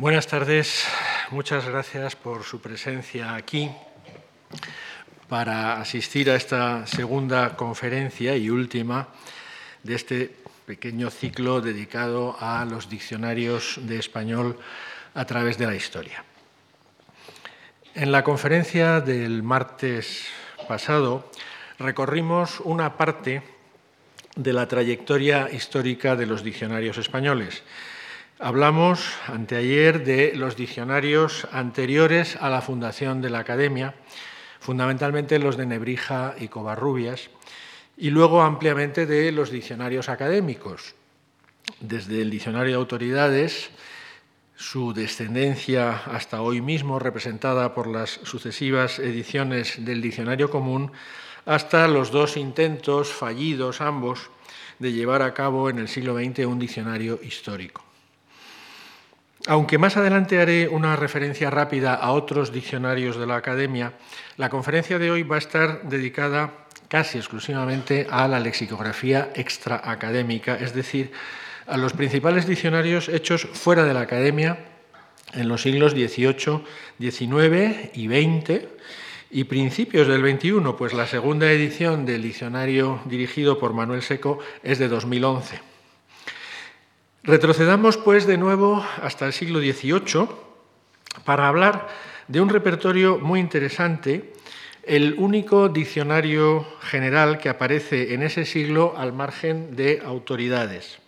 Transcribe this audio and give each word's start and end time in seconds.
Buenas 0.00 0.28
tardes, 0.28 0.86
muchas 1.30 1.66
gracias 1.66 2.16
por 2.16 2.42
su 2.44 2.62
presencia 2.62 3.34
aquí 3.34 3.70
para 5.28 5.78
asistir 5.78 6.30
a 6.30 6.36
esta 6.36 6.86
segunda 6.86 7.54
conferencia 7.54 8.34
y 8.34 8.48
última 8.48 9.08
de 9.82 9.94
este 9.94 10.34
pequeño 10.64 11.10
ciclo 11.10 11.60
dedicado 11.60 12.34
a 12.40 12.64
los 12.64 12.88
diccionarios 12.88 13.78
de 13.82 13.98
español 13.98 14.58
a 15.12 15.26
través 15.26 15.58
de 15.58 15.66
la 15.66 15.74
historia. 15.74 16.24
En 17.94 18.10
la 18.10 18.24
conferencia 18.24 19.02
del 19.02 19.42
martes 19.42 20.28
pasado 20.66 21.30
recorrimos 21.78 22.60
una 22.60 22.96
parte 22.96 23.42
de 24.34 24.52
la 24.54 24.66
trayectoria 24.66 25.50
histórica 25.52 26.16
de 26.16 26.24
los 26.24 26.42
diccionarios 26.42 26.96
españoles 26.96 27.62
Hablamos 28.42 29.04
anteayer 29.26 30.02
de 30.02 30.32
los 30.34 30.56
diccionarios 30.56 31.46
anteriores 31.52 32.36
a 32.40 32.48
la 32.48 32.62
fundación 32.62 33.20
de 33.20 33.28
la 33.28 33.40
Academia, 33.40 33.94
fundamentalmente 34.60 35.38
los 35.38 35.58
de 35.58 35.66
Nebrija 35.66 36.34
y 36.40 36.48
Covarrubias, 36.48 37.28
y 37.98 38.08
luego 38.08 38.40
ampliamente 38.40 39.04
de 39.04 39.30
los 39.30 39.50
diccionarios 39.50 40.08
académicos, 40.08 40.94
desde 41.80 42.22
el 42.22 42.30
diccionario 42.30 42.72
de 42.72 42.78
autoridades, 42.78 43.72
su 44.56 44.94
descendencia 44.94 45.98
hasta 46.06 46.40
hoy 46.40 46.62
mismo, 46.62 46.98
representada 46.98 47.74
por 47.74 47.88
las 47.88 48.20
sucesivas 48.22 49.00
ediciones 49.00 49.84
del 49.84 50.00
diccionario 50.00 50.48
común, 50.48 50.92
hasta 51.44 51.86
los 51.88 52.10
dos 52.10 52.38
intentos 52.38 53.12
fallidos 53.12 53.82
ambos 53.82 54.30
de 54.78 54.92
llevar 54.92 55.20
a 55.20 55.34
cabo 55.34 55.68
en 55.68 55.78
el 55.78 55.88
siglo 55.88 56.14
XX 56.14 56.46
un 56.46 56.58
diccionario 56.58 57.20
histórico. 57.22 57.89
Aunque 59.46 59.78
más 59.78 59.96
adelante 59.96 60.38
haré 60.38 60.68
una 60.68 60.96
referencia 60.96 61.48
rápida 61.50 61.94
a 61.94 62.12
otros 62.12 62.52
diccionarios 62.52 63.16
de 63.16 63.26
la 63.26 63.36
Academia, 63.36 63.94
la 64.36 64.50
conferencia 64.50 64.98
de 64.98 65.10
hoy 65.10 65.22
va 65.22 65.36
a 65.36 65.38
estar 65.38 65.88
dedicada 65.88 66.66
casi 66.88 67.18
exclusivamente 67.18 68.06
a 68.10 68.28
la 68.28 68.38
lexicografía 68.38 69.30
extraacadémica, 69.34 70.56
es 70.56 70.74
decir, 70.74 71.12
a 71.66 71.78
los 71.78 71.94
principales 71.94 72.46
diccionarios 72.46 73.08
hechos 73.08 73.48
fuera 73.52 73.84
de 73.84 73.94
la 73.94 74.00
Academia 74.00 74.58
en 75.32 75.48
los 75.48 75.62
siglos 75.62 75.92
XVIII, 75.92 76.64
XIX 76.98 77.90
y 77.94 78.08
XX 78.08 78.66
y 79.30 79.44
principios 79.44 80.08
del 80.08 80.20
XXI, 80.20 80.74
pues 80.76 80.92
la 80.92 81.06
segunda 81.06 81.50
edición 81.50 82.04
del 82.04 82.22
diccionario 82.22 83.00
dirigido 83.06 83.58
por 83.58 83.72
Manuel 83.72 84.02
Seco 84.02 84.40
es 84.62 84.78
de 84.78 84.88
2011. 84.88 85.69
Retrocedamos 87.22 87.98
pues 87.98 88.26
de 88.26 88.38
nuevo 88.38 88.82
hasta 89.02 89.26
el 89.26 89.34
siglo 89.34 89.58
XVIII 89.58 90.26
para 91.26 91.48
hablar 91.48 91.88
de 92.28 92.40
un 92.40 92.48
repertorio 92.48 93.18
muy 93.18 93.40
interesante, 93.40 94.32
el 94.84 95.16
único 95.18 95.68
diccionario 95.68 96.64
general 96.80 97.38
que 97.38 97.50
aparece 97.50 98.14
en 98.14 98.22
ese 98.22 98.46
siglo 98.46 98.94
al 98.96 99.12
margen 99.12 99.76
de 99.76 100.00
autoridades. 100.02 100.99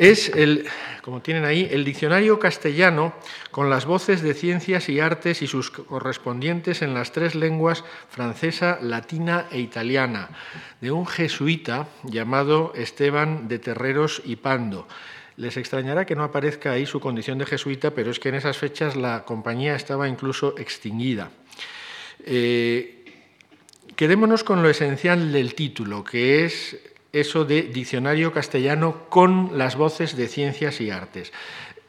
Es 0.00 0.30
el, 0.34 0.66
como 1.02 1.20
tienen 1.20 1.44
ahí, 1.44 1.68
el 1.70 1.84
diccionario 1.84 2.38
castellano 2.38 3.12
con 3.50 3.68
las 3.68 3.84
voces 3.84 4.22
de 4.22 4.32
ciencias 4.32 4.88
y 4.88 4.98
artes 4.98 5.42
y 5.42 5.46
sus 5.46 5.70
correspondientes 5.70 6.80
en 6.80 6.94
las 6.94 7.12
tres 7.12 7.34
lenguas 7.34 7.84
francesa, 8.08 8.78
latina 8.80 9.44
e 9.52 9.60
italiana, 9.60 10.30
de 10.80 10.90
un 10.90 11.06
jesuita 11.06 11.86
llamado 12.02 12.72
Esteban 12.74 13.46
de 13.46 13.58
Terreros 13.58 14.22
y 14.24 14.36
Pando. 14.36 14.88
Les 15.36 15.58
extrañará 15.58 16.06
que 16.06 16.16
no 16.16 16.24
aparezca 16.24 16.72
ahí 16.72 16.86
su 16.86 16.98
condición 16.98 17.36
de 17.36 17.44
jesuita, 17.44 17.90
pero 17.90 18.10
es 18.10 18.18
que 18.18 18.30
en 18.30 18.36
esas 18.36 18.56
fechas 18.56 18.96
la 18.96 19.26
compañía 19.26 19.76
estaba 19.76 20.08
incluso 20.08 20.54
extinguida. 20.56 21.30
Eh, 22.24 23.04
quedémonos 23.96 24.44
con 24.44 24.62
lo 24.62 24.70
esencial 24.70 25.30
del 25.30 25.54
título, 25.54 26.02
que 26.02 26.46
es 26.46 26.78
eso 27.12 27.44
de 27.44 27.62
diccionario 27.62 28.32
castellano 28.32 29.08
con 29.08 29.58
las 29.58 29.76
voces 29.76 30.16
de 30.16 30.28
ciencias 30.28 30.80
y 30.80 30.90
artes. 30.90 31.32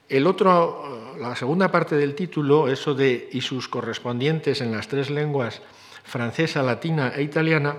El 0.10 0.28
otro, 0.28 1.16
la 1.20 1.36
segunda 1.36 1.72
parte 1.72 1.96
del 1.96 2.16
título, 2.16 2.68
eso 2.68 2.94
de 2.94 3.30
y 3.32 3.42
sus 3.42 3.68
correspondientes 3.68 4.62
en 4.62 4.72
las 4.72 4.88
tres 4.88 5.10
lenguas 5.10 5.62
francesa, 6.04 6.64
latina 6.64 7.14
e 7.16 7.22
italiana, 7.24 7.76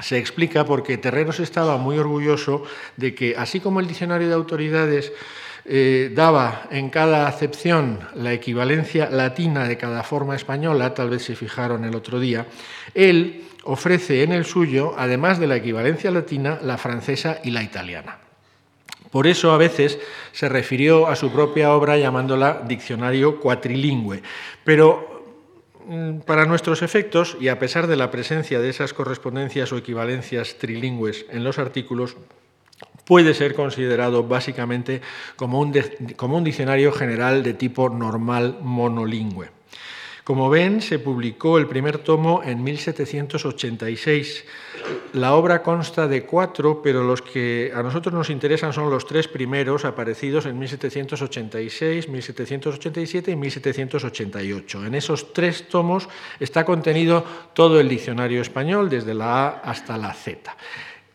se 0.00 0.18
explica 0.18 0.64
porque 0.64 0.98
Terreros 0.98 1.38
estaba 1.38 1.76
muy 1.76 1.98
orgulloso 1.98 2.64
de 2.96 3.14
que, 3.14 3.36
así 3.36 3.60
como 3.60 3.78
el 3.78 3.86
diccionario 3.86 4.26
de 4.28 4.34
autoridades 4.34 5.12
eh, 5.64 6.10
daba 6.14 6.66
en 6.70 6.90
cada 6.90 7.28
acepción 7.28 8.00
la 8.14 8.32
equivalencia 8.32 9.08
latina 9.10 9.68
de 9.68 9.76
cada 9.76 10.02
forma 10.02 10.34
española, 10.34 10.94
tal 10.94 11.10
vez 11.10 11.22
se 11.24 11.36
fijaron 11.36 11.84
el 11.84 11.94
otro 11.94 12.18
día, 12.18 12.46
él 12.94 13.44
ofrece 13.64 14.22
en 14.22 14.32
el 14.32 14.44
suyo, 14.44 14.94
además 14.96 15.38
de 15.38 15.46
la 15.46 15.56
equivalencia 15.56 16.10
latina, 16.10 16.58
la 16.62 16.78
francesa 16.78 17.38
y 17.44 17.50
la 17.50 17.62
italiana. 17.62 18.18
Por 19.12 19.26
eso 19.26 19.52
a 19.52 19.58
veces 19.58 20.00
se 20.32 20.48
refirió 20.48 21.06
a 21.06 21.16
su 21.16 21.30
propia 21.30 21.74
obra 21.74 21.98
llamándola 21.98 22.62
diccionario 22.66 23.38
cuatrilingüe. 23.40 24.22
Pero 24.64 25.24
mm, 25.86 26.20
para 26.20 26.46
nuestros 26.46 26.82
efectos, 26.82 27.36
y 27.38 27.48
a 27.48 27.58
pesar 27.58 27.86
de 27.86 27.96
la 27.96 28.10
presencia 28.10 28.58
de 28.58 28.70
esas 28.70 28.94
correspondencias 28.94 29.70
o 29.70 29.76
equivalencias 29.76 30.56
trilingües 30.58 31.26
en 31.30 31.44
los 31.44 31.58
artículos, 31.58 32.16
puede 33.04 33.34
ser 33.34 33.54
considerado 33.54 34.22
básicamente 34.22 35.02
como 35.36 35.60
un, 35.60 36.44
diccionario 36.44 36.92
general 36.92 37.42
de 37.42 37.54
tipo 37.54 37.88
normal 37.88 38.58
monolingüe. 38.62 39.50
Como 40.24 40.48
ven, 40.48 40.80
se 40.80 41.00
publicó 41.00 41.58
el 41.58 41.66
primer 41.66 41.98
tomo 41.98 42.42
en 42.44 42.62
1786. 42.62 44.44
La 45.14 45.34
obra 45.34 45.64
consta 45.64 46.06
de 46.06 46.24
cuatro, 46.24 46.80
pero 46.80 47.02
los 47.02 47.22
que 47.22 47.72
a 47.74 47.82
nosotros 47.82 48.14
nos 48.14 48.30
interesan 48.30 48.72
son 48.72 48.88
los 48.88 49.04
tres 49.04 49.26
primeros, 49.26 49.84
aparecidos 49.84 50.46
en 50.46 50.60
1786, 50.60 52.08
1787 52.08 53.32
y 53.32 53.36
1788. 53.36 54.86
En 54.86 54.94
esos 54.94 55.32
tres 55.32 55.68
tomos 55.68 56.08
está 56.38 56.64
contenido 56.64 57.24
todo 57.52 57.80
el 57.80 57.88
diccionario 57.88 58.42
español, 58.42 58.88
desde 58.88 59.14
la 59.14 59.46
A 59.46 59.48
hasta 59.64 59.98
la 59.98 60.14
Z. 60.14 60.56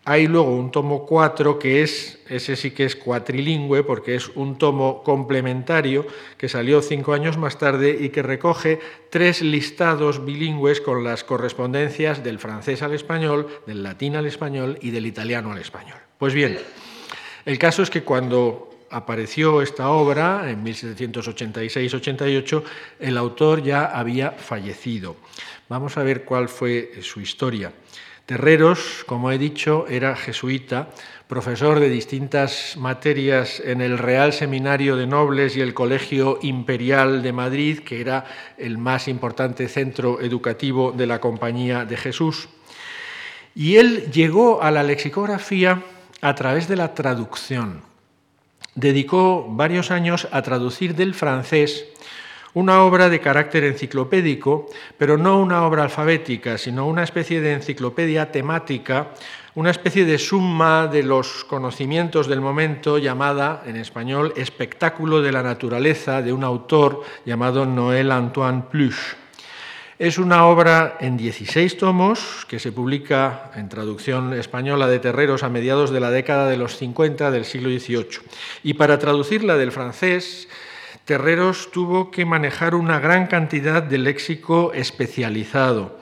Hay 0.10 0.26
luego 0.26 0.56
un 0.56 0.72
tomo 0.72 1.06
4 1.06 1.60
que 1.60 1.84
es, 1.84 2.20
ese 2.30 2.56
sí 2.56 2.72
que 2.72 2.86
es 2.86 2.96
cuatrilingüe 2.96 3.84
porque 3.84 4.16
es 4.16 4.30
un 4.30 4.58
tomo 4.58 5.04
complementario 5.04 6.08
que 6.38 6.48
salió 6.48 6.82
cinco 6.82 7.12
años 7.12 7.38
más 7.38 7.60
tarde 7.60 7.98
y 8.00 8.08
que 8.08 8.24
recoge 8.24 8.80
tres 9.10 9.42
listados 9.42 10.24
bilingües 10.24 10.80
con 10.80 11.04
las 11.04 11.26
correspondencias 11.26 12.24
del 12.24 12.40
francés 12.40 12.84
al 12.84 12.94
español, 12.94 13.48
del 13.68 13.84
latín 13.84 14.16
al 14.16 14.26
español 14.26 14.80
y 14.82 14.92
del 14.92 15.08
italiano 15.08 15.52
al 15.52 15.58
español. 15.58 15.98
Pues 16.18 16.34
bien, 16.34 16.58
el 17.44 17.60
caso 17.60 17.84
es 17.84 17.90
que 17.90 18.04
cuando 18.04 18.70
apareció 18.90 19.62
esta 19.62 19.90
obra 19.90 20.50
en 20.50 20.64
1786-88, 20.64 22.64
el 23.02 23.18
autor 23.18 23.62
ya 23.62 23.88
había 23.88 24.32
fallecido. 24.32 25.18
Vamos 25.68 25.98
a 25.98 26.04
ver 26.04 26.24
cuál 26.24 26.48
fue 26.48 26.94
su 27.02 27.20
historia. 27.20 27.74
Terreros, 28.28 29.06
como 29.06 29.32
he 29.32 29.38
dicho, 29.38 29.86
era 29.88 30.18
jesuita, 30.18 30.90
profesor 31.30 31.80
de 31.80 31.88
distintas 31.88 32.76
materias 32.76 33.62
en 33.64 33.80
el 33.80 33.98
Real 33.98 34.34
Seminario 34.34 34.98
de 34.98 35.08
Nobles 35.08 35.56
y 35.56 35.62
el 35.62 35.74
Colegio 35.74 36.38
Imperial 36.42 37.24
de 37.24 37.32
Madrid, 37.32 37.80
que 37.80 38.02
era 38.02 38.26
el 38.58 38.78
más 38.78 39.08
importante 39.08 39.70
centro 39.70 40.20
educativo 40.20 40.92
de 40.92 41.08
la 41.08 41.22
Compañía 41.22 41.86
de 41.86 41.96
Jesús. 41.96 42.50
Y 43.56 43.78
él 43.78 44.12
llegó 44.12 44.62
a 44.62 44.72
la 44.72 44.84
lexicografía 44.84 45.82
a 46.20 46.36
través 46.36 46.68
de 46.68 46.76
la 46.76 46.94
traducción. 46.94 47.82
Dedicó 48.76 49.48
varios 49.50 49.90
años 49.90 50.28
a 50.34 50.42
traducir 50.42 50.96
del 50.96 51.14
francés 51.14 51.86
una 52.58 52.82
obra 52.82 53.08
de 53.08 53.20
carácter 53.20 53.66
enciclopédico, 53.66 54.66
pero 54.98 55.16
no 55.16 55.40
una 55.40 55.64
obra 55.64 55.84
alfabética, 55.84 56.58
sino 56.58 56.88
una 56.88 57.04
especie 57.04 57.40
de 57.40 57.54
enciclopedia 57.54 58.32
temática, 58.32 59.10
una 59.54 59.70
especie 59.70 60.06
de 60.06 60.18
suma 60.18 60.88
de 60.88 61.04
los 61.04 61.44
conocimientos 61.44 62.26
del 62.26 62.42
momento 62.42 62.98
llamada 62.98 63.62
en 63.68 63.76
español 63.76 64.34
Espectáculo 64.36 65.22
de 65.22 65.32
la 65.32 65.44
Naturaleza 65.44 66.24
de 66.24 66.34
un 66.34 66.44
autor 66.44 67.04
llamado 67.26 67.68
Noël 67.68 68.12
Antoine 68.12 68.64
Pluche. 68.64 69.16
Es 70.00 70.18
una 70.18 70.48
obra 70.48 70.98
en 71.00 71.16
16 71.16 71.78
tomos 71.78 72.46
que 72.48 72.58
se 72.58 72.72
publica 72.72 73.52
en 73.56 73.70
traducción 73.70 74.34
española 74.34 74.88
de 74.88 74.98
Terreros 74.98 75.44
a 75.44 75.50
mediados 75.50 75.92
de 75.92 76.00
la 76.00 76.10
década 76.10 76.48
de 76.50 76.58
los 76.58 76.78
50 76.78 77.30
del 77.30 77.46
siglo 77.46 77.70
XVIII. 77.70 78.20
Y 78.64 78.74
para 78.74 78.98
traducirla 78.98 79.58
del 79.58 79.72
francés 79.72 80.48
Terreros 81.08 81.72
tuvo 81.72 82.12
que 82.12 82.26
manejar 82.26 82.76
una 82.76 83.00
gran 83.00 83.28
cantidad 83.28 83.82
de 83.82 83.98
léxico 83.98 84.74
especializado. 84.74 85.98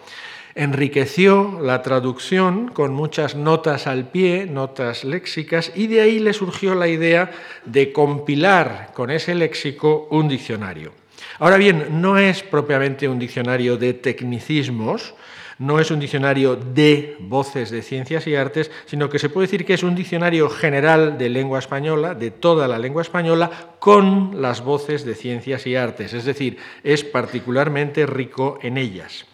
Enriqueció 0.56 1.60
la 1.62 1.84
traducción 1.84 2.69
con 2.69 2.92
muchas 2.92 3.36
notas 3.36 3.86
al 3.86 4.10
pie, 4.10 4.48
notas 4.48 5.04
léxicas, 5.04 5.72
y 5.75 5.86
de 5.86 6.02
ahí 6.02 6.18
le 6.18 6.34
surgió 6.34 6.74
la 6.74 6.88
idea 6.88 7.30
de 7.66 7.94
compilar 7.94 8.94
con 8.96 9.12
ese 9.12 9.36
léxico 9.36 10.07
un 10.10 10.28
diccionario. 10.28 10.92
Ahora 11.38 11.57
bien, 11.57 12.02
no 12.02 12.18
es 12.18 12.42
propiamente 12.42 13.07
un 13.07 13.19
diccionario 13.19 13.78
de 13.78 13.94
tecnicismos, 13.94 15.13
no 15.57 15.80
es 15.80 15.92
un 15.92 16.00
diccionario 16.00 16.56
de 16.56 17.18
voces 17.19 17.69
de 17.72 17.81
ciencias 17.81 18.28
y 18.28 18.36
artes, 18.36 18.72
sino 18.86 19.10
que 19.10 19.19
se 19.19 19.30
puede 19.30 19.48
decir 19.48 19.66
que 19.66 19.74
es 19.74 19.84
un 19.84 19.96
diccionario 19.96 20.50
general 20.50 21.18
de 21.18 21.30
lengua 21.30 21.60
española, 21.60 22.13
de 22.13 22.31
toda 22.31 22.68
la 22.68 22.80
lengua 22.80 23.02
española, 23.02 23.75
con 23.80 24.42
las 24.42 24.62
voces 24.63 25.06
de 25.06 25.16
ciencias 25.16 25.66
y 25.68 25.75
artes, 25.75 26.13
es 26.13 26.25
decir, 26.25 26.57
es 26.84 27.04
particularmente 27.04 28.06
rico 28.06 28.60
en 28.62 28.78
ellas. 28.78 29.25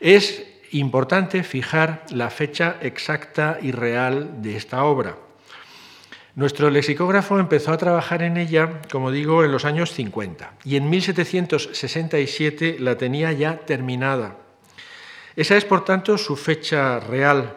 Es 0.00 0.44
importante 0.72 1.42
fijar 1.42 2.04
la 2.10 2.30
fecha 2.30 2.76
exacta 2.80 3.58
y 3.60 3.72
real 3.72 4.42
de 4.42 4.56
esta 4.56 4.84
obra. 4.84 5.16
Nuestro 6.34 6.68
lexicógrafo 6.68 7.38
empezó 7.38 7.72
a 7.72 7.78
trabajar 7.78 8.22
en 8.22 8.36
ella, 8.36 8.82
como 8.92 9.10
digo, 9.10 9.42
en 9.42 9.52
los 9.52 9.64
años 9.64 9.92
50 9.92 10.52
y 10.64 10.76
en 10.76 10.90
1767 10.90 12.76
la 12.78 12.98
tenía 12.98 13.32
ya 13.32 13.60
terminada. 13.60 14.45
Esa 15.36 15.58
es, 15.58 15.66
por 15.66 15.84
tanto, 15.84 16.16
su 16.16 16.34
fecha 16.34 16.98
real. 16.98 17.56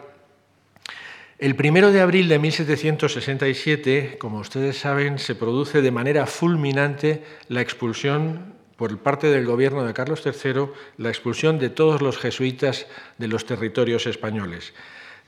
El 1.38 1.56
primero 1.56 1.90
de 1.90 2.02
abril 2.02 2.28
de 2.28 2.38
1767, 2.38 4.18
como 4.18 4.40
ustedes 4.40 4.76
saben, 4.76 5.18
se 5.18 5.34
produce 5.34 5.80
de 5.80 5.90
manera 5.90 6.26
fulminante 6.26 7.24
la 7.48 7.62
expulsión 7.62 8.52
por 8.76 8.98
parte 8.98 9.28
del 9.28 9.46
gobierno 9.46 9.84
de 9.84 9.94
Carlos 9.94 10.22
III, 10.26 10.66
la 10.98 11.08
expulsión 11.08 11.58
de 11.58 11.70
todos 11.70 12.02
los 12.02 12.18
jesuitas 12.18 12.86
de 13.16 13.28
los 13.28 13.46
territorios 13.46 14.06
españoles. 14.06 14.74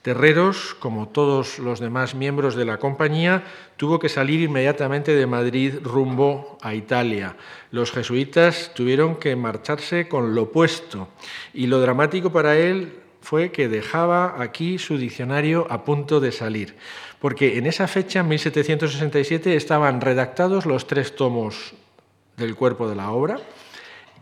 Terreros, 0.03 0.75
como 0.81 1.09
todos 1.09 1.61
los 1.61 1.79
demás 1.79 2.17
miembros 2.17 2.57
de 2.57 2.65
la 2.65 2.79
compañía, 2.79 3.45
tuvo 3.77 4.01
que 4.01 4.09
salir 4.09 4.41
inmediatamente 4.41 5.15
de 5.15 5.27
Madrid 5.27 5.75
rumbo 5.81 6.59
a 6.61 6.75
Italia. 6.75 7.37
Los 7.71 7.93
jesuitas 7.93 8.73
tuvieron 8.75 9.15
que 9.15 9.37
marcharse 9.37 10.09
con 10.09 10.35
lo 10.35 10.43
opuesto 10.43 11.09
y 11.55 11.69
lo 11.69 11.81
dramático 11.81 12.33
para 12.33 12.59
él 12.59 12.99
fue 13.21 13.53
que 13.53 13.69
dejaba 13.69 14.43
aquí 14.43 14.79
su 14.79 14.99
diccionario 14.99 15.69
a 15.71 15.85
punto 15.85 16.19
de 16.19 16.33
salir, 16.33 16.75
porque 17.21 17.57
en 17.57 17.67
esa 17.67 17.87
fecha, 17.87 18.21
en 18.21 18.29
1767, 18.29 19.55
estaban 19.55 20.01
redactados 20.01 20.67
los 20.67 20.89
tres 20.89 21.15
tomos 21.15 21.75
del 22.37 22.57
cuerpo 22.57 22.89
de 22.89 22.97
la 22.97 23.13
obra. 23.13 23.39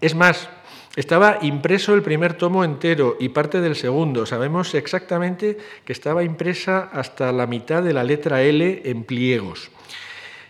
Es 0.03 0.15
más, 0.15 0.51
estaba 0.97 1.39
impreso 1.43 1.95
el 1.95 2.03
primer 2.03 2.35
tomo 2.35 2.65
entero 2.65 3.17
y 3.21 3.29
parte 3.29 3.61
del 3.61 3.77
segundo. 3.77 4.27
Sabemos 4.27 4.75
exactamente 4.75 5.57
que 5.85 5.93
estaba 5.93 6.25
impresa 6.25 6.91
hasta 6.93 7.33
la 7.33 7.47
mitad 7.47 7.83
de 7.83 7.93
la 7.93 8.05
letra 8.05 8.43
L 8.43 8.83
en 8.85 9.05
pliegos. 9.05 9.71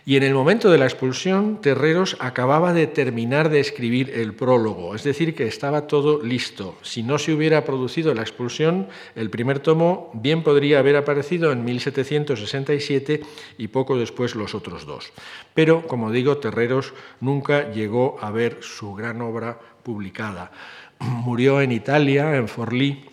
Y 0.03 0.15
en 0.17 0.23
el 0.23 0.33
momento 0.33 0.71
de 0.71 0.79
la 0.79 0.85
expulsión, 0.85 1.61
Terreros 1.61 2.17
acababa 2.19 2.73
de 2.73 2.87
terminar 2.87 3.49
de 3.49 3.59
escribir 3.59 4.09
el 4.15 4.33
prólogo, 4.33 4.95
es 4.95 5.03
decir, 5.03 5.35
que 5.35 5.45
estaba 5.45 5.85
todo 5.85 6.23
listo. 6.23 6.75
Si 6.81 7.03
no 7.03 7.19
se 7.19 7.33
hubiera 7.33 7.63
producido 7.63 8.15
la 8.15 8.23
expulsión, 8.23 8.87
el 9.15 9.29
primer 9.29 9.59
tomo 9.59 10.09
bien 10.15 10.41
podría 10.41 10.79
haber 10.79 10.95
aparecido 10.95 11.51
en 11.51 11.63
1767 11.63 13.21
y 13.59 13.67
poco 13.67 13.95
después 13.95 14.33
los 14.33 14.55
otros 14.55 14.87
dos. 14.87 15.13
Pero, 15.53 15.85
como 15.85 16.11
digo, 16.11 16.37
Terreros 16.37 16.95
nunca 17.19 17.71
llegó 17.71 18.17
a 18.21 18.31
ver 18.31 18.57
su 18.61 18.95
gran 18.95 19.21
obra 19.21 19.59
publicada. 19.83 20.51
Murió 20.99 21.61
en 21.61 21.71
Italia, 21.71 22.35
en 22.35 22.47
Forlì, 22.47 23.05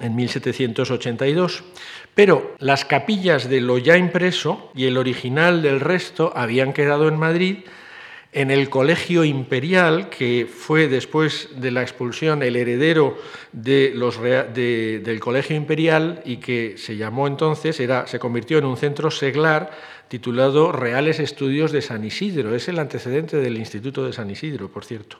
en 0.00 0.16
1782, 0.16 1.64
pero 2.14 2.54
las 2.58 2.84
capillas 2.84 3.48
de 3.48 3.60
lo 3.60 3.78
ya 3.78 3.96
impreso 3.96 4.70
y 4.74 4.86
el 4.86 4.96
original 4.96 5.62
del 5.62 5.80
resto 5.80 6.32
habían 6.34 6.72
quedado 6.72 7.08
en 7.08 7.16
Madrid 7.16 7.58
en 8.34 8.50
el 8.50 8.68
Colegio 8.68 9.24
Imperial, 9.24 10.08
que 10.10 10.48
fue 10.52 10.88
después 10.88 11.50
de 11.56 11.70
la 11.70 11.82
expulsión 11.82 12.42
el 12.42 12.56
heredero 12.56 13.16
del 13.52 15.20
Colegio 15.20 15.54
Imperial 15.54 16.20
y 16.24 16.38
que 16.38 16.74
se 16.76 16.96
llamó 16.96 17.28
entonces, 17.28 17.78
era, 17.78 18.08
se 18.08 18.18
convirtió 18.18 18.58
en 18.58 18.64
un 18.64 18.76
centro 18.76 19.12
seglar 19.12 19.70
titulado 20.08 20.72
Reales 20.72 21.20
Estudios 21.20 21.70
de 21.70 21.80
San 21.80 22.04
Isidro. 22.04 22.56
Es 22.56 22.68
el 22.68 22.80
antecedente 22.80 23.36
del 23.36 23.56
Instituto 23.56 24.04
de 24.04 24.12
San 24.12 24.28
Isidro, 24.28 24.68
por 24.68 24.84
cierto. 24.84 25.18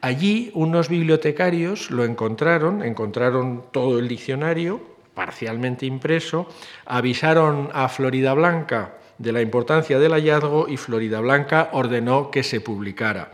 Allí 0.00 0.50
unos 0.54 0.88
bibliotecarios 0.88 1.90
lo 1.90 2.04
encontraron, 2.04 2.82
encontraron 2.82 3.64
todo 3.70 3.98
el 3.98 4.08
diccionario, 4.08 4.80
parcialmente 5.14 5.84
impreso, 5.84 6.48
avisaron 6.86 7.68
a 7.74 7.88
Florida 7.88 8.32
Blanca 8.32 8.94
de 9.18 9.32
la 9.32 9.42
importancia 9.42 9.98
del 9.98 10.12
hallazgo 10.12 10.66
y 10.68 10.78
Florida 10.78 11.20
Blanca 11.20 11.68
ordenó 11.72 12.30
que 12.30 12.42
se 12.42 12.62
publicara. 12.62 13.32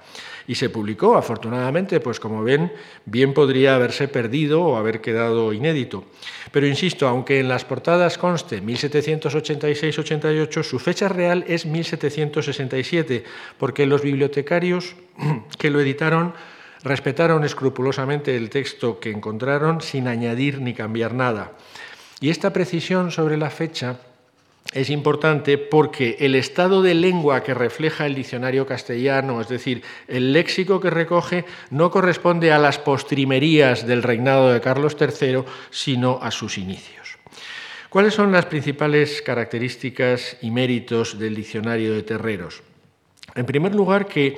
Y 0.48 0.56
se 0.56 0.68
publicó, 0.68 1.16
afortunadamente, 1.16 2.00
pues 2.00 2.18
como 2.18 2.42
ven, 2.42 2.72
bien 3.04 3.34
podría 3.34 3.76
haberse 3.76 4.08
perdido 4.08 4.62
o 4.62 4.76
haber 4.76 5.00
quedado 5.00 5.52
inédito. 5.52 6.04
Pero 6.50 6.66
insisto, 6.66 7.06
aunque 7.06 7.40
en 7.40 7.48
las 7.48 7.64
portadas 7.64 8.18
conste 8.18 8.62
1786-88, 8.62 10.62
su 10.62 10.78
fecha 10.78 11.08
real 11.08 11.44
es 11.46 11.66
1767, 11.66 13.24
porque 13.58 13.86
los 13.86 14.02
bibliotecarios 14.02 14.94
que 15.58 15.70
lo 15.70 15.80
editaron 15.80 16.34
respetaron 16.82 17.44
escrupulosamente 17.44 18.36
el 18.36 18.50
texto 18.50 19.00
que 19.00 19.10
encontraron 19.10 19.80
sin 19.80 20.08
añadir 20.08 20.60
ni 20.60 20.74
cambiar 20.74 21.14
nada. 21.14 21.52
Y 22.20 22.30
esta 22.30 22.52
precisión 22.52 23.10
sobre 23.10 23.36
la 23.36 23.50
fecha 23.50 23.98
es 24.72 24.90
importante 24.90 25.58
porque 25.58 26.16
el 26.20 26.34
estado 26.34 26.82
de 26.82 26.94
lengua 26.94 27.42
que 27.42 27.54
refleja 27.54 28.06
el 28.06 28.14
diccionario 28.14 28.66
castellano, 28.66 29.40
es 29.40 29.48
decir, 29.48 29.82
el 30.08 30.32
léxico 30.32 30.80
que 30.80 30.90
recoge, 30.90 31.44
no 31.70 31.90
corresponde 31.90 32.52
a 32.52 32.58
las 32.58 32.78
postrimerías 32.78 33.86
del 33.86 34.02
reinado 34.02 34.52
de 34.52 34.60
Carlos 34.60 34.96
III, 34.98 35.44
sino 35.70 36.18
a 36.20 36.30
sus 36.30 36.58
inicios. 36.58 37.18
¿Cuáles 37.88 38.14
son 38.14 38.32
las 38.32 38.46
principales 38.46 39.22
características 39.22 40.36
y 40.42 40.50
méritos 40.50 41.18
del 41.18 41.34
diccionario 41.34 41.94
de 41.94 42.02
terreros? 42.02 42.62
En 43.34 43.46
primer 43.46 43.74
lugar, 43.74 44.06
que 44.06 44.36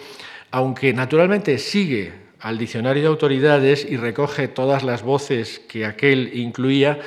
aunque 0.51 0.93
naturalmente 0.93 1.59
sigue 1.59 2.28
al 2.41 2.59
diccionario 2.59 3.03
de 3.03 3.09
autoridades 3.09 3.87
y 3.89 3.97
recoge 3.97 4.49
todas 4.49 4.83
las 4.83 5.03
voces 5.03 5.61
que 5.61 5.85
aquel 5.85 6.31
incluía, 6.35 7.01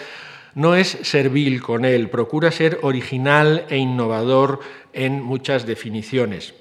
no 0.56 0.76
es 0.76 0.98
servil 1.04 1.62
con 1.62 1.86
él, 1.86 2.10
procura 2.10 2.52
ser 2.52 2.80
original 2.82 3.66
e 3.70 3.78
innovador 3.78 4.60
en 4.94 5.22
muchas 5.22 5.66
definiciones. 5.66 6.54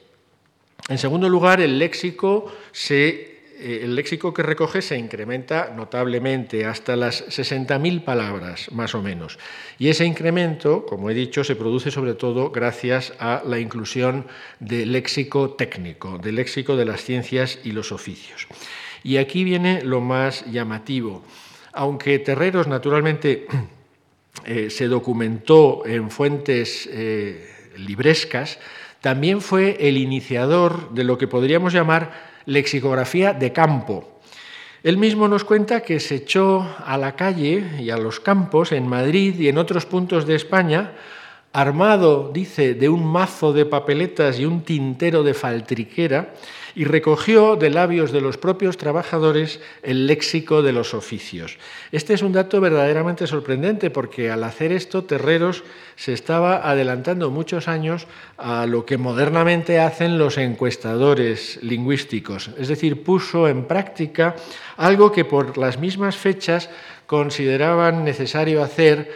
En 0.88 0.99
segundo 0.99 1.28
lugar, 1.28 1.61
el 1.61 1.78
léxico 1.78 2.52
se 2.73 3.29
el 3.61 3.95
léxico 3.95 4.33
que 4.33 4.43
recoge 4.43 4.83
se 4.83 4.97
incrementa 4.97 5.73
notablemente 5.76 6.64
hasta 6.64 6.97
las 6.97 7.26
60.000 7.29 8.05
palabras, 8.05 8.73
más 8.73 8.95
o 8.95 9.02
menos. 9.02 9.38
Y 9.79 9.88
ese 9.88 10.05
incremento, 10.05 10.87
como 10.87 11.11
he 11.11 11.14
dicho, 11.14 11.45
se 11.45 11.57
produce 11.57 11.90
sobre 11.90 12.14
todo 12.14 12.50
gracias 12.50 13.12
a 13.19 13.43
la 13.45 13.59
inclusión 13.59 14.26
de 14.61 14.87
léxico 14.87 15.50
técnico, 15.50 16.19
del 16.19 16.37
léxico 16.37 16.76
de 16.76 16.87
las 16.87 17.05
ciencias 17.05 17.59
y 17.62 17.73
los 17.73 17.93
oficios. 17.93 18.47
Y 19.02 19.19
aquí 19.19 19.45
viene 19.45 19.83
lo 19.83 20.00
más 20.00 20.45
llamativo. 20.50 21.23
Aunque 21.73 22.19
Terreros, 22.19 22.67
naturalmente, 22.67 23.47
eh, 24.45 24.71
se 24.71 24.88
documentó 24.88 25.83
en 25.87 26.11
fuentes 26.11 26.88
eh, 26.93 27.49
librescas, 27.76 28.59
también 29.00 29.40
fue 29.40 29.76
el 29.88 29.97
iniciador 29.97 30.93
de 30.93 31.05
lo 31.05 31.17
que 31.17 31.26
podríamos 31.26 31.73
llamar 31.73 32.29
lexicografía 32.47 33.32
de 33.32 33.52
campo. 33.52 34.20
Él 34.82 34.97
mismo 34.97 35.28
nos 35.28 35.44
cuenta 35.44 35.82
que 35.82 36.00
se 36.00 36.16
echó 36.16 36.66
a 36.85 36.97
la 36.97 37.14
calle 37.14 37.64
y 37.80 37.90
a 37.90 37.99
los 37.99 38.18
campos 38.18 38.73
en 38.73 38.88
Madrid 38.88 39.38
y 39.38 39.49
en 39.49 39.59
otros 39.59 39.85
puntos 39.85 40.26
de 40.26 40.35
España, 40.35 40.92
armado, 41.52 42.30
dice, 42.32 42.75
de 42.75 42.88
un 42.88 43.04
mazo 43.04 43.52
de 43.52 43.66
papeletas 43.66 44.38
y 44.38 44.47
un 44.47 44.62
tintero 44.62 45.23
de 45.23 45.35
faltriquera, 45.35 46.32
y 46.75 46.85
recogió 46.85 47.57
de 47.57 47.71
labios 47.71 48.12
de 48.12 48.21
los 48.21 48.37
propios 48.37 48.77
trabajadores 48.77 49.61
el 49.83 50.07
léxico 50.07 50.62
de 50.62 50.73
los 50.73 50.95
oficios. 50.95 51.59
Este 51.93 52.15
es 52.15 52.23
un 52.23 52.33
dato 52.33 52.61
verdaderamente 52.61 53.27
sorprendente 53.27 53.91
porque 53.91 54.31
al 54.31 54.45
hacer 54.45 54.73
esto 54.73 55.05
Terreros 55.05 55.65
se 55.97 56.12
estaba 56.12 56.69
adelantando 56.69 57.31
muchos 57.31 57.69
años 57.69 58.07
a 58.39 58.67
lo 58.67 58.87
que 58.87 58.99
modernamente 58.99 59.81
hacen 59.81 60.19
los 60.19 60.39
encuestadores 60.39 61.59
lingüísticos, 61.62 62.50
es 62.59 62.69
decir, 62.69 63.03
puso 63.03 63.49
en 63.49 63.65
práctica 63.65 64.37
algo 64.77 65.12
que 65.12 65.25
por 65.25 65.59
las 65.59 65.79
mismas 65.79 66.17
fechas 66.17 66.71
consideraban 67.07 68.05
necesario 68.05 68.62
hacer 68.62 69.11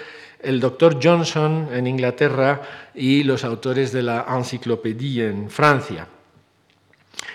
el 0.44 0.60
doctor 0.60 0.98
Johnson 1.02 1.68
en 1.72 1.86
Inglaterra 1.86 2.60
y 2.94 3.22
los 3.24 3.44
autores 3.44 3.92
de 3.92 4.02
la 4.02 4.26
Encyclopédie 4.28 5.28
en 5.28 5.50
Francia. 5.50 6.06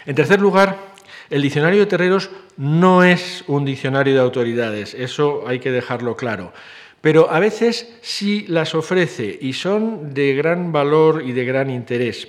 En 0.06 0.16
tercer 0.16 0.40
lugar, 0.42 0.90
El 1.30 1.44
diccionario 1.44 1.82
de 1.82 1.86
terreros 1.86 2.32
no 2.58 3.04
es 3.04 3.44
un 3.48 3.64
diccionario 3.64 4.16
de 4.16 4.20
autoridades, 4.20 4.96
eso 4.96 5.44
hay 5.48 5.60
que 5.60 5.72
dejarlo 5.72 6.16
claro. 6.16 6.54
Pero 7.02 7.30
a 7.32 7.40
veces 7.40 7.88
sí 8.02 8.46
las 8.48 8.74
ofrece 8.74 9.38
y 9.40 9.54
son 9.54 10.14
de 10.14 10.34
gran 10.34 10.72
valor 10.72 11.22
y 11.24 11.32
de 11.32 11.46
gran 11.46 11.70
interés. 11.70 12.28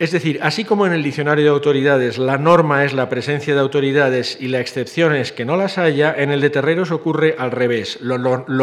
Es 0.00 0.12
decir, 0.12 0.38
así 0.40 0.64
como 0.64 0.86
en 0.86 0.94
el 0.94 1.02
diccionario 1.02 1.44
de 1.44 1.50
autoridades 1.50 2.16
la 2.16 2.38
norma 2.38 2.86
es 2.86 2.94
la 2.94 3.10
presencia 3.10 3.52
de 3.52 3.60
autoridades 3.60 4.38
y 4.40 4.48
la 4.48 4.58
excepción 4.58 5.14
es 5.14 5.30
que 5.30 5.44
no 5.44 5.58
las 5.58 5.76
haya, 5.76 6.14
en 6.16 6.30
el 6.30 6.40
de 6.40 6.48
terreros 6.48 6.90
ocurre 6.90 7.36
al 7.38 7.50
revés. 7.50 7.98
Lo, 8.00 8.16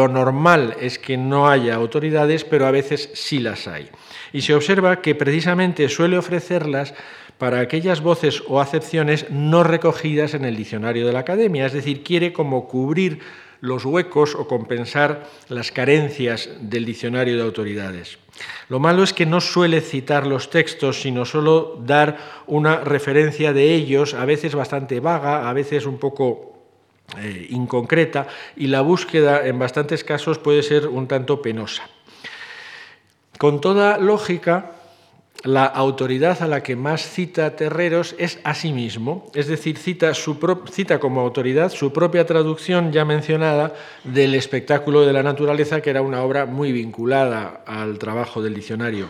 normal 0.08 0.76
es 0.80 0.98
que 0.98 1.16
no 1.16 1.48
haya 1.48 1.76
autoridades, 1.76 2.42
pero 2.42 2.66
a 2.66 2.72
veces 2.72 3.10
sí 3.14 3.38
las 3.38 3.68
hay. 3.68 3.88
Y 4.32 4.40
se 4.40 4.52
observa 4.52 5.00
que 5.00 5.14
precisamente 5.14 5.88
suele 5.88 6.18
ofrecerlas 6.18 6.92
para 7.38 7.60
aquellas 7.60 8.00
voces 8.00 8.42
o 8.48 8.60
acepciones 8.60 9.30
no 9.30 9.62
recogidas 9.62 10.34
en 10.34 10.44
el 10.44 10.56
diccionario 10.56 11.06
de 11.06 11.12
la 11.12 11.20
academia, 11.20 11.66
es 11.66 11.72
decir, 11.72 12.02
quiere 12.02 12.32
como 12.32 12.66
cubrir 12.66 13.20
los 13.60 13.84
huecos 13.84 14.34
o 14.34 14.46
compensar 14.46 15.26
las 15.48 15.72
carencias 15.72 16.48
del 16.60 16.84
diccionario 16.84 17.36
de 17.36 17.42
autoridades. 17.42 18.18
Lo 18.68 18.78
malo 18.78 19.02
es 19.02 19.12
que 19.12 19.26
no 19.26 19.40
suele 19.40 19.80
citar 19.80 20.26
los 20.26 20.50
textos, 20.50 21.02
sino 21.02 21.24
solo 21.24 21.80
dar 21.84 22.18
una 22.46 22.80
referencia 22.80 23.52
de 23.52 23.74
ellos, 23.74 24.14
a 24.14 24.24
veces 24.24 24.54
bastante 24.54 25.00
vaga, 25.00 25.48
a 25.48 25.52
veces 25.52 25.86
un 25.86 25.98
poco 25.98 26.58
eh, 27.18 27.46
inconcreta, 27.50 28.28
y 28.56 28.68
la 28.68 28.82
búsqueda 28.82 29.46
en 29.46 29.58
bastantes 29.58 30.04
casos 30.04 30.38
puede 30.38 30.62
ser 30.62 30.86
un 30.86 31.08
tanto 31.08 31.42
penosa. 31.42 31.88
Con 33.38 33.60
toda 33.60 33.98
lógica, 33.98 34.72
la 35.48 35.64
autoridad 35.64 36.42
a 36.42 36.46
la 36.46 36.62
que 36.62 36.76
más 36.76 37.00
cita 37.00 37.56
Terreros 37.56 38.14
es 38.18 38.38
a 38.44 38.52
sí 38.52 38.70
mismo, 38.70 39.30
es 39.34 39.46
decir, 39.46 39.78
cita, 39.78 40.12
cita, 40.70 41.00
como 41.00 41.22
autoridad 41.22 41.72
su 41.72 41.90
propia 41.90 42.26
traducción 42.26 42.92
ya 42.92 43.06
mencionada 43.06 43.72
del 44.04 44.34
espectáculo 44.34 45.06
de 45.06 45.14
la 45.14 45.22
naturaleza, 45.22 45.80
que 45.80 45.88
era 45.88 46.02
una 46.02 46.22
obra 46.22 46.44
muy 46.44 46.70
vinculada 46.70 47.62
al 47.64 47.98
trabajo 47.98 48.42
del 48.42 48.52
diccionario. 48.52 49.06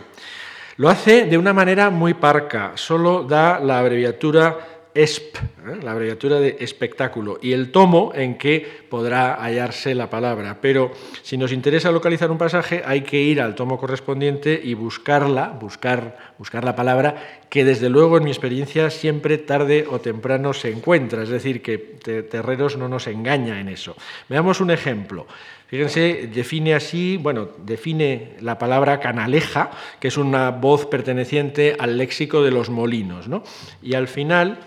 Lo 0.77 0.87
hace 0.87 1.25
de 1.25 1.37
una 1.37 1.51
manera 1.51 1.89
muy 1.89 2.13
parca, 2.13 2.71
solo 2.75 3.23
da 3.23 3.59
la 3.59 3.79
abreviatura 3.79 4.68
ESP, 4.93 5.37
¿eh? 5.37 5.79
la 5.83 5.91
abreviatura 5.91 6.39
de 6.39 6.57
espectáculo, 6.59 7.37
y 7.41 7.53
el 7.53 7.71
tomo 7.71 8.11
en 8.15 8.37
que 8.37 8.65
podrá 8.89 9.35
hallarse 9.35 9.93
la 9.95 10.09
palabra. 10.09 10.57
Pero 10.61 10.91
si 11.21 11.37
nos 11.37 11.51
interesa 11.51 11.91
localizar 11.91 12.31
un 12.31 12.37
pasaje, 12.37 12.81
hay 12.85 13.01
que 13.01 13.21
ir 13.21 13.41
al 13.41 13.55
tomo 13.55 13.77
correspondiente 13.77 14.59
y 14.63 14.73
buscarla, 14.73 15.49
buscar, 15.49 16.33
buscar 16.37 16.63
la 16.63 16.75
palabra, 16.75 17.41
que 17.49 17.63
desde 17.63 17.89
luego 17.89 18.17
en 18.17 18.23
mi 18.23 18.31
experiencia 18.31 18.89
siempre 18.89 19.37
tarde 19.37 19.85
o 19.89 19.99
temprano 19.99 20.53
se 20.53 20.71
encuentra. 20.71 21.23
Es 21.23 21.29
decir, 21.29 21.61
que 21.61 21.77
Terreros 21.77 22.77
no 22.77 22.89
nos 22.89 23.07
engaña 23.07 23.59
en 23.59 23.69
eso. 23.69 23.95
Veamos 24.27 24.59
un 24.59 24.71
ejemplo. 24.71 25.27
Fíjense, 25.67 26.27
define 26.33 26.73
así, 26.73 27.17
bueno, 27.17 27.49
define 27.59 28.37
la 28.41 28.57
palabra 28.57 28.99
canaleja, 28.99 29.69
que 29.99 30.07
es 30.07 30.17
una 30.17 30.49
voz 30.49 30.87
perteneciente 30.87 31.75
al 31.77 31.95
léxico 31.95 32.41
de 32.41 32.49
los 32.49 32.71
molinos, 32.71 33.27
¿no? 33.27 33.43
Y 33.83 33.93
al 33.93 34.07
final 34.07 34.57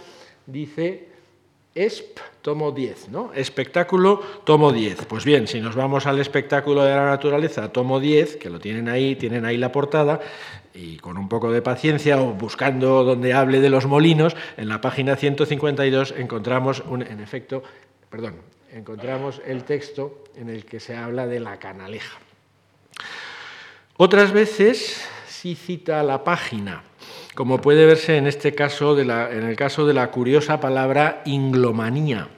dice 0.46 1.08
ESP, 1.74 2.18
tomo 2.42 2.72
10, 2.72 3.08
¿no? 3.08 3.32
Espectáculo, 3.34 4.20
tomo 4.44 4.72
10. 4.72 5.06
Pues 5.06 5.24
bien, 5.24 5.46
si 5.46 5.60
nos 5.60 5.74
vamos 5.74 6.06
al 6.06 6.20
espectáculo 6.20 6.82
de 6.82 6.94
la 6.94 7.06
naturaleza, 7.06 7.72
tomo 7.72 7.98
10, 7.98 8.36
que 8.36 8.50
lo 8.50 8.60
tienen 8.60 8.88
ahí, 8.88 9.16
tienen 9.16 9.46
ahí 9.46 9.56
la 9.56 9.72
portada, 9.72 10.20
y 10.74 10.98
con 10.98 11.16
un 11.16 11.28
poco 11.28 11.50
de 11.50 11.62
paciencia 11.62 12.20
o 12.20 12.32
buscando 12.32 13.04
donde 13.04 13.32
hable 13.32 13.60
de 13.60 13.70
los 13.70 13.86
molinos, 13.86 14.36
en 14.56 14.68
la 14.68 14.80
página 14.80 15.16
152 15.16 16.14
encontramos, 16.18 16.82
un, 16.86 17.02
en 17.02 17.20
efecto, 17.20 17.62
perdón, 18.10 18.36
encontramos 18.70 19.40
el 19.46 19.64
texto 19.64 20.24
en 20.36 20.50
el 20.50 20.66
que 20.66 20.78
se 20.78 20.96
habla 20.96 21.26
de 21.26 21.40
la 21.40 21.58
canaleja. 21.58 22.18
Otras 23.96 24.32
veces 24.32 25.06
sí 25.26 25.54
cita 25.54 26.02
la 26.02 26.24
página 26.24 26.82
como 27.34 27.60
puede 27.60 27.86
verse 27.86 28.16
en 28.16 28.26
este 28.26 28.54
caso, 28.54 28.98
en 28.98 29.10
el 29.10 29.56
caso 29.56 29.86
de 29.86 29.94
la 29.94 30.10
curiosa 30.10 30.60
palabra 30.60 31.22
inglomanía. 31.24 32.28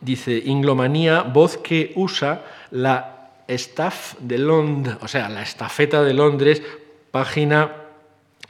Dice, 0.00 0.42
inglomanía, 0.44 1.22
voz 1.22 1.56
que 1.56 1.92
usa 1.96 2.44
la 2.70 3.30
staff 3.48 4.14
de 4.20 4.38
Londres, 4.38 4.96
o 5.00 5.08
sea, 5.08 5.28
la 5.28 5.42
estafeta 5.42 6.02
de 6.02 6.12
Londres, 6.12 6.62
página, 7.10 7.72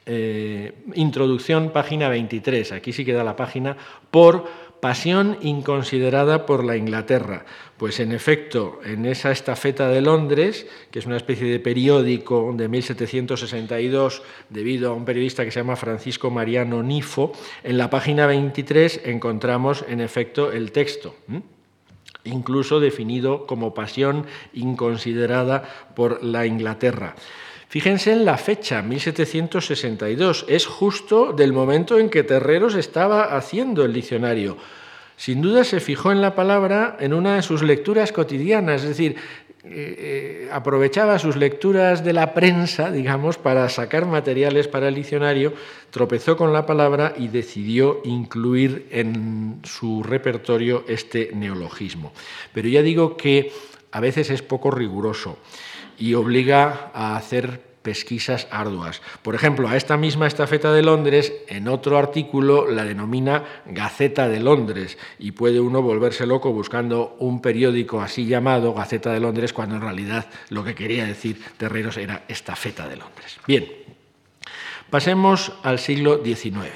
eh, 0.06 0.72
introducción, 0.94 1.70
página 1.70 2.08
23. 2.08 2.72
Aquí 2.72 2.92
sí 2.92 3.04
queda 3.04 3.22
la 3.22 3.36
página, 3.36 3.76
por 4.10 4.44
pasión 4.80 5.38
inconsiderada 5.40 6.46
por 6.46 6.64
la 6.64 6.76
Inglaterra. 6.76 7.44
Pues 7.76 8.00
en 8.00 8.12
efecto, 8.12 8.80
en 8.84 9.06
esa 9.06 9.30
estafeta 9.30 9.88
de 9.88 10.00
Londres, 10.00 10.66
que 10.90 10.98
es 10.98 11.06
una 11.06 11.16
especie 11.16 11.50
de 11.50 11.60
periódico 11.60 12.52
de 12.54 12.68
1762, 12.68 14.22
debido 14.48 14.90
a 14.90 14.94
un 14.94 15.04
periodista 15.04 15.44
que 15.44 15.50
se 15.50 15.60
llama 15.60 15.76
Francisco 15.76 16.30
Mariano 16.30 16.82
Nifo, 16.82 17.32
en 17.64 17.78
la 17.78 17.90
página 17.90 18.26
23 18.26 19.02
encontramos 19.04 19.84
en 19.88 20.00
efecto 20.00 20.52
el 20.52 20.72
texto. 20.72 21.14
incluso 22.24 22.80
definido 22.80 23.46
como 23.46 23.72
pasión 23.72 24.26
inconsiderada 24.52 25.62
por 25.94 26.24
la 26.24 26.44
Inglaterra. 26.44 27.14
Fíjense 27.76 28.10
en 28.10 28.24
la 28.24 28.38
fecha, 28.38 28.80
1762, 28.80 30.46
es 30.48 30.64
justo 30.64 31.34
del 31.34 31.52
momento 31.52 31.98
en 31.98 32.08
que 32.08 32.22
Terreros 32.22 32.74
estaba 32.74 33.36
haciendo 33.36 33.84
el 33.84 33.92
diccionario. 33.92 34.56
Sin 35.18 35.42
duda 35.42 35.62
se 35.62 35.80
fijó 35.80 36.10
en 36.10 36.22
la 36.22 36.34
palabra 36.34 36.96
en 37.00 37.12
una 37.12 37.36
de 37.36 37.42
sus 37.42 37.62
lecturas 37.62 38.12
cotidianas, 38.12 38.82
es 38.82 38.88
decir, 38.88 39.16
eh, 39.62 39.66
eh, 39.66 40.48
aprovechaba 40.50 41.18
sus 41.18 41.36
lecturas 41.36 42.02
de 42.02 42.14
la 42.14 42.32
prensa, 42.32 42.90
digamos, 42.90 43.36
para 43.36 43.68
sacar 43.68 44.06
materiales 44.06 44.68
para 44.68 44.88
el 44.88 44.94
diccionario, 44.94 45.52
tropezó 45.90 46.34
con 46.34 46.54
la 46.54 46.64
palabra 46.64 47.12
y 47.14 47.28
decidió 47.28 48.00
incluir 48.04 48.86
en 48.90 49.60
su 49.64 50.02
repertorio 50.02 50.86
este 50.88 51.30
neologismo. 51.34 52.14
Pero 52.54 52.68
ya 52.68 52.80
digo 52.80 53.18
que 53.18 53.52
a 53.92 54.00
veces 54.00 54.30
es 54.30 54.40
poco 54.40 54.70
riguroso 54.70 55.36
y 55.98 56.14
obliga 56.14 56.90
a 56.94 57.16
hacer 57.16 57.66
pesquisas 57.86 58.48
arduas. 58.50 59.00
Por 59.22 59.36
ejemplo, 59.36 59.68
a 59.68 59.76
esta 59.76 59.96
misma 59.96 60.26
estafeta 60.26 60.72
de 60.72 60.82
Londres, 60.82 61.32
en 61.46 61.68
otro 61.68 61.96
artículo 61.98 62.68
la 62.68 62.84
denomina 62.84 63.44
Gaceta 63.64 64.28
de 64.28 64.40
Londres 64.40 64.98
y 65.20 65.30
puede 65.30 65.60
uno 65.60 65.82
volverse 65.82 66.26
loco 66.26 66.52
buscando 66.52 67.14
un 67.20 67.40
periódico 67.40 68.00
así 68.00 68.26
llamado 68.26 68.74
Gaceta 68.74 69.12
de 69.12 69.20
Londres 69.20 69.52
cuando 69.52 69.76
en 69.76 69.82
realidad 69.82 70.26
lo 70.48 70.64
que 70.64 70.74
quería 70.74 71.06
decir 71.06 71.40
Terreros 71.58 71.96
era 71.96 72.24
estafeta 72.26 72.88
de 72.88 72.96
Londres. 72.96 73.38
Bien, 73.46 73.64
pasemos 74.90 75.52
al 75.62 75.78
siglo 75.78 76.20
XIX. 76.24 76.72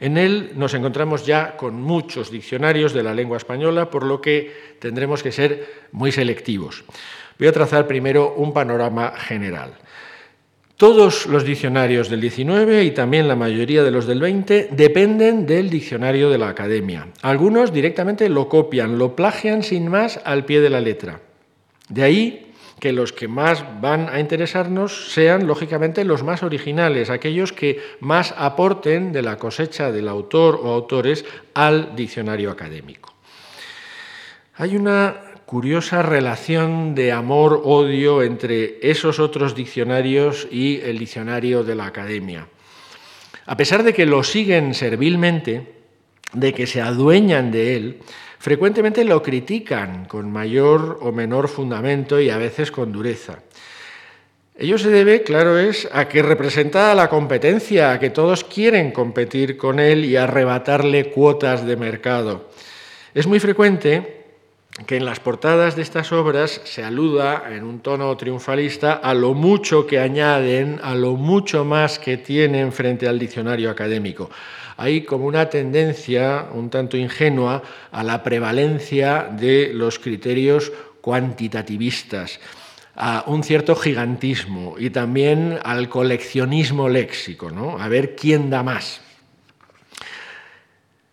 En 0.00 0.16
él 0.16 0.52
nos 0.54 0.74
encontramos 0.74 1.26
ya 1.26 1.56
con 1.56 1.82
muchos 1.82 2.30
diccionarios 2.30 2.94
de 2.94 3.02
la 3.02 3.14
lengua 3.14 3.36
española, 3.36 3.90
por 3.90 4.04
lo 4.04 4.22
que 4.22 4.76
tendremos 4.78 5.22
que 5.22 5.32
ser 5.32 5.88
muy 5.92 6.12
selectivos. 6.12 6.84
Voy 7.38 7.48
a 7.48 7.52
trazar 7.52 7.86
primero 7.86 8.34
un 8.34 8.52
panorama 8.52 9.12
general. 9.16 9.72
Todos 10.76 11.26
los 11.26 11.44
diccionarios 11.44 12.08
del 12.08 12.20
19 12.20 12.84
y 12.84 12.92
también 12.92 13.26
la 13.26 13.34
mayoría 13.34 13.82
de 13.82 13.90
los 13.90 14.06
del 14.06 14.20
20 14.20 14.68
dependen 14.70 15.44
del 15.44 15.70
diccionario 15.70 16.30
de 16.30 16.38
la 16.38 16.48
academia. 16.48 17.08
Algunos 17.22 17.72
directamente 17.72 18.28
lo 18.28 18.48
copian, 18.48 18.96
lo 18.96 19.16
plagian 19.16 19.62
sin 19.62 19.88
más 19.88 20.20
al 20.24 20.44
pie 20.44 20.60
de 20.60 20.70
la 20.70 20.80
letra. 20.80 21.20
De 21.88 22.04
ahí 22.04 22.52
que 22.78 22.92
los 22.92 23.12
que 23.12 23.26
más 23.26 23.64
van 23.80 24.08
a 24.08 24.20
interesarnos 24.20 25.12
sean, 25.12 25.46
lógicamente, 25.46 26.04
los 26.04 26.22
más 26.22 26.42
originales, 26.42 27.10
aquellos 27.10 27.52
que 27.52 27.80
más 28.00 28.32
aporten 28.36 29.10
de 29.12 29.22
la 29.22 29.36
cosecha 29.36 29.90
del 29.90 30.08
autor 30.08 30.60
o 30.62 30.72
autores 30.72 31.24
al 31.54 31.96
diccionario 31.96 32.50
académico. 32.50 33.14
Hay 34.54 34.76
una 34.76 35.14
curiosa 35.48 36.02
relación 36.02 36.94
de 36.94 37.10
amor-odio 37.10 38.22
entre 38.22 38.76
esos 38.82 39.18
otros 39.18 39.54
diccionarios 39.54 40.46
y 40.50 40.78
el 40.82 40.98
diccionario 40.98 41.64
de 41.64 41.74
la 41.74 41.86
academia. 41.86 42.46
A 43.46 43.56
pesar 43.56 43.82
de 43.82 43.94
que 43.94 44.04
lo 44.04 44.22
siguen 44.24 44.74
servilmente, 44.74 45.72
de 46.34 46.52
que 46.52 46.66
se 46.66 46.82
adueñan 46.82 47.50
de 47.50 47.76
él, 47.76 47.98
frecuentemente 48.38 49.06
lo 49.06 49.22
critican 49.22 50.04
con 50.04 50.30
mayor 50.30 50.98
o 51.00 51.12
menor 51.12 51.48
fundamento 51.48 52.20
y 52.20 52.28
a 52.28 52.36
veces 52.36 52.70
con 52.70 52.92
dureza. 52.92 53.38
Ello 54.54 54.76
se 54.76 54.90
debe, 54.90 55.22
claro, 55.22 55.58
es 55.58 55.88
a 55.90 56.08
que 56.08 56.20
representa 56.20 56.94
la 56.94 57.08
competencia, 57.08 57.92
a 57.92 57.98
que 57.98 58.10
todos 58.10 58.44
quieren 58.44 58.90
competir 58.90 59.56
con 59.56 59.80
él 59.80 60.04
y 60.04 60.16
arrebatarle 60.16 61.08
cuotas 61.08 61.64
de 61.64 61.76
mercado. 61.76 62.50
Es 63.14 63.26
muy 63.26 63.40
frecuente 63.40 64.17
que 64.86 64.96
en 64.96 65.04
las 65.04 65.20
portadas 65.20 65.74
de 65.76 65.82
estas 65.82 66.12
obras 66.12 66.60
se 66.64 66.84
aluda 66.84 67.44
en 67.50 67.64
un 67.64 67.80
tono 67.80 68.16
triunfalista 68.16 68.92
a 68.92 69.12
lo 69.14 69.34
mucho 69.34 69.86
que 69.86 69.98
añaden, 69.98 70.80
a 70.82 70.94
lo 70.94 71.16
mucho 71.16 71.64
más 71.64 71.98
que 71.98 72.16
tienen 72.16 72.72
frente 72.72 73.08
al 73.08 73.18
diccionario 73.18 73.70
académico. 73.70 74.30
Hay 74.76 75.02
como 75.02 75.26
una 75.26 75.50
tendencia 75.50 76.46
un 76.54 76.70
tanto 76.70 76.96
ingenua 76.96 77.62
a 77.90 78.04
la 78.04 78.22
prevalencia 78.22 79.28
de 79.30 79.72
los 79.74 79.98
criterios 79.98 80.72
cuantitativistas, 81.00 82.38
a 82.94 83.24
un 83.26 83.42
cierto 83.42 83.74
gigantismo 83.74 84.76
y 84.78 84.90
también 84.90 85.58
al 85.64 85.88
coleccionismo 85.88 86.88
léxico, 86.88 87.50
¿no? 87.50 87.78
a 87.80 87.88
ver 87.88 88.14
quién 88.14 88.50
da 88.50 88.62
más. 88.62 89.00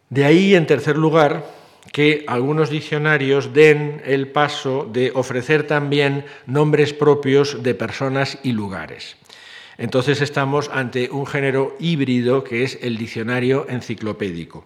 De 0.10 0.24
ahí, 0.24 0.54
en 0.54 0.68
tercer 0.68 0.98
lugar, 0.98 1.55
que 1.96 2.26
algunos 2.28 2.70
diccionarios 2.70 3.54
den 3.54 4.02
el 4.04 4.28
paso 4.28 4.84
de 4.84 5.14
ofrecer 5.16 5.64
también 5.64 6.26
nombres 6.46 6.92
propios 6.92 7.64
de 7.64 7.74
personas 7.74 8.38
y 8.44 8.52
lugares. 8.52 9.16
Entonces 9.78 10.20
estamos 10.20 10.70
ante 10.74 11.10
un 11.10 11.26
género 11.26 11.78
híbrido 11.80 12.44
que 12.44 12.66
es 12.66 12.80
el 12.82 12.98
diccionario 12.98 13.66
enciclopédico. 13.70 14.66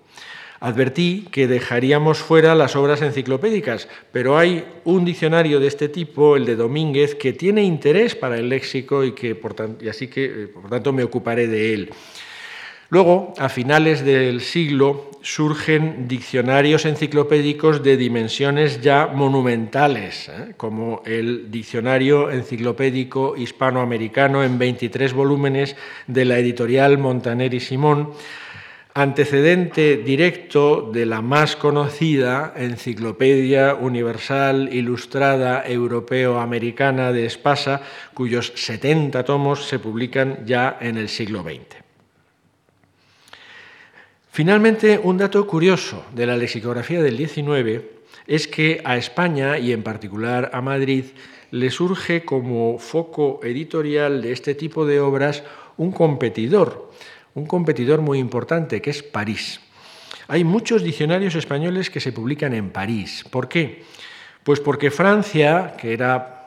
Advertí 0.59 1.27
que 1.31 1.47
dejaríamos 1.47 2.17
fuera 2.17 2.55
las 2.55 2.75
obras 2.75 3.03
enciclopédicas, 3.03 3.87
pero 4.11 4.35
hay 4.35 4.65
un 4.83 5.05
diccionario 5.05 5.59
de 5.59 5.67
este 5.67 5.87
tipo, 5.87 6.35
el 6.35 6.45
de 6.45 6.55
Domínguez, 6.55 7.13
que 7.13 7.33
tiene 7.33 7.61
interés 7.61 8.15
para 8.15 8.39
el 8.39 8.49
léxico 8.49 9.03
y, 9.03 9.11
que, 9.11 9.39
y 9.81 9.87
así 9.87 10.07
que, 10.07 10.25
eh, 10.25 10.47
por 10.47 10.67
tanto, 10.67 10.91
me 10.93 11.03
ocuparé 11.03 11.45
de 11.45 11.75
él. 11.75 11.91
Luego, 12.91 13.33
a 13.37 13.49
finales 13.49 14.03
del 14.03 14.41
siglo, 14.41 15.11
surgen 15.21 16.07
diccionarios 16.07 16.85
enciclopédicos 16.85 17.83
de 17.83 17.97
dimensiones 17.97 18.81
ya 18.81 19.05
monumentales, 19.05 20.27
¿eh? 20.29 20.53
como 20.57 21.03
el 21.05 21.51
Diccionario 21.51 22.31
Enciclopédico 22.31 23.35
Hispanoamericano 23.37 24.43
en 24.43 24.57
23 24.57 25.13
volúmenes 25.13 25.75
de 26.07 26.25
la 26.25 26.39
editorial 26.39 26.97
Montaner 26.97 27.53
y 27.53 27.59
Simón, 27.59 28.13
antecedente 28.95 29.97
directo 29.97 30.89
de 30.91 31.05
la 31.05 31.21
más 31.21 31.55
conocida 31.55 32.53
Enciclopedia 32.55 33.75
Universal 33.75 34.69
Ilustrada 34.73 35.63
Europeo-Americana 35.63 37.11
de 37.11 37.27
Espasa, 37.27 37.81
cuyos 38.15 38.51
70 38.55 39.23
tomos 39.25 39.67
se 39.67 39.77
publican 39.77 40.43
ya 40.45 40.77
en 40.81 40.97
el 40.97 41.07
siglo 41.07 41.43
XX. 41.43 41.78
Finalmente, 44.31 44.99
un 45.01 45.17
dato 45.17 45.45
curioso 45.47 46.05
de 46.13 46.25
la 46.25 46.37
lexicografía 46.37 47.01
del 47.01 47.17
XIX 47.17 47.81
es 48.27 48.47
que 48.47 48.81
a 48.85 48.95
España 48.95 49.57
y 49.57 49.71
en 49.71 49.83
particular 49.83 50.51
a 50.53 50.61
Madrid 50.61 51.05
le 51.51 51.71
surge 51.71 52.23
como 52.25 52.77
foco 52.77 53.39
editorial 53.43 54.21
de 54.21 54.31
este 54.31 54.53
tipo 54.53 54.85
de 54.85 54.99
obras 54.99 55.43
un 55.77 55.91
competidor, 55.91 56.91
un 57.33 57.47
competidor 57.47 58.01
muy 58.01 58.19
importante 58.19 58.81
que 58.81 58.91
es 58.91 59.01
París. 59.01 59.61
Hay 60.27 60.43
muchos 60.43 60.83
diccionarios 60.83 61.33
españoles 61.33 61.89
que 61.89 61.99
se 61.99 62.11
publican 62.11 62.53
en 62.53 62.69
París. 62.69 63.25
¿Por 63.31 63.49
qué? 63.49 63.83
Pues 64.43 64.59
porque 64.59 64.91
Francia, 64.91 65.73
que 65.75 65.93
era 65.93 66.38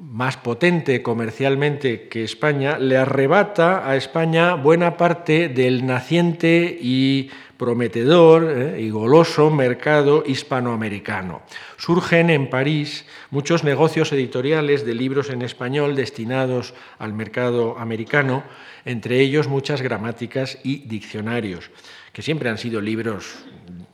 más 0.00 0.38
potente 0.38 1.02
comercialmente 1.02 2.08
que 2.08 2.24
España, 2.24 2.78
le 2.78 2.96
arrebata 2.96 3.88
a 3.88 3.96
España 3.96 4.54
buena 4.54 4.96
parte 4.96 5.48
del 5.48 5.84
naciente 5.84 6.78
y 6.80 7.30
prometedor 7.58 8.48
eh, 8.48 8.80
y 8.80 8.88
goloso 8.88 9.50
mercado 9.50 10.24
hispanoamericano. 10.26 11.42
Surgen 11.76 12.30
en 12.30 12.48
París 12.48 13.04
muchos 13.30 13.62
negocios 13.62 14.10
editoriales 14.12 14.86
de 14.86 14.94
libros 14.94 15.28
en 15.28 15.42
español 15.42 15.94
destinados 15.94 16.72
al 16.98 17.12
mercado 17.12 17.78
americano, 17.78 18.42
entre 18.86 19.20
ellos 19.20 19.48
muchas 19.48 19.82
gramáticas 19.82 20.58
y 20.64 20.78
diccionarios, 20.88 21.70
que 22.14 22.22
siempre 22.22 22.48
han 22.48 22.56
sido 22.56 22.80
libros 22.80 23.44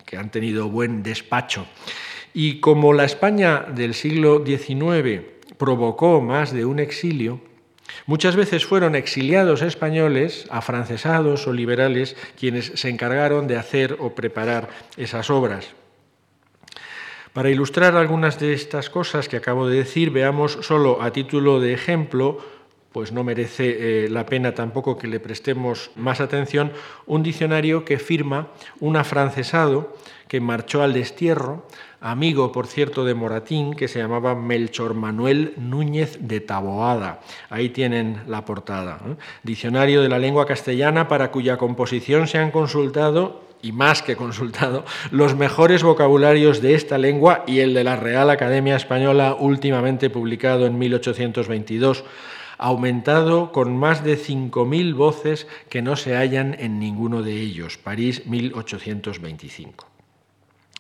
que 0.05 0.17
han 0.17 0.31
tenido 0.31 0.69
buen 0.69 1.03
despacho. 1.03 1.67
Y 2.33 2.61
como 2.61 2.93
la 2.93 3.05
España 3.05 3.67
del 3.75 3.95
siglo 3.95 4.45
XIX 4.47 5.36
provocó 5.59 6.21
más 6.21 6.53
de 6.53 6.65
un 6.65 6.79
exilio, 6.79 7.41
muchas 8.07 8.37
veces 8.37 8.67
fueron 8.67 8.95
exiliados 8.95 9.63
españoles, 9.63 10.47
afrancesados 10.51 11.47
o 11.47 11.53
liberales, 11.53 12.17
quienes 12.39 12.73
se 12.75 12.89
encargaron 12.89 13.47
de 13.47 13.57
hacer 13.57 13.97
o 14.01 14.15
preparar 14.15 14.69
esas 14.97 15.31
obras. 15.31 15.75
Para 17.33 17.51
ilustrar 17.51 17.97
algunas 17.97 18.41
de 18.41 18.55
estas 18.55 18.89
cosas 18.89 19.29
que 19.29 19.37
acabo 19.37 19.69
de 19.69 19.77
decir, 19.77 20.11
veamos 20.11 20.59
solo 20.63 21.03
a 21.03 21.13
título 21.13 21.61
de 21.61 21.75
ejemplo, 21.75 22.39
pues 22.93 23.13
no 23.13 23.25
merece 23.25 24.07
eh, 24.07 24.09
la 24.09 24.25
pena 24.25 24.55
tampoco 24.55 24.97
que 24.97 25.07
le 25.07 25.21
prestemos 25.21 25.91
más 25.97 26.23
atención, 26.23 26.73
un 27.05 27.23
diccionario 27.23 27.85
que 27.85 27.99
firma 27.99 28.49
un 28.81 28.97
afrancesado 28.97 29.95
que 30.29 30.41
marchó 30.41 30.83
al 30.83 30.95
destierro, 30.95 31.67
amigo, 32.01 32.53
por 32.53 32.67
cierto, 32.67 33.05
de 33.05 33.15
Moratín, 33.15 33.75
que 33.75 33.89
se 33.89 33.99
llamaba 33.99 34.35
Melchor 34.35 34.95
Manuel 34.95 35.55
Núñez 35.57 36.19
de 36.21 36.41
Taboada. 36.41 37.21
Ahí 37.51 37.71
tienen 37.71 38.23
la 38.27 38.45
portada. 38.45 38.99
Diccionario 39.43 40.03
de 40.03 40.09
la 40.09 40.19
lengua 40.19 40.47
castellana 40.47 41.09
para 41.09 41.31
cuya 41.31 41.57
composición 41.57 42.27
se 42.29 42.39
han 42.39 42.51
consultado 42.51 43.47
y 43.63 43.73
más 43.73 44.03
que 44.03 44.17
consultado, 44.17 44.85
los 45.11 45.35
mejores 45.35 45.83
vocabularios 45.83 46.61
de 46.63 46.75
esta 46.75 46.99
lengua 46.99 47.43
y 47.47 47.61
el 47.61 47.75
de 47.75 47.85
la 47.85 47.97
Real 47.97 48.31
Academia 48.31 48.77
Española 48.77 49.37
últimamente 49.39 50.11
publicado 50.11 50.67
en 50.67 50.79
1822, 50.79 52.05
aumentado 52.59 53.53
con 53.53 53.77
más 53.77 54.05
de 54.05 54.19
5.000 54.19 54.95
voces 54.95 55.47
que 55.69 55.83
no 55.83 55.97
se 55.97 56.15
hallan 56.15 56.55
en 56.59 56.79
ninguno 56.79 57.23
de 57.23 57.41
ellos, 57.41 57.77
París 57.77 58.27
1825. 58.27 59.96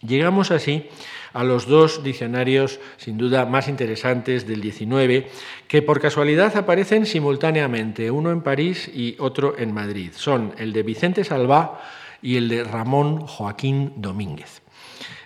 Llegamos 0.03 0.51
así 0.51 0.89
a 1.33 1.45
los 1.45 1.67
dos 1.67 2.03
diccionarios 2.03 2.81
sin 2.97 3.19
duda 3.19 3.47
más 3.47 3.69
interesantes 3.69 4.47
del 4.47 4.63
XIX, 4.63 5.31
que 5.69 5.83
por 5.83 6.01
casualidad 6.01 6.57
aparecen 6.57 7.07
simultáneamente, 7.07 8.11
uno 8.11 8.31
en 8.31 8.43
París 8.43 8.91
y 8.93 9.17
otro 9.19 9.55
en 9.59 9.73
Madrid. 9.73 10.13
Son 10.15 10.55
el 10.59 10.73
de 10.73 10.83
Vicente 10.83 11.25
Salvá 11.25 11.81
y 12.23 12.37
el 12.37 12.49
de 12.49 12.65
Ramón 12.65 13.21
Joaquín 13.27 13.93
Domínguez. 13.97 14.63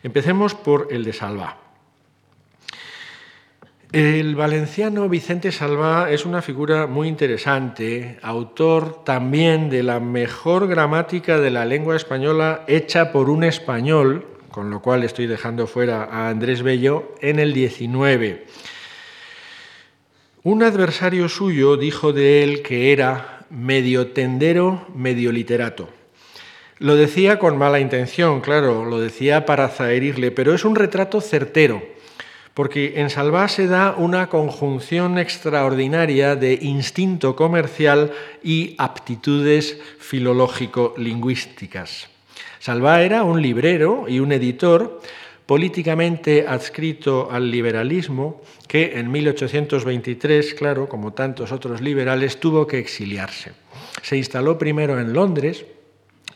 Empecemos 0.02 0.54
por 0.54 0.88
el 0.90 1.04
de 1.04 1.12
Salvá. 1.12 1.58
El 3.92 4.36
valenciano 4.36 5.08
Vicente 5.08 5.50
Salvá 5.50 6.12
es 6.12 6.24
una 6.24 6.42
figura 6.42 6.86
muy 6.86 7.08
interesante, 7.08 8.20
autor 8.22 9.02
también 9.02 9.68
de 9.68 9.82
la 9.82 9.98
mejor 9.98 10.68
gramática 10.68 11.40
de 11.40 11.50
la 11.50 11.64
lengua 11.64 11.96
española 11.96 12.64
hecha 12.68 13.10
por 13.10 13.28
un 13.28 13.42
español, 13.42 14.26
con 14.50 14.70
lo 14.70 14.82
cual 14.82 15.04
estoy 15.04 15.26
dejando 15.26 15.66
fuera 15.66 16.04
a 16.04 16.28
Andrés 16.28 16.62
Bello, 16.62 17.14
en 17.20 17.38
el 17.38 17.52
19. 17.52 18.46
Un 20.42 20.62
adversario 20.62 21.28
suyo 21.28 21.76
dijo 21.76 22.12
de 22.12 22.42
él 22.42 22.62
que 22.62 22.92
era 22.92 23.46
medio 23.50 24.08
tendero, 24.08 24.86
medio 24.94 25.32
literato. 25.32 25.90
Lo 26.78 26.96
decía 26.96 27.38
con 27.38 27.58
mala 27.58 27.78
intención, 27.78 28.40
claro, 28.40 28.86
lo 28.86 29.00
decía 29.00 29.44
para 29.44 29.68
zaherirle, 29.68 30.30
pero 30.30 30.54
es 30.54 30.64
un 30.64 30.76
retrato 30.76 31.20
certero, 31.20 31.82
porque 32.54 33.00
en 33.00 33.10
Salvá 33.10 33.48
se 33.48 33.66
da 33.66 33.94
una 33.96 34.28
conjunción 34.28 35.18
extraordinaria 35.18 36.36
de 36.36 36.54
instinto 36.54 37.36
comercial 37.36 38.12
y 38.42 38.74
aptitudes 38.78 39.78
filológico-lingüísticas. 39.98 42.09
Salvá 42.60 43.00
era 43.00 43.24
un 43.24 43.40
librero 43.40 44.04
y 44.06 44.20
un 44.20 44.32
editor 44.32 45.00
políticamente 45.46 46.44
adscrito 46.46 47.30
al 47.32 47.50
liberalismo 47.50 48.42
que 48.68 49.00
en 49.00 49.10
1823, 49.10 50.52
claro, 50.52 50.86
como 50.86 51.14
tantos 51.14 51.52
otros 51.52 51.80
liberales, 51.80 52.38
tuvo 52.38 52.66
que 52.66 52.78
exiliarse. 52.78 53.52
Se 54.02 54.18
instaló 54.18 54.58
primero 54.58 55.00
en 55.00 55.14
Londres 55.14 55.64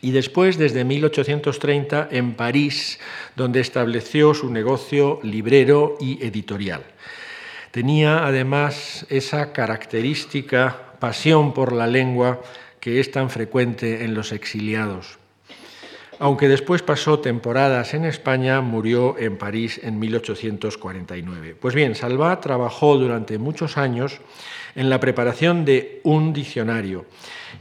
y 0.01 0.13
después, 0.13 0.57
desde 0.57 0.83
1830, 0.83 2.09
en 2.11 2.33
París, 2.33 2.99
donde 3.37 3.61
estableció 3.61 4.33
su 4.33 4.51
negocio 4.51 5.21
librero 5.23 5.99
y 6.01 6.25
editorial. 6.25 6.85
Tenía 7.71 8.27
además 8.27 9.05
esa 9.11 9.53
característica 9.53 10.95
pasión 11.01 11.53
por 11.53 11.75
la 11.75 11.87
lengua 11.87 12.41
que 12.81 12.99
es 12.99 13.11
tan 13.11 13.29
frecuente 13.29 14.05
en 14.05 14.15
los 14.15 14.33
exiliados 14.33 15.19
aunque 16.19 16.49
después 16.49 16.83
pasó 16.83 17.19
temporadas 17.19 17.95
en 17.95 18.05
España, 18.05 18.61
murió 18.61 19.17
en 19.19 19.37
París 19.37 19.81
en 19.83 19.99
1849. 19.99 21.57
Pues 21.61 21.75
bien, 21.75 21.95
Salvá 21.95 22.41
trabajó 22.41 22.97
durante 22.97 23.39
muchos 23.39 23.77
años 23.77 24.21
en 24.75 24.91
la 24.91 25.01
preparación 25.01 25.65
de 25.65 26.01
un 26.05 26.33
diccionario. 26.33 27.07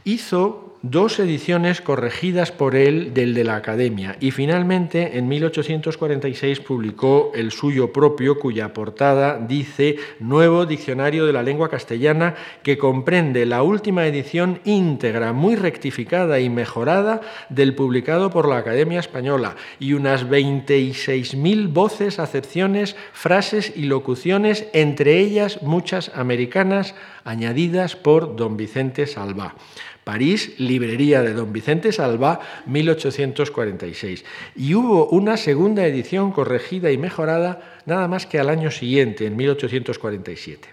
Hizo 0.03 0.62
dos 0.83 1.17
ediciones 1.19 1.79
corregidas 1.79 2.51
por 2.51 2.75
él 2.75 3.13
del 3.13 3.33
de 3.33 3.45
la 3.45 3.55
Academia 3.55 4.17
y 4.19 4.31
finalmente 4.31 5.17
en 5.17 5.29
1846 5.29 6.59
publicó 6.59 7.31
el 7.33 7.53
suyo 7.53 7.93
propio 7.93 8.37
cuya 8.37 8.73
portada 8.73 9.39
dice 9.39 9.95
Nuevo 10.19 10.65
Diccionario 10.65 11.25
de 11.25 11.31
la 11.31 11.41
Lengua 11.41 11.69
Castellana 11.69 12.35
que 12.63 12.77
comprende 12.77 13.45
la 13.45 13.63
última 13.63 14.05
edición 14.05 14.59
íntegra, 14.65 15.31
muy 15.31 15.55
rectificada 15.55 16.41
y 16.41 16.49
mejorada 16.49 17.21
del 17.47 17.75
publicado 17.75 18.29
por 18.29 18.49
la 18.49 18.57
Academia 18.57 18.99
Española 18.99 19.55
y 19.79 19.93
unas 19.93 20.27
26.000 20.27 21.71
voces, 21.71 22.19
acepciones, 22.19 22.97
frases 23.13 23.71
y 23.73 23.83
locuciones, 23.83 24.67
entre 24.73 25.17
ellas 25.19 25.61
muchas 25.61 26.11
americanas 26.13 26.93
añadidas 27.23 27.95
por 27.95 28.35
don 28.35 28.57
Vicente 28.57 29.07
Salvá. 29.07 29.55
París, 30.03 30.53
librería 30.57 31.21
de 31.21 31.33
don 31.33 31.53
Vicente 31.53 31.91
Salvá, 31.91 32.39
1846. 32.65 34.25
Y 34.55 34.75
hubo 34.75 35.07
una 35.07 35.37
segunda 35.37 35.85
edición 35.85 36.31
corregida 36.31 36.91
y 36.91 36.97
mejorada 36.97 37.81
nada 37.85 38.07
más 38.07 38.25
que 38.25 38.39
al 38.39 38.49
año 38.49 38.71
siguiente, 38.71 39.25
en 39.25 39.35
1847. 39.35 40.67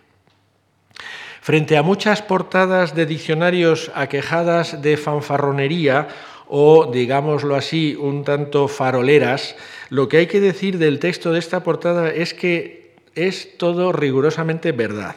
Frente 1.41 1.77
a 1.77 1.83
muchas 1.83 2.23
portadas 2.23 2.95
de 2.95 3.07
diccionarios 3.07 3.91
aquejadas 3.95 4.83
de 4.83 4.97
fanfarronería 4.97 6.09
o, 6.49 6.91
digámoslo 6.93 7.55
así, 7.55 7.97
un 7.99 8.25
tanto 8.25 8.69
faroleras, 8.69 9.57
lo 9.89 10.09
que 10.09 10.19
hay 10.19 10.27
que 10.27 10.41
decir 10.41 10.79
del 10.79 10.99
texto 10.99 11.33
de 11.33 11.39
esta 11.39 11.63
portada 11.63 12.11
es 12.11 12.35
que 12.35 12.97
es 13.15 13.57
todo 13.57 13.93
rigurosamente 13.93 14.73
verdad. 14.73 15.15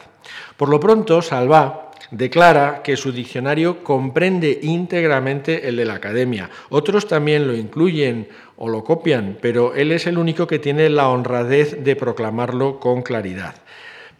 Por 0.56 0.68
lo 0.68 0.80
pronto, 0.80 1.20
Salvá 1.20 1.83
declara 2.14 2.82
que 2.82 2.96
su 2.96 3.12
diccionario 3.12 3.82
comprende 3.82 4.60
íntegramente 4.62 5.68
el 5.68 5.76
de 5.76 5.84
la 5.84 5.94
Academia. 5.94 6.48
Otros 6.70 7.08
también 7.08 7.46
lo 7.46 7.54
incluyen 7.54 8.28
o 8.56 8.68
lo 8.68 8.84
copian, 8.84 9.36
pero 9.40 9.74
él 9.74 9.90
es 9.90 10.06
el 10.06 10.18
único 10.18 10.46
que 10.46 10.60
tiene 10.60 10.88
la 10.90 11.08
honradez 11.08 11.82
de 11.82 11.96
proclamarlo 11.96 12.78
con 12.78 13.02
claridad. 13.02 13.56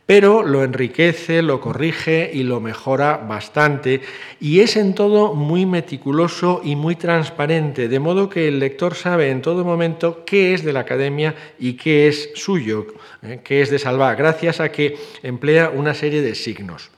Pero 0.06 0.42
lo 0.42 0.64
enriquece, 0.64 1.40
lo 1.40 1.60
corrige 1.60 2.30
y 2.34 2.42
lo 2.42 2.60
mejora 2.60 3.16
bastante 3.16 4.02
y 4.38 4.60
es 4.60 4.76
en 4.76 4.94
todo 4.94 5.32
muy 5.32 5.64
meticuloso 5.64 6.60
y 6.62 6.76
muy 6.76 6.96
transparente, 6.96 7.88
de 7.88 8.00
modo 8.00 8.28
que 8.28 8.48
el 8.48 8.58
lector 8.58 8.96
sabe 8.96 9.30
en 9.30 9.40
todo 9.40 9.64
momento 9.64 10.24
qué 10.26 10.52
es 10.52 10.62
de 10.62 10.74
la 10.74 10.80
academia 10.80 11.34
y 11.58 11.74
qué 11.74 12.08
es 12.08 12.32
suyo, 12.34 12.86
eh, 13.22 13.40
qué 13.42 13.62
es 13.62 13.70
de 13.70 13.78
Salva, 13.78 14.14
gracias 14.14 14.60
a 14.60 14.70
que 14.70 14.98
emplea 15.22 15.70
una 15.70 15.94
serie 15.94 16.20
de 16.20 16.34
signos. 16.34 16.90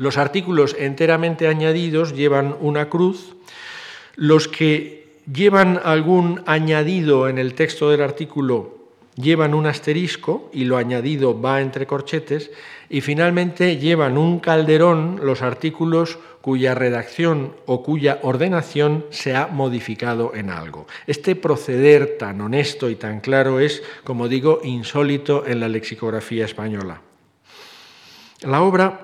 Los 0.00 0.16
artículos 0.16 0.74
enteramente 0.78 1.46
añadidos 1.46 2.14
llevan 2.14 2.56
una 2.58 2.88
cruz, 2.88 3.36
los 4.16 4.48
que 4.48 5.18
llevan 5.30 5.78
algún 5.84 6.42
añadido 6.46 7.28
en 7.28 7.36
el 7.36 7.52
texto 7.52 7.90
del 7.90 8.00
artículo 8.00 8.78
llevan 9.14 9.52
un 9.52 9.66
asterisco 9.66 10.48
y 10.54 10.64
lo 10.64 10.78
añadido 10.78 11.38
va 11.38 11.60
entre 11.60 11.86
corchetes 11.86 12.50
y 12.88 13.02
finalmente 13.02 13.76
llevan 13.76 14.16
un 14.16 14.40
calderón 14.40 15.20
los 15.22 15.42
artículos 15.42 16.18
cuya 16.40 16.74
redacción 16.74 17.54
o 17.66 17.82
cuya 17.82 18.20
ordenación 18.22 19.04
se 19.10 19.36
ha 19.36 19.48
modificado 19.48 20.34
en 20.34 20.48
algo. 20.48 20.86
Este 21.06 21.36
proceder 21.36 22.16
tan 22.16 22.40
honesto 22.40 22.88
y 22.88 22.94
tan 22.94 23.20
claro 23.20 23.60
es, 23.60 23.82
como 24.02 24.28
digo, 24.28 24.60
insólito 24.64 25.46
en 25.46 25.60
la 25.60 25.68
lexicografía 25.68 26.46
española. 26.46 27.02
La 28.40 28.62
obra 28.62 29.02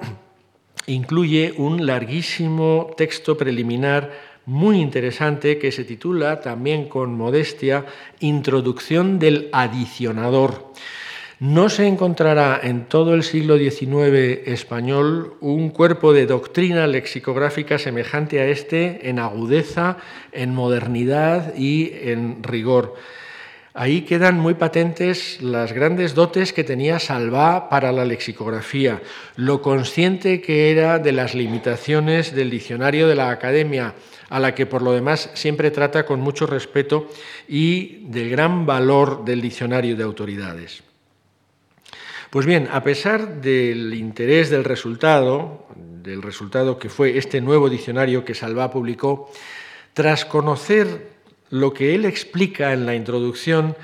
incluye 0.86 1.54
un 1.56 1.86
larguísimo 1.86 2.90
texto 2.96 3.36
preliminar 3.36 4.36
muy 4.46 4.80
interesante 4.80 5.58
que 5.58 5.72
se 5.72 5.84
titula 5.84 6.40
también 6.40 6.88
con 6.88 7.14
modestia 7.14 7.84
Introducción 8.20 9.18
del 9.18 9.48
adicionador. 9.52 10.72
No 11.38 11.68
se 11.68 11.86
encontrará 11.86 12.58
en 12.62 12.86
todo 12.86 13.12
el 13.12 13.22
siglo 13.22 13.58
XIX 13.58 14.46
español 14.46 15.34
un 15.40 15.68
cuerpo 15.68 16.14
de 16.14 16.24
doctrina 16.24 16.86
lexicográfica 16.86 17.78
semejante 17.78 18.40
a 18.40 18.46
este 18.46 19.10
en 19.10 19.18
agudeza, 19.18 19.98
en 20.32 20.54
modernidad 20.54 21.54
y 21.54 21.90
en 21.92 22.42
rigor. 22.42 22.94
Ahí 23.78 24.02
quedan 24.02 24.38
muy 24.38 24.54
patentes 24.54 25.42
las 25.42 25.74
grandes 25.74 26.14
dotes 26.14 26.54
que 26.54 26.64
tenía 26.64 26.98
Salvá 26.98 27.68
para 27.68 27.92
la 27.92 28.06
lexicografía, 28.06 29.02
lo 29.36 29.60
consciente 29.60 30.40
que 30.40 30.70
era 30.70 30.98
de 30.98 31.12
las 31.12 31.34
limitaciones 31.34 32.34
del 32.34 32.48
diccionario 32.48 33.06
de 33.06 33.16
la 33.16 33.28
Academia, 33.28 33.92
a 34.30 34.40
la 34.40 34.54
que 34.54 34.64
por 34.64 34.80
lo 34.80 34.92
demás 34.92 35.28
siempre 35.34 35.70
trata 35.70 36.06
con 36.06 36.20
mucho 36.20 36.46
respeto, 36.46 37.10
y 37.48 38.06
del 38.06 38.30
gran 38.30 38.64
valor 38.64 39.26
del 39.26 39.42
diccionario 39.42 39.94
de 39.94 40.04
autoridades. 40.04 40.82
Pues 42.30 42.46
bien, 42.46 42.70
a 42.72 42.82
pesar 42.82 43.42
del 43.42 43.92
interés 43.92 44.48
del 44.48 44.64
resultado, 44.64 45.66
del 45.76 46.22
resultado 46.22 46.78
que 46.78 46.88
fue 46.88 47.18
este 47.18 47.42
nuevo 47.42 47.68
diccionario 47.68 48.24
que 48.24 48.34
Salvá 48.34 48.70
publicó, 48.70 49.30
tras 49.92 50.24
conocer 50.24 51.15
lo 51.50 51.72
que 51.72 51.94
él 51.94 52.04
explica 52.04 52.72
en 52.72 52.86
la 52.86 52.94
introducción, 52.94 53.76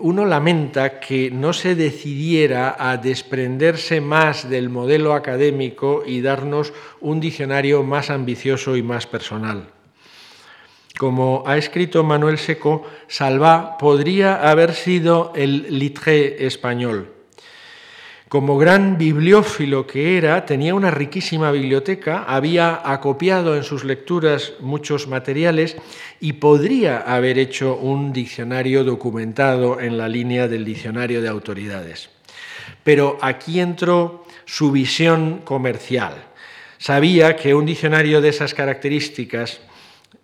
uno 0.00 0.26
lamenta 0.26 1.00
que 1.00 1.30
no 1.30 1.52
se 1.52 1.74
decidiera 1.74 2.76
a 2.78 2.96
desprenderse 2.96 4.00
más 4.00 4.48
del 4.48 4.68
modelo 4.68 5.14
académico 5.14 6.02
y 6.06 6.20
darnos 6.20 6.72
un 7.00 7.20
diccionario 7.20 7.82
más 7.82 8.10
ambicioso 8.10 8.76
y 8.76 8.82
más 8.82 9.06
personal. 9.06 9.68
Como 10.98 11.44
ha 11.46 11.56
escrito 11.56 12.02
Manuel 12.02 12.38
Seco, 12.38 12.84
Salvá 13.06 13.78
podría 13.78 14.50
haber 14.50 14.74
sido 14.74 15.32
el 15.36 15.78
litré 15.78 16.46
español 16.46 17.17
como 18.28 18.58
gran 18.58 18.98
bibliófilo 18.98 19.86
que 19.86 20.18
era, 20.18 20.44
tenía 20.44 20.74
una 20.74 20.90
riquísima 20.90 21.50
biblioteca, 21.50 22.24
había 22.24 22.80
acopiado 22.84 23.56
en 23.56 23.62
sus 23.62 23.84
lecturas 23.84 24.52
muchos 24.60 25.08
materiales 25.08 25.76
y 26.20 26.34
podría 26.34 26.98
haber 26.98 27.38
hecho 27.38 27.76
un 27.76 28.12
diccionario 28.12 28.84
documentado 28.84 29.80
en 29.80 29.96
la 29.96 30.08
línea 30.08 30.46
del 30.46 30.64
diccionario 30.64 31.22
de 31.22 31.28
autoridades. 31.28 32.10
Pero 32.84 33.18
aquí 33.22 33.60
entró 33.60 34.24
su 34.44 34.72
visión 34.72 35.40
comercial. 35.44 36.14
Sabía 36.76 37.34
que 37.34 37.54
un 37.54 37.64
diccionario 37.64 38.20
de 38.20 38.28
esas 38.28 38.52
características 38.52 39.60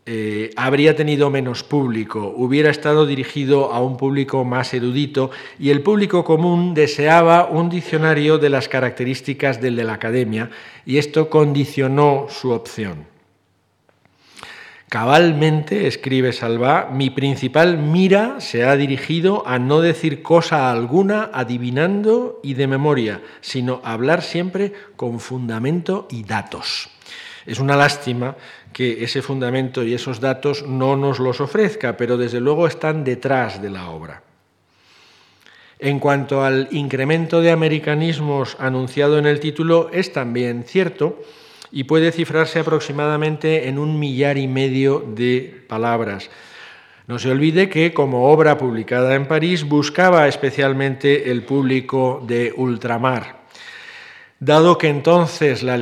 eh, 0.07 0.51
habría 0.57 0.94
tenido 0.97 1.31
menos 1.31 1.62
público, 1.62 2.35
hubiera 2.37 2.70
estado 2.70 3.07
dirigido 3.07 3.73
a 3.73 3.81
un 3.81 3.97
público 3.97 4.44
más 4.44 4.75
erudito 4.75 5.31
y 5.59 5.70
el 5.70 5.81
público 5.81 6.25
común 6.25 6.75
deseaba 6.75 7.47
un 7.47 7.70
diccionario 7.70 8.37
de 8.37 8.51
las 8.51 8.68
características 8.68 9.62
del 9.62 9.77
de 9.77 9.85
la 9.85 9.94
academia 9.94 10.51
y 10.85 10.99
esto 10.99 11.31
condicionó 11.31 12.27
su 12.29 12.51
opción. 12.51 13.07
Cabalmente, 14.90 15.87
escribe 15.87 16.33
Salvá, 16.33 16.90
mi 16.92 17.09
principal 17.09 17.79
mira 17.79 18.40
se 18.40 18.64
ha 18.64 18.77
dirigido 18.77 19.42
a 19.49 19.59
no 19.59 19.81
decir 19.81 20.23
cosa 20.23 20.70
alguna 20.70 21.31
adivinando 21.33 22.40
y 22.42 22.55
de 22.55 22.66
memoria, 22.66 23.23
sino 23.40 23.81
hablar 23.83 24.23
siempre 24.23 24.75
con 24.97 25.18
fundamento 25.18 26.07
y 26.11 26.25
datos. 26.25 26.90
Es 27.47 27.59
una 27.59 27.77
lástima 27.77 28.37
que 28.74 29.02
ese 29.02 29.22
fundamento 29.22 29.82
y 29.82 29.94
esos 29.94 30.20
datos 30.20 30.66
no 30.66 30.96
nos 30.96 31.18
los 31.18 31.40
ofrezca, 31.40 31.96
pero 31.96 32.18
desde 32.18 32.40
luego 32.40 32.66
están 32.66 33.04
detrás 33.04 33.62
de 33.62 33.70
la 33.70 33.88
obra. 33.88 34.22
En 35.78 35.98
cuanto 35.98 36.44
al 36.44 36.68
incremento 36.72 37.40
de 37.40 37.50
americanismos 37.50 38.56
anunciado 38.60 39.18
en 39.18 39.26
el 39.26 39.40
título, 39.40 39.90
es 39.92 40.12
también 40.12 40.64
cierto 40.64 41.22
y 41.70 41.84
puede 41.84 42.12
cifrarse 42.12 42.58
aproximadamente 42.60 43.68
en 43.68 43.78
un 43.78 43.98
millar 43.98 44.38
y 44.38 44.46
medio 44.46 45.00
de 45.00 45.64
palabras. 45.68 46.30
No 47.06 47.18
se 47.18 47.30
olvide 47.30 47.68
que 47.68 47.92
como 47.92 48.30
obra 48.30 48.56
publicada 48.56 49.14
en 49.14 49.26
París 49.26 49.64
buscaba 49.64 50.26
especialmente 50.26 51.30
el 51.30 51.42
público 51.42 52.22
de 52.26 52.52
ultramar. 52.56 53.43
Dado 54.44 54.76
que 54.76 54.88
entonces 54.88 55.62
la, 55.62 55.78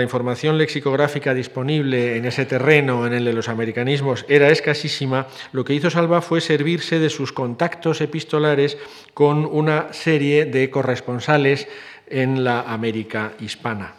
información 0.00 0.56
lexicográfica 0.56 1.34
disponible 1.34 2.16
en 2.16 2.24
ese 2.24 2.46
terreno, 2.46 3.04
en 3.08 3.12
el 3.12 3.24
de 3.24 3.32
los 3.32 3.48
americanismos, 3.48 4.24
era 4.28 4.50
escasísima, 4.50 5.26
lo 5.50 5.64
que 5.64 5.74
hizo 5.74 5.90
Salva 5.90 6.22
fue 6.22 6.40
servirse 6.40 7.00
de 7.00 7.10
sus 7.10 7.32
contactos 7.32 8.00
epistolares 8.00 8.78
con 9.14 9.44
una 9.44 9.92
serie 9.92 10.44
de 10.44 10.70
corresponsales 10.70 11.66
en 12.06 12.44
la 12.44 12.60
América 12.60 13.32
hispana. 13.40 13.94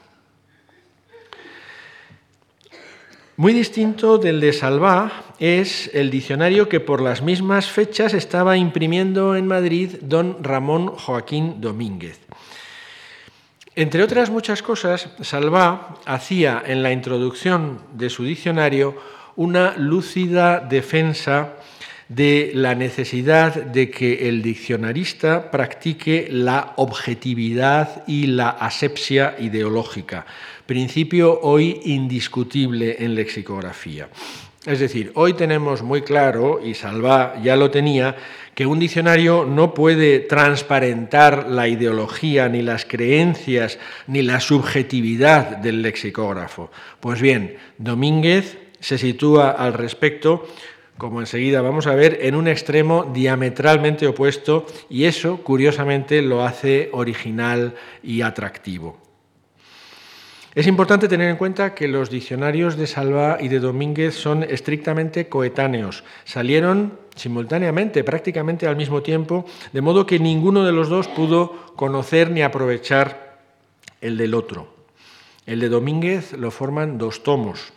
Muy 3.36 3.52
distinto 3.52 4.18
del 4.18 4.40
de 4.40 4.54
Salvá 4.54 5.34
es 5.40 5.92
el 5.94 6.10
diccionario 6.10 6.70
que 6.70 6.80
por 6.80 7.02
las 7.02 7.22
mismas 7.22 7.70
fechas 7.70 8.14
estaba 8.14 8.56
imprimiendo 8.56 9.36
en 9.36 9.46
Madrid 9.46 9.96
don 10.04 10.42
Ramón 10.42 10.88
Joaquín 10.88 11.60
Domínguez. 11.60 12.22
Entre 13.78 14.02
otras 14.02 14.32
muchas 14.32 14.64
cosas, 14.64 15.08
Salvá 15.22 16.00
hacía 16.08 16.64
en 16.66 16.82
la 16.82 16.92
introducción 16.92 17.80
de 17.94 18.10
su 18.10 18.24
diccionario 18.24 18.96
una 19.36 19.78
lúcida 19.78 20.60
defensa 20.60 21.54
de 22.10 22.54
la 22.56 22.74
necesidad 22.74 23.54
de 23.54 23.92
que 23.92 24.30
el 24.30 24.42
diccionarista 24.42 25.52
practique 25.52 26.28
la 26.32 26.74
objetividad 26.78 28.04
y 28.08 28.26
la 28.26 28.50
asepsia 28.50 29.36
ideológica, 29.38 30.26
principio 30.66 31.40
hoy 31.44 31.80
indiscutible 31.84 32.96
en 32.98 33.14
lexicografía. 33.14 34.10
Es 34.68 34.80
decir, 34.80 35.14
hoy 35.16 35.32
tenemos 35.32 35.82
muy 35.82 36.02
claro, 36.02 36.60
y 36.62 36.74
Salvá 36.74 37.36
ya 37.42 37.56
lo 37.56 37.72
tenía, 37.72 38.18
que 38.54 38.66
un 38.66 38.80
diccionario 38.80 39.46
no 39.46 39.74
puede 39.74 40.20
transparentar 40.20 41.48
la 41.48 41.70
ideología, 41.70 42.50
ni 42.50 42.62
las 42.62 42.84
creencias, 42.84 43.80
ni 44.08 44.24
la 44.24 44.42
subjetividad 44.42 45.56
del 45.56 45.82
lexicógrafo. 45.82 46.70
Pues 47.00 47.22
bien, 47.22 47.56
Domínguez 47.78 48.58
se 48.82 48.98
sitúa 48.98 49.52
al 49.52 49.72
respecto 49.72 50.46
como 50.98 51.22
enseguida 51.22 51.62
vamos 51.62 51.88
a 51.88 51.96
ver, 51.96 52.18
en 52.24 52.36
un 52.36 52.48
extremo 52.48 53.10
diametralmente 53.14 54.08
opuesto 54.08 54.66
y 54.90 55.06
eso, 55.06 55.38
curiosamente, 55.44 56.22
lo 56.22 56.44
hace 56.44 56.90
original 56.92 57.76
y 58.04 58.22
atractivo. 58.22 59.07
Es 60.58 60.66
importante 60.66 61.08
tener 61.08 61.30
en 61.30 61.36
cuenta 61.36 61.76
que 61.76 61.88
los 61.88 62.10
diccionarios 62.10 62.78
de 62.78 62.88
Salva 62.88 63.38
y 63.40 63.48
de 63.48 63.60
Domínguez 63.60 64.16
son 64.16 64.42
estrictamente 64.42 65.30
coetáneos. 65.30 66.04
Salieron 66.26 66.98
simultáneamente, 67.16 68.04
prácticamente 68.04 68.66
al 68.66 68.76
mismo 68.76 69.04
tiempo, 69.04 69.46
de 69.72 69.82
modo 69.82 70.08
que 70.08 70.18
ninguno 70.18 70.66
de 70.66 70.72
los 70.72 70.90
dos 70.90 71.08
pudo 71.10 71.76
conocer 71.76 72.32
ni 72.32 72.42
aprovechar 72.42 73.38
el 74.02 74.18
del 74.18 74.34
otro. 74.34 74.74
El 75.46 75.60
de 75.60 75.70
Domínguez 75.70 76.34
lo 76.34 76.50
forman 76.50 76.98
dos 76.98 77.22
tomos, 77.22 77.72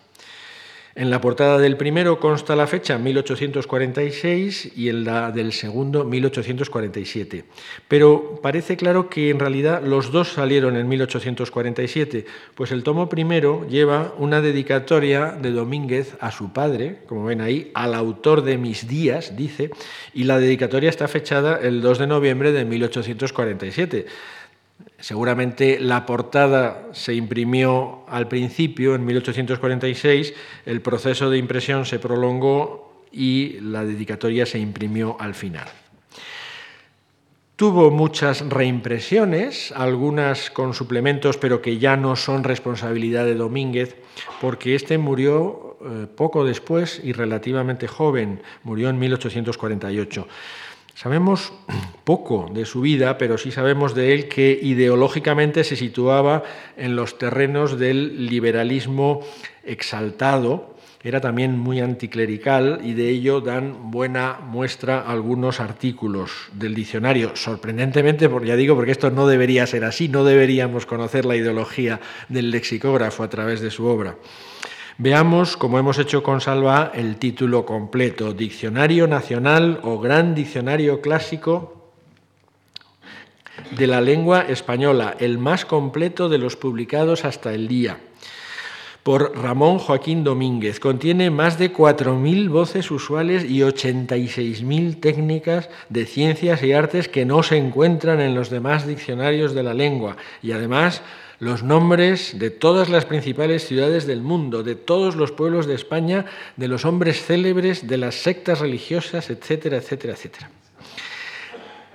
en 0.95 1.11
la 1.11 1.21
portada 1.21 1.59
del 1.59 1.77
primero 1.77 2.19
consta 2.19 2.57
la 2.57 2.67
fecha 2.67 2.99
1846 2.99 4.73
y 4.77 4.89
en 4.89 5.05
la 5.05 5.31
del 5.31 5.53
segundo 5.53 6.05
1847. 6.05 7.45
Pero 7.87 8.41
parece 8.43 8.77
claro 8.77 9.09
que 9.09 9.31
en 9.31 9.39
realidad 9.39 9.83
los 9.85 10.11
dos 10.11 10.33
salieron 10.33 10.77
en 10.77 10.89
1847, 10.89 12.27
pues 12.55 12.73
el 12.73 12.83
tomo 12.83 13.09
primero 13.09 13.67
lleva 13.69 14.15
una 14.19 14.41
dedicatoria 14.41 15.33
de 15.41 15.53
Domínguez 15.53 16.17
a 16.21 16.33
su 16.33 16.53
padre, 16.53 16.99
como 17.07 17.25
ven 17.25 17.41
ahí, 17.41 17.71
al 17.75 17.95
autor 17.95 18.43
de 18.43 18.59
mis 18.59 18.89
días, 18.89 19.37
dice, 19.37 19.71
y 20.13 20.25
la 20.25 20.39
dedicatoria 20.39 20.91
está 20.91 21.07
fechada 21.09 21.59
el 21.63 21.83
2 21.83 21.99
de 21.99 22.07
noviembre 22.07 22.53
de 22.53 22.65
1847. 22.65 24.07
Seguramente 25.01 25.81
la 25.81 26.05
portada 26.05 26.89
se 26.93 27.15
imprimió 27.15 28.05
al 28.07 28.29
principio, 28.29 28.95
en 28.95 29.05
1846, 29.05 30.35
el 30.67 30.83
proceso 30.83 31.31
de 31.31 31.39
impresión 31.39 31.87
se 31.87 31.99
prolongó 31.99 33.05
y 33.11 33.59
la 33.61 33.85
dedicatoria 33.85 34.47
se 34.47 34.59
imprimió 34.59 35.17
al 35.19 35.35
final. 35.35 35.69
Tuvo 37.57 37.91
muchas 37.91 38.41
reimpresiones, 38.49 39.71
algunas 39.73 40.51
con 40.51 40.73
suplementos, 40.73 41.37
pero 41.37 41.61
que 41.61 41.79
ya 41.79 41.95
no 41.95 42.17
son 42.17 42.43
responsabilidad 42.43 43.27
de 43.27 43.35
Domínguez, 43.35 43.97
porque 44.41 44.75
este 44.75 44.97
murió 44.97 45.77
eh, 45.83 46.07
poco 46.07 46.45
después 46.45 47.03
y 47.05 47.13
relativamente 47.13 47.87
joven, 47.87 48.43
murió 48.65 48.89
en 48.89 48.99
1848. 48.99 50.27
Sabemos 51.01 51.55
poco 52.05 52.51
de 52.53 52.67
su 52.67 52.83
vida, 52.83 53.17
pero 53.17 53.39
sí 53.39 53.53
sabemos 53.53 53.95
de 53.95 54.13
él 54.13 54.29
que 54.29 54.59
ideológicamente 54.61 55.65
se 55.65 55.75
situaba 55.75 56.43
en 56.77 56.95
los 56.95 57.17
terrenos 57.17 57.79
del 57.79 58.27
liberalismo 58.27 59.23
exaltado, 59.65 60.77
era 61.03 61.23
también 61.23 61.59
muy 61.59 61.81
anticlerical 61.81 62.83
y 62.85 62.93
de 62.93 63.09
ello 63.09 63.41
dan 63.41 63.91
buena 63.91 64.41
muestra 64.45 65.01
algunos 65.01 65.59
artículos 65.59 66.33
del 66.53 66.75
diccionario. 66.75 67.35
Sorprendentemente, 67.35 68.29
porque 68.29 68.49
ya 68.49 68.57
digo, 68.57 68.75
porque 68.75 68.93
esto 68.93 69.11
no 69.11 69.27
debería 69.27 69.67
ser 69.67 69.85
así, 69.85 70.11
no 70.11 70.23
deberíamos 70.23 70.85
conocer 70.85 71.25
la 71.25 71.35
ideología 71.35 71.99
del 72.29 72.51
lexicógrafo 72.51 73.23
a 73.23 73.31
través 73.31 73.63
de 73.63 73.71
su 73.71 73.87
obra. 73.87 74.17
Veamos, 75.03 75.57
como 75.57 75.79
hemos 75.79 75.99
hecho 75.99 76.23
con 76.23 76.43
Salva, 76.43 76.93
el 76.95 77.17
título 77.17 77.65
completo, 77.65 78.35
Diccionario 78.35 79.07
Nacional 79.07 79.81
o 79.83 79.99
Gran 79.99 80.35
Diccionario 80.35 81.01
Clásico 81.01 81.89
de 83.71 83.87
la 83.87 84.03
Lengua 84.03 84.43
Española, 84.43 85.17
el 85.19 85.39
más 85.39 85.65
completo 85.65 86.29
de 86.29 86.37
los 86.37 86.57
publicados 86.57 87.25
hasta 87.25 87.55
el 87.55 87.67
día, 87.67 87.97
por 89.03 89.35
Ramón 89.39 89.79
Joaquín 89.79 90.23
Domínguez. 90.23 90.81
Contiene 90.81 91.31
más 91.31 91.59
de 91.59 91.73
4.000 91.73 92.51
voces 92.51 92.91
usuales 92.91 93.45
y 93.49 93.61
86.000 93.61 95.01
técnicas 95.01 95.71
de 95.89 96.05
ciencias 96.05 96.63
y 96.63 96.75
artes 96.75 97.09
que 97.09 97.25
no 97.25 97.43
se 97.43 97.57
encuentran 97.57 98.21
en 98.21 98.35
los 98.35 98.51
demás 98.51 98.87
diccionarios 98.87 99.55
de 99.55 99.63
la 99.63 99.73
lengua 99.73 100.19
y 100.43 100.53
además 100.53 101.01
los 101.41 101.63
nombres 101.63 102.39
de 102.39 102.51
todas 102.51 102.91
las 102.91 103.07
principales 103.07 103.67
ciudades 103.67 104.07
del 104.07 104.21
mundo, 104.21 104.63
de 104.63 104.77
todos 104.77 105.17
los 105.17 105.33
pueblos 105.33 105.67
de 105.67 105.75
España, 105.75 106.27
de 106.57 106.69
los 106.69 106.85
hombres 106.85 107.25
célebres, 107.25 107.89
de 107.89 107.97
las 107.97 108.17
sectas 108.17 108.61
religiosas, 108.61 109.31
etcétera, 109.31 109.79
etcétera, 109.79 110.13
etcétera. 110.13 110.51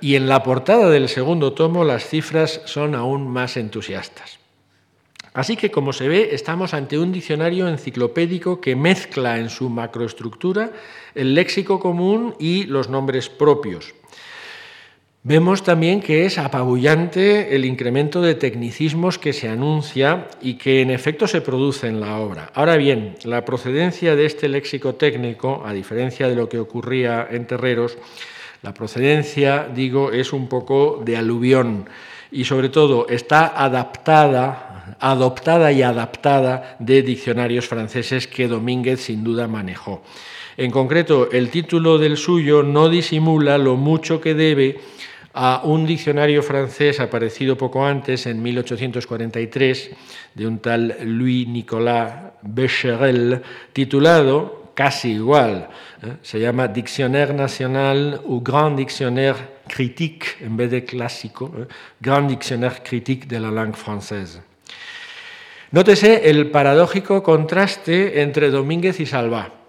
Y 0.02 0.16
en 0.16 0.28
la 0.28 0.44
portada 0.44 0.90
del 0.90 1.08
segundo 1.08 1.54
tomo 1.54 1.84
las 1.84 2.08
cifras 2.08 2.62
son 2.66 2.96
aún 2.96 3.28
más 3.28 3.56
entusiastas. 3.56 4.40
Así 5.34 5.58
que, 5.58 5.70
como 5.70 5.94
se 5.94 6.08
ve, 6.08 6.30
estamos 6.32 6.74
ante 6.74 6.98
un 6.98 7.12
diccionario 7.12 7.68
enciclopédico 7.68 8.62
que 8.62 8.76
mezcla 8.76 9.38
en 9.38 9.50
su 9.50 9.70
macroestructura 9.70 10.72
el 11.14 11.36
léxico 11.36 11.80
común 11.80 12.36
y 12.40 12.64
los 12.64 12.90
nombres 12.90 13.30
propios. 13.30 13.94
Vemos 15.28 15.64
también 15.64 16.02
que 16.02 16.28
es 16.28 16.38
apabullante 16.38 17.56
el 17.56 17.66
incremento 17.66 18.22
de 18.22 18.36
tecnicismos 18.36 19.18
que 19.18 19.34
se 19.34 19.50
anuncia 19.50 20.28
y 20.40 20.54
que 20.54 20.82
en 20.82 20.92
efecto 20.92 21.28
se 21.28 21.42
produce 21.42 21.88
en 21.88 22.00
la 22.00 22.20
obra. 22.20 22.52
Ahora 22.54 22.78
bien, 22.78 23.16
la 23.24 23.44
procedencia 23.44 24.16
de 24.16 24.28
este 24.28 24.48
léxico 24.48 24.94
técnico, 24.94 25.64
a 25.66 25.74
diferencia 25.74 26.30
de 26.30 26.36
lo 26.36 26.48
que 26.48 26.60
ocurría 26.60 27.28
en 27.28 27.48
Terreros, 27.48 27.98
la 28.62 28.76
procedencia, 28.76 29.68
digo, 29.74 30.12
es 30.12 30.32
un 30.32 30.48
poco 30.48 31.02
de 31.04 31.18
aluvión 31.18 31.90
y 32.32 32.44
sobre 32.44 32.70
todo 32.70 33.08
está 33.10 33.48
adaptada, 33.48 34.96
adoptada 35.00 35.72
y 35.72 35.82
adaptada 35.82 36.76
de 36.78 37.02
diccionarios 37.02 37.68
franceses 37.68 38.28
que 38.28 38.48
Domínguez 38.48 39.02
sin 39.02 39.24
duda 39.24 39.48
manejó. 39.48 40.04
En 40.58 40.70
concreto, 40.70 41.32
el 41.32 41.50
título 41.50 41.98
del 41.98 42.16
suyo 42.16 42.62
no 42.62 42.90
disimula 42.90 43.58
lo 43.58 43.76
mucho 43.76 44.22
que 44.22 44.36
debe 44.36 44.80
a 45.36 45.62
un 45.66 45.86
diccionario 45.86 46.42
francés 46.42 47.02
aparecido 47.02 47.58
poco 47.58 47.86
antes, 47.86 48.26
en 48.26 48.42
1843, 48.42 49.92
de 50.34 50.48
un 50.48 50.60
tal 50.60 50.96
Louis-Nicolas 51.04 52.32
Becherel, 52.42 53.42
titulado 53.74 54.72
casi 54.74 55.12
igual, 55.12 55.68
¿eh? 56.04 56.14
se 56.22 56.40
llama 56.40 56.70
Dictionnaire 56.70 57.34
National 57.34 58.22
ou 58.24 58.40
Grand 58.40 58.78
Dictionnaire 58.78 59.60
Critique, 59.68 60.40
en 60.40 60.56
vez 60.56 60.72
de 60.72 60.86
clásico, 60.86 61.52
¿eh? 61.58 61.68
Grand 62.00 62.30
Dictionnaire 62.30 62.82
Critique 62.82 63.28
de 63.28 63.40
la 63.40 63.52
langue 63.52 63.76
française. 63.76 64.40
Nótese 65.72 66.30
el 66.30 66.52
paradójico 66.52 67.24
contraste 67.24 68.22
entre 68.22 68.52
Domínguez 68.52 69.00
y 69.02 69.06
Salvat. 69.06 69.65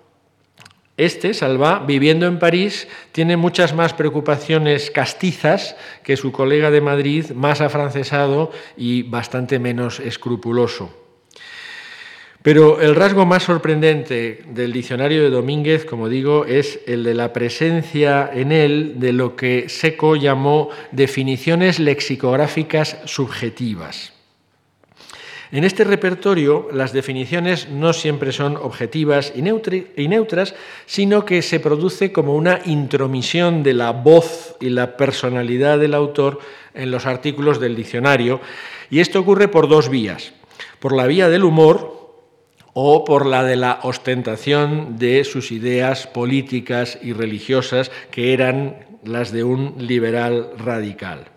Este, 0.96 1.34
Salva, 1.34 1.84
viviendo 1.86 2.26
en 2.26 2.38
París, 2.38 2.88
tiene 3.12 3.36
muchas 3.36 3.74
más 3.74 3.92
preocupaciones 3.92 4.90
castizas 4.90 5.76
que 6.02 6.16
su 6.16 6.32
colega 6.32 6.70
de 6.70 6.80
Madrid, 6.80 7.32
más 7.32 7.60
afrancesado 7.60 8.50
y 8.78 9.02
bastante 9.02 9.58
menos 9.58 10.00
escrupuloso. 10.00 10.90
Pero 12.46 12.80
el 12.80 12.94
rasgo 12.94 13.26
más 13.26 13.42
sorprendente 13.42 14.44
del 14.48 14.72
diccionario 14.72 15.22
de 15.22 15.30
Domínguez, 15.30 15.84
como 15.84 16.08
digo, 16.08 16.46
es 16.46 16.78
el 16.86 17.02
de 17.02 17.12
la 17.12 17.32
presencia 17.32 18.30
en 18.32 18.52
él 18.52 18.94
de 18.96 19.12
lo 19.12 19.36
que 19.36 19.68
Seco 19.68 20.16
llamó 20.16 20.70
definiciones 20.92 21.78
lexicográficas 21.78 22.98
subjetivas. 23.04 24.15
En 25.52 25.62
este 25.64 25.84
repertorio 25.84 26.68
las 26.72 26.92
definiciones 26.92 27.68
no 27.68 27.92
siempre 27.92 28.32
son 28.32 28.56
objetivas 28.56 29.32
y 29.34 29.42
neutras, 30.08 30.54
sino 30.86 31.24
que 31.24 31.42
se 31.42 31.60
produce 31.60 32.12
como 32.12 32.34
una 32.34 32.60
intromisión 32.64 33.62
de 33.62 33.74
la 33.74 33.92
voz 33.92 34.56
y 34.60 34.70
la 34.70 34.96
personalidad 34.96 35.78
del 35.78 35.94
autor 35.94 36.40
en 36.74 36.90
los 36.90 37.06
artículos 37.06 37.60
del 37.60 37.76
diccionario, 37.76 38.40
y 38.90 39.00
esto 39.00 39.20
ocurre 39.20 39.48
por 39.48 39.68
dos 39.68 39.88
vías, 39.88 40.32
por 40.80 40.94
la 40.94 41.06
vía 41.06 41.28
del 41.28 41.44
humor 41.44 41.96
o 42.72 43.04
por 43.04 43.24
la 43.24 43.42
de 43.42 43.56
la 43.56 43.80
ostentación 43.84 44.98
de 44.98 45.24
sus 45.24 45.52
ideas 45.52 46.06
políticas 46.06 46.98
y 47.02 47.12
religiosas, 47.12 47.90
que 48.10 48.32
eran 48.32 48.86
las 49.04 49.32
de 49.32 49.44
un 49.44 49.76
liberal 49.78 50.50
radical. 50.58 51.35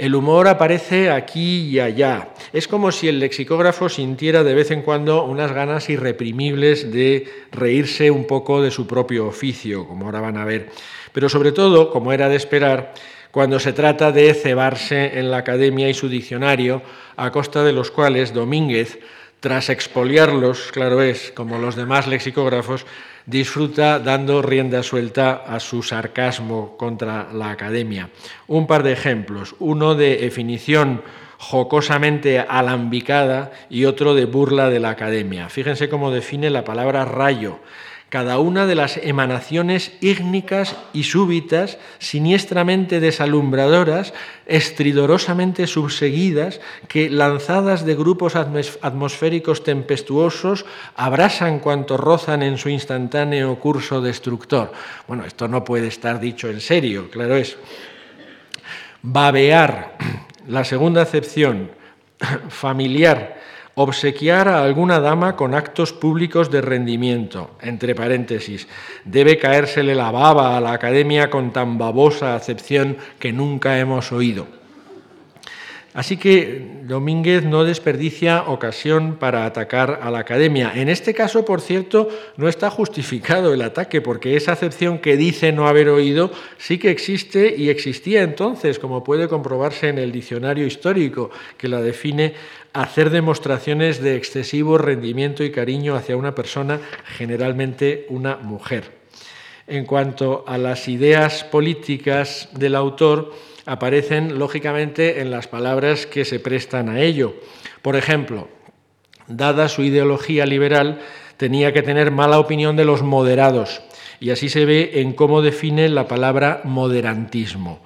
El 0.00 0.14
humor 0.14 0.48
aparece 0.48 1.10
aquí 1.10 1.68
y 1.68 1.78
allá. 1.78 2.30
Es 2.54 2.66
como 2.66 2.90
si 2.90 3.06
el 3.06 3.20
lexicógrafo 3.20 3.90
sintiera 3.90 4.42
de 4.42 4.54
vez 4.54 4.70
en 4.70 4.80
cuando 4.80 5.24
unas 5.24 5.52
ganas 5.52 5.90
irreprimibles 5.90 6.90
de 6.90 7.28
reírse 7.52 8.10
un 8.10 8.26
poco 8.26 8.62
de 8.62 8.70
su 8.70 8.86
propio 8.86 9.26
oficio, 9.26 9.86
como 9.86 10.06
ahora 10.06 10.22
van 10.22 10.38
a 10.38 10.46
ver. 10.46 10.70
Pero 11.12 11.28
sobre 11.28 11.52
todo, 11.52 11.90
como 11.90 12.14
era 12.14 12.30
de 12.30 12.36
esperar, 12.36 12.94
cuando 13.30 13.60
se 13.60 13.74
trata 13.74 14.10
de 14.10 14.32
cebarse 14.32 15.18
en 15.18 15.30
la 15.30 15.36
academia 15.36 15.90
y 15.90 15.92
su 15.92 16.08
diccionario, 16.08 16.80
a 17.18 17.30
costa 17.30 17.62
de 17.62 17.74
los 17.74 17.90
cuales 17.90 18.32
Domínguez, 18.32 19.00
tras 19.40 19.68
expoliarlos, 19.68 20.72
claro 20.72 21.02
es, 21.02 21.30
como 21.30 21.58
los 21.58 21.76
demás 21.76 22.06
lexicógrafos, 22.06 22.86
disfruta 23.26 23.98
dando 23.98 24.42
rienda 24.42 24.82
suelta 24.82 25.44
a 25.46 25.60
su 25.60 25.82
sarcasmo 25.82 26.76
contra 26.76 27.32
la 27.32 27.50
academia. 27.50 28.10
Un 28.46 28.66
par 28.66 28.82
de 28.82 28.92
ejemplos, 28.92 29.54
uno 29.58 29.94
de 29.94 30.16
definición 30.16 31.02
jocosamente 31.38 32.38
alambicada 32.38 33.50
y 33.70 33.86
otro 33.86 34.14
de 34.14 34.26
burla 34.26 34.68
de 34.68 34.80
la 34.80 34.90
academia. 34.90 35.48
Fíjense 35.48 35.88
cómo 35.88 36.10
define 36.10 36.50
la 36.50 36.64
palabra 36.64 37.04
rayo 37.06 37.60
cada 38.10 38.40
una 38.40 38.66
de 38.66 38.74
las 38.74 38.96
emanaciones 38.96 39.92
ígnicas 40.00 40.76
y 40.92 41.04
súbitas, 41.04 41.78
siniestramente 42.00 42.98
desalumbradoras, 42.98 44.12
estridorosamente 44.46 45.68
subseguidas, 45.68 46.60
que, 46.88 47.08
lanzadas 47.08 47.86
de 47.86 47.94
grupos 47.94 48.34
atmosféricos 48.34 49.62
tempestuosos, 49.62 50.66
abrasan 50.96 51.60
cuanto 51.60 51.96
rozan 51.96 52.42
en 52.42 52.58
su 52.58 52.68
instantáneo 52.68 53.60
curso 53.60 54.00
destructor. 54.00 54.72
Bueno, 55.06 55.24
esto 55.24 55.46
no 55.46 55.64
puede 55.64 55.86
estar 55.86 56.18
dicho 56.18 56.50
en 56.50 56.60
serio, 56.60 57.08
claro 57.10 57.36
es. 57.36 57.56
Babear, 59.02 59.96
la 60.48 60.64
segunda 60.64 61.02
acepción, 61.02 61.70
familiar, 62.48 63.39
obsequiar 63.74 64.48
a 64.48 64.62
alguna 64.62 65.00
dama 65.00 65.36
con 65.36 65.54
actos 65.54 65.92
públicos 65.92 66.50
de 66.50 66.60
rendimiento, 66.60 67.52
entre 67.60 67.94
paréntesis, 67.94 68.68
debe 69.04 69.38
caérsele 69.38 69.94
la 69.94 70.10
baba 70.10 70.56
a 70.56 70.60
la 70.60 70.72
academia 70.72 71.30
con 71.30 71.52
tan 71.52 71.78
babosa 71.78 72.34
acepción 72.34 72.96
que 73.18 73.32
nunca 73.32 73.78
hemos 73.78 74.12
oído. 74.12 74.59
Así 75.92 76.16
que 76.16 76.82
Domínguez 76.84 77.44
no 77.44 77.64
desperdicia 77.64 78.44
ocasión 78.44 79.16
para 79.16 79.44
atacar 79.44 79.98
a 80.02 80.10
la 80.12 80.20
academia. 80.20 80.72
En 80.76 80.88
este 80.88 81.14
caso, 81.14 81.44
por 81.44 81.60
cierto, 81.60 82.08
no 82.36 82.48
está 82.48 82.70
justificado 82.70 83.52
el 83.52 83.62
ataque, 83.62 84.00
porque 84.00 84.36
esa 84.36 84.52
acepción 84.52 85.00
que 85.00 85.16
dice 85.16 85.50
no 85.50 85.66
haber 85.66 85.88
oído 85.88 86.30
sí 86.58 86.78
que 86.78 86.90
existe 86.90 87.56
y 87.56 87.70
existía 87.70 88.22
entonces, 88.22 88.78
como 88.78 89.02
puede 89.02 89.26
comprobarse 89.26 89.88
en 89.88 89.98
el 89.98 90.12
diccionario 90.12 90.64
histórico, 90.64 91.30
que 91.56 91.66
la 91.66 91.82
define 91.82 92.34
hacer 92.72 93.10
demostraciones 93.10 94.00
de 94.00 94.14
excesivo 94.14 94.78
rendimiento 94.78 95.42
y 95.42 95.50
cariño 95.50 95.96
hacia 95.96 96.16
una 96.16 96.36
persona, 96.36 96.80
generalmente 97.16 98.06
una 98.10 98.36
mujer. 98.36 99.00
En 99.66 99.86
cuanto 99.86 100.44
a 100.46 100.56
las 100.56 100.86
ideas 100.86 101.42
políticas 101.42 102.48
del 102.52 102.76
autor, 102.76 103.32
aparecen 103.66 104.38
lógicamente 104.38 105.20
en 105.20 105.30
las 105.30 105.48
palabras 105.48 106.06
que 106.06 106.24
se 106.24 106.40
prestan 106.40 106.88
a 106.88 107.00
ello. 107.00 107.34
Por 107.82 107.96
ejemplo, 107.96 108.48
dada 109.26 109.68
su 109.68 109.82
ideología 109.82 110.46
liberal, 110.46 111.00
tenía 111.36 111.72
que 111.72 111.82
tener 111.82 112.10
mala 112.10 112.38
opinión 112.38 112.76
de 112.76 112.84
los 112.84 113.02
moderados, 113.02 113.82
y 114.20 114.30
así 114.30 114.48
se 114.48 114.66
ve 114.66 114.90
en 115.00 115.14
cómo 115.14 115.40
define 115.40 115.88
la 115.88 116.06
palabra 116.06 116.60
moderantismo. 116.64 117.80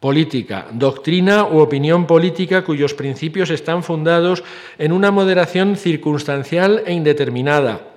Política, 0.00 0.66
doctrina 0.72 1.44
u 1.44 1.58
opinión 1.58 2.06
política 2.06 2.64
cuyos 2.64 2.94
principios 2.94 3.50
están 3.50 3.84
fundados 3.84 4.42
en 4.78 4.92
una 4.92 5.10
moderación 5.10 5.76
circunstancial 5.76 6.82
e 6.86 6.94
indeterminada, 6.94 7.90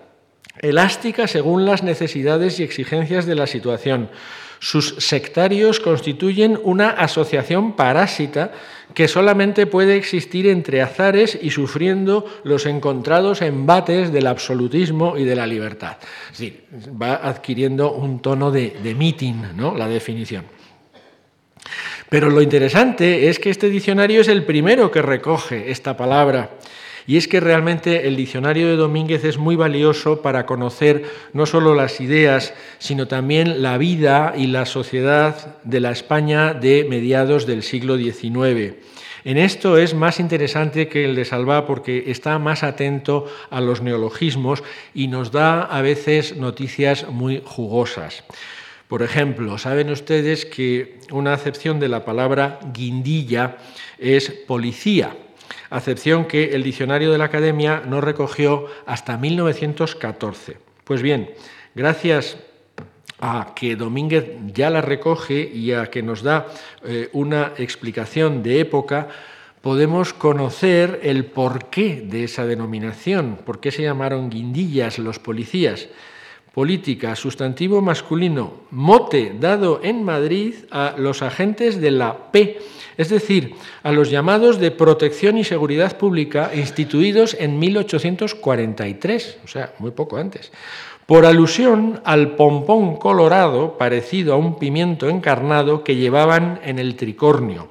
elástica 0.59 1.27
según 1.27 1.65
las 1.65 1.81
necesidades 1.81 2.59
y 2.59 2.63
exigencias 2.63 3.25
de 3.25 3.35
la 3.35 3.47
situación, 3.47 4.09
sus 4.63 4.95
sectarios 4.99 5.81
constituyen 5.81 6.57
una 6.63 6.91
asociación 6.91 7.73
parásita 7.75 8.53
que 8.93 9.09
solamente 9.09 9.67
puede 9.67 9.97
existir 9.97 10.47
entre 10.47 10.81
azares 10.81 11.37
y 11.41 11.49
sufriendo 11.49 12.25
los 12.45 12.65
encontrados 12.65 13.41
embates 13.41 14.13
del 14.13 14.25
absolutismo 14.25 15.17
y 15.17 15.25
de 15.25 15.35
la 15.35 15.47
libertad. 15.47 15.97
Es 16.31 16.37
decir, 16.37 16.63
va 16.89 17.15
adquiriendo 17.15 17.91
un 17.91 18.21
tono 18.21 18.51
de, 18.51 18.77
de 18.81 18.95
meeting, 18.95 19.53
¿no? 19.57 19.75
la 19.75 19.89
definición. 19.89 20.45
Pero 22.07 22.29
lo 22.29 22.41
interesante 22.41 23.27
es 23.27 23.39
que 23.39 23.49
este 23.49 23.69
diccionario 23.69 24.21
es 24.21 24.29
el 24.29 24.45
primero 24.45 24.89
que 24.89 25.01
recoge 25.01 25.71
esta 25.71 25.97
palabra 25.97 26.51
y 27.05 27.17
es 27.17 27.27
que 27.27 27.39
realmente 27.39 28.07
el 28.07 28.15
diccionario 28.15 28.67
de 28.67 28.75
Domínguez 28.75 29.23
es 29.25 29.37
muy 29.37 29.55
valioso 29.55 30.21
para 30.21 30.45
conocer 30.45 31.03
no 31.33 31.45
solo 31.45 31.75
las 31.75 31.99
ideas, 31.99 32.53
sino 32.79 33.07
también 33.07 33.61
la 33.61 33.77
vida 33.77 34.33
y 34.37 34.47
la 34.47 34.65
sociedad 34.65 35.57
de 35.63 35.79
la 35.79 35.91
España 35.91 36.53
de 36.53 36.85
mediados 36.89 37.45
del 37.45 37.63
siglo 37.63 37.97
XIX. 37.97 38.75
En 39.25 39.37
esto 39.37 39.77
es 39.77 39.93
más 39.93 40.19
interesante 40.19 40.89
que 40.89 41.05
el 41.05 41.15
de 41.15 41.23
Salvá 41.23 41.65
porque 41.65 42.05
está 42.07 42.39
más 42.39 42.63
atento 42.63 43.25
a 43.49 43.61
los 43.61 43.81
neologismos 43.81 44.63
y 44.93 45.07
nos 45.07 45.31
da 45.31 45.63
a 45.63 45.81
veces 45.81 46.35
noticias 46.35 47.07
muy 47.09 47.41
jugosas. 47.45 48.23
Por 48.89 49.01
ejemplo, 49.01 49.57
saben 49.57 49.89
ustedes 49.89 50.45
que 50.45 50.99
una 51.09 51.33
acepción 51.33 51.79
de 51.79 51.87
la 51.87 52.03
palabra 52.03 52.59
guindilla 52.73 53.57
es 53.97 54.29
policía 54.29 55.15
acepción 55.73 56.25
que 56.25 56.53
el 56.53 56.61
diccionario 56.61 57.11
de 57.11 57.17
la 57.17 57.25
Academia 57.25 57.81
no 57.85 57.99
recogió 57.99 58.67
hasta 58.85 59.17
1914. 59.17 60.57
Pues 60.83 61.01
bien, 61.01 61.31
gracias 61.73 62.37
a 63.19 63.53
que 63.55 63.75
Domínguez 63.75 64.37
ya 64.53 64.69
la 64.69 64.81
recoge 64.81 65.49
y 65.51 65.71
a 65.71 65.87
que 65.87 66.03
nos 66.03 66.21
da 66.21 66.47
eh, 66.85 67.09
una 67.13 67.53
explicación 67.57 68.43
de 68.43 68.59
época, 68.59 69.07
podemos 69.61 70.13
conocer 70.13 70.99
el 71.01 71.25
porqué 71.25 72.03
de 72.05 72.25
esa 72.25 72.45
denominación, 72.45 73.39
por 73.43 73.59
qué 73.59 73.71
se 73.71 73.81
llamaron 73.81 74.29
guindillas 74.29 74.99
los 74.99 75.17
policías. 75.17 75.87
Política, 76.53 77.15
sustantivo 77.15 77.81
masculino, 77.81 78.61
mote 78.69 79.33
dado 79.39 79.79
en 79.81 80.03
Madrid 80.03 80.53
a 80.69 80.93
los 80.99 81.23
agentes 81.23 81.81
de 81.81 81.89
la 81.89 82.31
P 82.31 82.59
es 82.97 83.09
decir, 83.09 83.55
a 83.83 83.91
los 83.91 84.09
llamados 84.09 84.59
de 84.59 84.71
protección 84.71 85.37
y 85.37 85.43
seguridad 85.43 85.97
pública 85.97 86.51
instituidos 86.53 87.35
en 87.39 87.59
1843, 87.59 89.37
o 89.43 89.47
sea, 89.47 89.73
muy 89.79 89.91
poco 89.91 90.17
antes, 90.17 90.51
por 91.05 91.25
alusión 91.25 92.01
al 92.05 92.35
pompón 92.35 92.95
colorado 92.95 93.77
parecido 93.77 94.33
a 94.33 94.37
un 94.37 94.57
pimiento 94.57 95.09
encarnado 95.09 95.83
que 95.83 95.95
llevaban 95.95 96.59
en 96.63 96.79
el 96.79 96.95
tricornio 96.95 97.69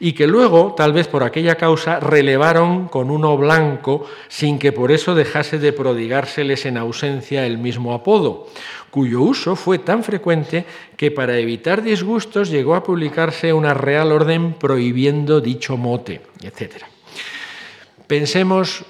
y 0.00 0.12
que 0.12 0.26
luego, 0.26 0.74
tal 0.76 0.92
vez 0.92 1.08
por 1.08 1.22
aquella 1.22 1.56
causa, 1.56 2.00
relevaron 2.00 2.88
con 2.88 3.10
uno 3.10 3.36
blanco 3.36 4.06
sin 4.28 4.58
que 4.58 4.72
por 4.72 4.92
eso 4.92 5.14
dejase 5.14 5.58
de 5.58 5.72
prodigárseles 5.72 6.66
en 6.66 6.76
ausencia 6.76 7.46
el 7.46 7.58
mismo 7.58 7.94
apodo, 7.94 8.48
cuyo 8.90 9.22
uso 9.22 9.56
fue 9.56 9.78
tan 9.78 10.04
frecuente 10.04 10.64
que 10.96 11.10
para 11.10 11.38
evitar 11.38 11.82
disgustos 11.82 12.50
llegó 12.50 12.74
a 12.74 12.82
publicarse 12.82 13.52
una 13.52 13.74
real 13.74 14.12
orden 14.12 14.54
prohibiendo 14.54 15.40
dicho 15.40 15.76
mote, 15.76 16.20
etc. 16.42 16.84
Pensemos, 18.06 18.84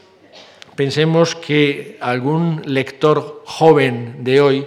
pensemos 0.76 1.34
que 1.34 1.96
algún 2.00 2.62
lector 2.66 3.42
joven 3.46 4.24
de 4.24 4.40
hoy 4.40 4.66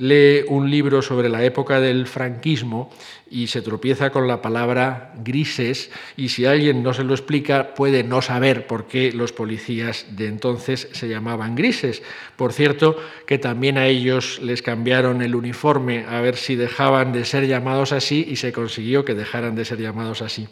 lee 0.00 0.44
un 0.48 0.70
libro 0.70 1.02
sobre 1.02 1.28
la 1.28 1.44
época 1.44 1.80
del 1.80 2.06
franquismo 2.06 2.90
y 3.30 3.46
se 3.46 3.62
tropieza 3.62 4.10
con 4.10 4.26
la 4.26 4.42
palabra 4.42 5.14
grises 5.22 5.90
y 6.16 6.30
si 6.30 6.46
alguien 6.46 6.82
no 6.82 6.92
se 6.92 7.04
lo 7.04 7.14
explica 7.14 7.74
puede 7.74 8.02
no 8.02 8.20
saber 8.20 8.66
por 8.66 8.88
qué 8.88 9.12
los 9.12 9.32
policías 9.32 10.04
de 10.10 10.26
entonces 10.26 10.88
se 10.92 11.08
llamaban 11.08 11.54
grises. 11.54 12.02
Por 12.36 12.52
cierto, 12.52 12.96
que 13.26 13.38
también 13.38 13.78
a 13.78 13.86
ellos 13.86 14.40
les 14.42 14.62
cambiaron 14.62 15.22
el 15.22 15.36
uniforme 15.36 16.04
a 16.08 16.20
ver 16.20 16.36
si 16.36 16.56
dejaban 16.56 17.12
de 17.12 17.24
ser 17.24 17.46
llamados 17.46 17.92
así 17.92 18.26
y 18.28 18.36
se 18.36 18.52
consiguió 18.52 19.04
que 19.04 19.14
dejaran 19.14 19.54
de 19.54 19.64
ser 19.64 19.78
llamados 19.78 20.22
así. 20.22 20.48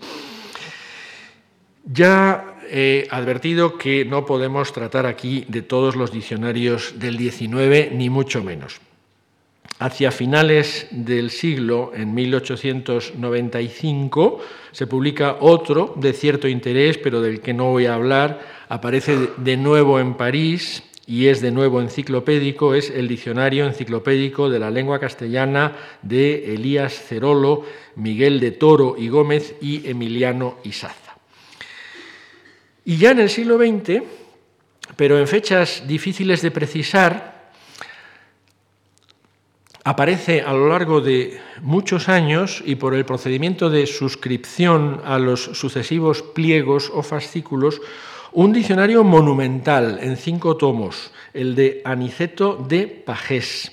Ya 1.85 2.55
he 2.71 3.09
advertido 3.11 3.77
que 3.77 4.05
no 4.05 4.25
podemos 4.25 4.73
tratar 4.73 5.07
aquí 5.07 5.45
de 5.49 5.63
todos 5.63 5.97
los 5.97 6.13
diccionarios 6.13 6.99
del 6.99 7.19
XIX, 7.19 7.93
ni 7.93 8.11
mucho 8.11 8.45
menos. 8.45 8.81
Hacia 9.81 10.11
finales 10.11 10.89
del 10.91 11.31
siglo, 11.31 11.93
en 11.95 12.13
1895, 12.13 14.41
se 14.73 14.89
publica 14.89 15.37
otro 15.41 15.95
de 15.97 16.13
cierto 16.13 16.49
interés, 16.49 16.99
pero 16.99 17.23
del 17.23 17.41
que 17.41 17.55
no 17.55 17.71
voy 17.71 17.87
a 17.87 17.95
hablar. 17.95 18.41
Aparece 18.69 19.31
de 19.37 19.57
nuevo 19.57 20.01
en 20.01 20.15
París 20.15 20.83
y 21.07 21.29
es 21.29 21.41
de 21.41 21.53
nuevo 21.53 21.81
enciclopédico, 21.81 22.75
es 22.75 22.91
el 22.91 23.07
Diccionario 23.07 23.67
Enciclopédico 23.67 24.51
de 24.51 24.59
la 24.59 24.71
Lengua 24.71 24.99
Castellana 24.99 25.77
de 26.03 26.53
Elías 26.53 26.93
Cerolo, 26.93 27.65
Miguel 27.95 28.41
de 28.41 28.51
Toro 28.51 28.97
y 28.99 29.09
Gómez 29.09 29.55
y 29.63 29.89
Emiliano 29.89 30.57
Isaza. 30.65 31.17
Y 32.85 32.97
ya 32.97 33.13
en 33.13 33.21
el 33.21 33.31
siglo 33.31 33.59
XX, 33.59 34.03
pero 34.97 35.19
en 35.19 35.29
fechas 35.29 35.85
difíciles 35.87 36.43
de 36.43 36.51
precisar, 36.51 37.38
aparece 39.85 40.43
a 40.43 40.53
lo 40.53 40.69
largo 40.69 41.01
de 41.01 41.41
muchos 41.63 42.09
años 42.09 42.63
y 42.65 42.77
por 42.77 42.95
el 42.95 43.05
procedimiento 43.05 43.71
de 43.71 43.87
suscripción 43.87 45.01
a 45.05 45.19
los 45.19 45.43
sucesivos 45.43 46.23
pliegos 46.23 46.91
o 46.95 47.03
fascículos 47.03 47.81
un 48.33 48.53
diccionario 48.53 49.05
monumental 49.05 49.99
en 50.03 50.17
cinco 50.17 50.57
tomos, 50.57 51.13
el 51.33 51.55
de 51.55 51.81
Aniceto 51.85 52.57
de 52.69 52.87
Pajés. 52.87 53.73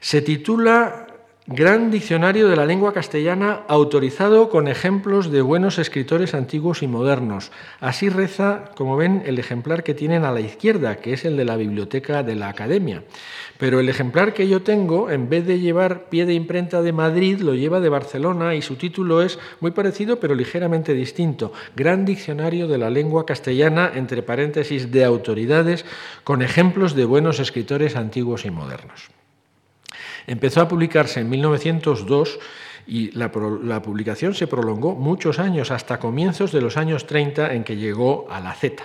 Se 0.00 0.22
titula 0.22 1.06
Gran 1.48 1.90
Diccionario 1.90 2.46
de 2.46 2.54
la 2.54 2.66
Lengua 2.66 2.92
Castellana 2.92 3.62
autorizado 3.66 4.48
con 4.48 4.68
ejemplos 4.68 5.32
de 5.32 5.42
buenos 5.42 5.76
escritores 5.78 6.34
antiguos 6.34 6.84
y 6.84 6.86
modernos. 6.86 7.50
Así 7.80 8.08
reza, 8.08 8.70
como 8.76 8.96
ven, 8.96 9.24
el 9.26 9.40
ejemplar 9.40 9.82
que 9.82 9.92
tienen 9.92 10.24
a 10.24 10.30
la 10.30 10.38
izquierda, 10.38 10.98
que 10.98 11.12
es 11.12 11.24
el 11.24 11.36
de 11.36 11.44
la 11.44 11.56
Biblioteca 11.56 12.22
de 12.22 12.36
la 12.36 12.48
Academia. 12.48 13.02
Pero 13.58 13.80
el 13.80 13.88
ejemplar 13.88 14.34
que 14.34 14.46
yo 14.46 14.62
tengo, 14.62 15.10
en 15.10 15.28
vez 15.28 15.44
de 15.44 15.58
llevar 15.58 16.08
pie 16.10 16.26
de 16.26 16.34
imprenta 16.34 16.80
de 16.80 16.92
Madrid, 16.92 17.40
lo 17.40 17.54
lleva 17.54 17.80
de 17.80 17.88
Barcelona 17.88 18.54
y 18.54 18.62
su 18.62 18.76
título 18.76 19.20
es 19.20 19.40
muy 19.58 19.72
parecido 19.72 20.20
pero 20.20 20.36
ligeramente 20.36 20.94
distinto. 20.94 21.52
Gran 21.74 22.04
Diccionario 22.04 22.68
de 22.68 22.78
la 22.78 22.88
Lengua 22.88 23.26
Castellana, 23.26 23.90
entre 23.96 24.22
paréntesis, 24.22 24.92
de 24.92 25.04
autoridades, 25.04 25.84
con 26.22 26.40
ejemplos 26.40 26.94
de 26.94 27.04
buenos 27.04 27.40
escritores 27.40 27.96
antiguos 27.96 28.44
y 28.44 28.52
modernos. 28.52 29.10
Empezó 30.26 30.60
a 30.60 30.68
publicarse 30.68 31.20
en 31.20 31.30
1902 31.30 32.38
y 32.86 33.10
la, 33.12 33.30
publicación 33.30 34.34
se 34.34 34.46
prolongó 34.46 34.94
muchos 34.94 35.38
años, 35.38 35.70
hasta 35.70 35.98
comienzos 35.98 36.52
de 36.52 36.60
los 36.60 36.76
años 36.76 37.06
30 37.06 37.54
en 37.54 37.64
que 37.64 37.76
llegó 37.76 38.26
a 38.30 38.40
la 38.40 38.54
Z. 38.54 38.82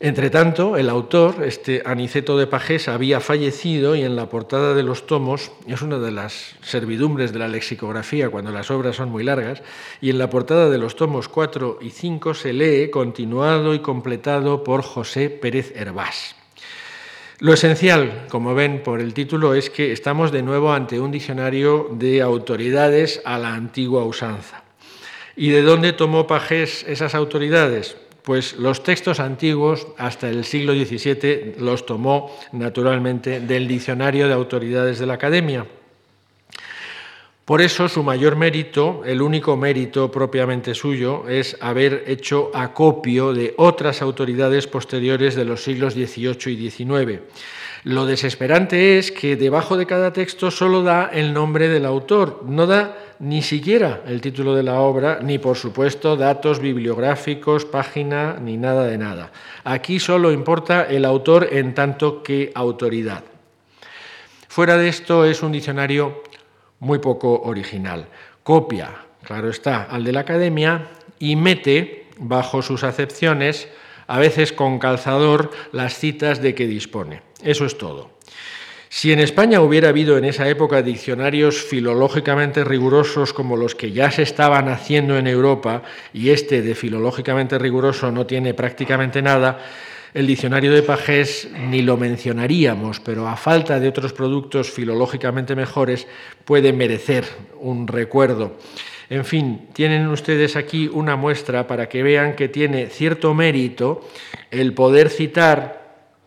Entre 0.00 0.30
tanto, 0.30 0.76
el 0.76 0.88
autor, 0.88 1.44
este 1.44 1.82
Aniceto 1.86 2.36
de 2.36 2.48
Pajés, 2.48 2.88
había 2.88 3.20
fallecido 3.20 3.94
y 3.94 4.02
en 4.02 4.16
la 4.16 4.28
portada 4.28 4.74
de 4.74 4.82
los 4.82 5.06
tomos, 5.06 5.52
es 5.68 5.80
una 5.80 6.00
de 6.00 6.10
las 6.10 6.56
servidumbres 6.60 7.32
de 7.32 7.38
la 7.38 7.46
lexicografía 7.46 8.28
cuando 8.28 8.50
las 8.50 8.72
obras 8.72 8.96
son 8.96 9.10
muy 9.10 9.22
largas, 9.22 9.62
y 10.00 10.10
en 10.10 10.18
la 10.18 10.28
portada 10.28 10.68
de 10.70 10.78
los 10.78 10.96
tomos 10.96 11.28
4 11.28 11.78
y 11.80 11.90
5 11.90 12.34
se 12.34 12.52
lee 12.52 12.90
continuado 12.90 13.74
y 13.74 13.78
completado 13.78 14.64
por 14.64 14.82
José 14.82 15.30
Pérez 15.30 15.72
Herbás. 15.76 16.41
Lo 17.42 17.52
esencial, 17.52 18.26
como 18.28 18.54
ven 18.54 18.84
por 18.84 19.00
el 19.00 19.14
título, 19.14 19.54
es 19.54 19.68
que 19.68 19.90
estamos 19.90 20.30
de 20.30 20.44
nuevo 20.44 20.72
ante 20.72 21.00
un 21.00 21.10
diccionario 21.10 21.88
de 21.90 22.22
autoridades 22.22 23.20
a 23.24 23.36
la 23.36 23.52
antigua 23.52 24.04
usanza. 24.04 24.62
¿Y 25.34 25.50
de 25.50 25.62
dónde 25.62 25.92
tomó 25.92 26.28
Pajés 26.28 26.84
esas 26.86 27.16
autoridades? 27.16 27.96
Pues 28.22 28.52
los 28.58 28.84
textos 28.84 29.18
antiguos, 29.18 29.88
hasta 29.98 30.28
el 30.28 30.44
siglo 30.44 30.72
XVII, 30.72 31.56
los 31.58 31.84
tomó 31.84 32.30
naturalmente 32.52 33.40
del 33.40 33.66
Diccionario 33.66 34.28
de 34.28 34.34
Autoridades 34.34 35.00
de 35.00 35.06
la 35.06 35.14
Academia. 35.14 35.66
Por 37.44 37.60
eso 37.60 37.88
su 37.88 38.04
mayor 38.04 38.36
mérito, 38.36 39.02
el 39.04 39.20
único 39.20 39.56
mérito 39.56 40.12
propiamente 40.12 40.74
suyo, 40.74 41.28
es 41.28 41.56
haber 41.60 42.04
hecho 42.06 42.52
acopio 42.54 43.32
de 43.32 43.54
otras 43.58 44.00
autoridades 44.00 44.68
posteriores 44.68 45.34
de 45.34 45.44
los 45.44 45.64
siglos 45.64 45.94
XVIII 45.94 46.52
y 46.52 46.70
XIX. 46.70 47.20
Lo 47.82 48.06
desesperante 48.06 48.96
es 48.96 49.10
que 49.10 49.34
debajo 49.34 49.76
de 49.76 49.86
cada 49.86 50.12
texto 50.12 50.52
solo 50.52 50.84
da 50.84 51.10
el 51.12 51.34
nombre 51.34 51.68
del 51.68 51.84
autor, 51.84 52.44
no 52.46 52.68
da 52.68 52.96
ni 53.18 53.42
siquiera 53.42 54.02
el 54.06 54.20
título 54.20 54.54
de 54.54 54.62
la 54.62 54.78
obra, 54.78 55.18
ni 55.20 55.38
por 55.38 55.56
supuesto 55.56 56.16
datos 56.16 56.60
bibliográficos, 56.60 57.64
página, 57.64 58.38
ni 58.40 58.56
nada 58.56 58.86
de 58.86 58.98
nada. 58.98 59.32
Aquí 59.64 59.98
solo 59.98 60.30
importa 60.30 60.84
el 60.84 61.04
autor 61.04 61.48
en 61.50 61.74
tanto 61.74 62.22
que 62.22 62.52
autoridad. 62.54 63.24
Fuera 64.46 64.76
de 64.76 64.88
esto 64.88 65.24
es 65.24 65.42
un 65.42 65.50
diccionario 65.50 66.22
muy 66.82 66.98
poco 66.98 67.42
original. 67.42 68.06
Copia, 68.42 68.90
claro 69.22 69.50
está, 69.50 69.84
al 69.84 70.02
de 70.02 70.10
la 70.10 70.20
academia 70.20 70.88
y 71.20 71.36
mete, 71.36 72.06
bajo 72.18 72.60
sus 72.60 72.82
acepciones, 72.82 73.68
a 74.08 74.18
veces 74.18 74.52
con 74.52 74.80
calzador, 74.80 75.52
las 75.70 75.96
citas 75.96 76.42
de 76.42 76.56
que 76.56 76.66
dispone. 76.66 77.22
Eso 77.40 77.66
es 77.66 77.78
todo. 77.78 78.10
Si 78.88 79.12
en 79.12 79.20
España 79.20 79.60
hubiera 79.60 79.90
habido 79.90 80.18
en 80.18 80.24
esa 80.24 80.48
época 80.48 80.82
diccionarios 80.82 81.62
filológicamente 81.62 82.64
rigurosos 82.64 83.32
como 83.32 83.56
los 83.56 83.76
que 83.76 83.92
ya 83.92 84.10
se 84.10 84.22
estaban 84.22 84.68
haciendo 84.68 85.16
en 85.16 85.28
Europa, 85.28 85.84
y 86.12 86.30
este 86.30 86.62
de 86.62 86.74
filológicamente 86.74 87.58
riguroso 87.58 88.10
no 88.10 88.26
tiene 88.26 88.54
prácticamente 88.54 89.22
nada, 89.22 89.60
el 90.14 90.26
diccionario 90.26 90.72
de 90.72 90.82
Pajés 90.82 91.48
ni 91.68 91.82
lo 91.82 91.96
mencionaríamos, 91.96 93.00
pero 93.00 93.28
a 93.28 93.36
falta 93.36 93.80
de 93.80 93.88
otros 93.88 94.12
productos 94.12 94.70
filológicamente 94.70 95.56
mejores 95.56 96.06
puede 96.44 96.72
merecer 96.72 97.24
un 97.60 97.86
recuerdo. 97.88 98.56
En 99.08 99.24
fin, 99.24 99.68
tienen 99.72 100.08
ustedes 100.08 100.56
aquí 100.56 100.88
una 100.92 101.16
muestra 101.16 101.66
para 101.66 101.88
que 101.88 102.02
vean 102.02 102.34
que 102.34 102.48
tiene 102.48 102.86
cierto 102.86 103.34
mérito 103.34 104.06
el 104.50 104.74
poder 104.74 105.10
citar 105.10 105.82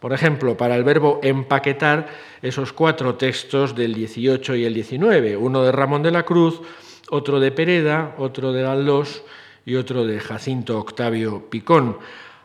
por 0.06 0.14
ejemplo, 0.14 0.56
para 0.56 0.76
el 0.76 0.84
verbo 0.84 1.20
empaquetar, 1.24 2.08
esos 2.44 2.74
cuatro 2.74 3.16
textos 3.16 3.76
del 3.76 3.96
18 3.96 4.56
y 4.56 4.64
el 4.64 4.76
19, 4.76 5.36
uno 5.36 5.64
de 5.64 5.72
Ramón 5.72 6.04
de 6.04 6.12
la 6.12 6.22
Cruz, 6.22 6.62
otro 7.10 7.40
de 7.40 7.52
Pereda, 7.52 8.14
otro 8.20 8.54
de 8.54 8.62
Galdós 8.62 9.24
y 9.66 9.74
otro 9.74 10.06
de 10.06 10.20
Jacinto 10.20 10.78
Octavio 10.78 11.50
Picón. 11.50 11.98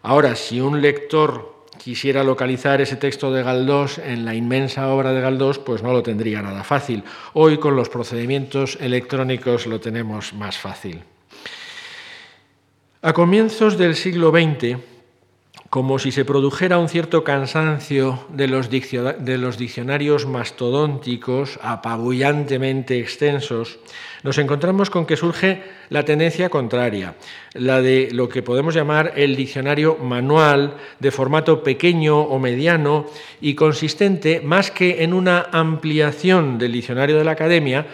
Ahora, 0.02 0.34
si 0.34 0.60
un 0.60 0.80
lector 0.80 1.60
quisiera 1.76 2.24
localizar 2.24 2.80
ese 2.80 2.96
texto 2.96 3.32
de 3.32 3.42
Galdós 3.42 3.98
en 3.98 4.24
la 4.24 4.34
inmensa 4.34 4.88
obra 4.88 5.12
de 5.12 5.20
Galdós, 5.20 5.58
pues 5.58 5.82
no 5.82 5.92
lo 5.92 6.02
tendría 6.02 6.42
nada 6.42 6.64
fácil. 6.64 7.04
Hoy 7.32 7.58
con 7.58 7.76
los 7.76 7.88
procedimientos 7.88 8.76
electrónicos 8.80 9.66
lo 9.66 9.80
tenemos 9.80 10.32
más 10.32 10.58
fácil. 10.58 11.02
A 13.02 13.12
comienzos 13.14 13.78
del 13.78 13.96
siglo 13.96 14.30
XX, 14.30 14.76
como 15.70 16.00
si 16.00 16.10
se 16.10 16.24
produjera 16.24 16.78
un 16.78 16.88
cierto 16.88 17.22
cansancio 17.22 18.26
de 18.28 18.48
los, 18.48 18.68
diccionarios 18.68 20.26
mastodónticos, 20.26 21.60
apabullantemente 21.62 22.98
extensos, 22.98 23.78
nos 24.24 24.38
encontramos 24.38 24.90
con 24.90 25.06
que 25.06 25.16
surge 25.16 25.62
la 25.88 26.04
tendencia 26.04 26.48
contraria, 26.48 27.14
la 27.54 27.80
de 27.80 28.08
lo 28.10 28.28
que 28.28 28.42
podemos 28.42 28.74
llamar 28.74 29.12
el 29.14 29.36
diccionario 29.36 29.96
manual, 29.96 30.74
de 30.98 31.12
formato 31.12 31.62
pequeño 31.62 32.18
o 32.18 32.40
mediano 32.40 33.06
y 33.40 33.54
consistente 33.54 34.40
más 34.40 34.72
que 34.72 35.04
en 35.04 35.14
una 35.14 35.50
ampliación 35.52 36.58
del 36.58 36.72
diccionario 36.72 37.16
de 37.16 37.24
la 37.24 37.30
academia, 37.30 37.86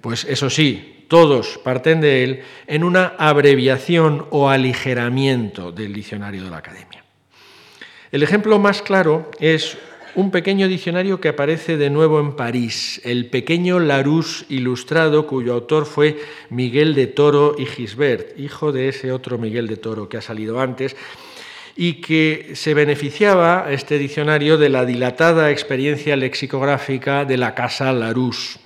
pues 0.00 0.24
eso 0.24 0.48
sí, 0.50 1.06
todos 1.08 1.58
parten 1.64 2.00
de 2.00 2.22
él, 2.22 2.42
en 2.68 2.84
una 2.84 3.14
abreviación 3.18 4.26
o 4.30 4.48
aligeramiento 4.48 5.72
del 5.72 5.92
diccionario 5.92 6.44
de 6.44 6.50
la 6.50 6.58
academia. 6.58 7.03
El 8.14 8.22
ejemplo 8.22 8.60
más 8.60 8.80
claro 8.80 9.28
es 9.40 9.76
un 10.14 10.30
pequeño 10.30 10.68
diccionario 10.68 11.20
que 11.20 11.30
aparece 11.30 11.76
de 11.76 11.90
nuevo 11.90 12.20
en 12.20 12.36
París, 12.36 13.00
el 13.02 13.26
pequeño 13.26 13.80
Larousse 13.80 14.44
ilustrado, 14.50 15.26
cuyo 15.26 15.52
autor 15.52 15.84
fue 15.84 16.20
Miguel 16.48 16.94
de 16.94 17.08
Toro 17.08 17.56
y 17.58 17.66
Gisbert, 17.66 18.38
hijo 18.38 18.70
de 18.70 18.88
ese 18.88 19.10
otro 19.10 19.36
Miguel 19.36 19.66
de 19.66 19.78
Toro 19.78 20.08
que 20.08 20.18
ha 20.18 20.22
salido 20.22 20.60
antes, 20.60 20.94
y 21.74 21.94
que 21.94 22.52
se 22.54 22.72
beneficiaba 22.72 23.66
este 23.72 23.98
diccionario 23.98 24.58
de 24.58 24.68
la 24.68 24.84
dilatada 24.84 25.50
experiencia 25.50 26.14
lexicográfica 26.14 27.24
de 27.24 27.36
la 27.36 27.56
Casa 27.56 27.92
Larousse. 27.92 28.60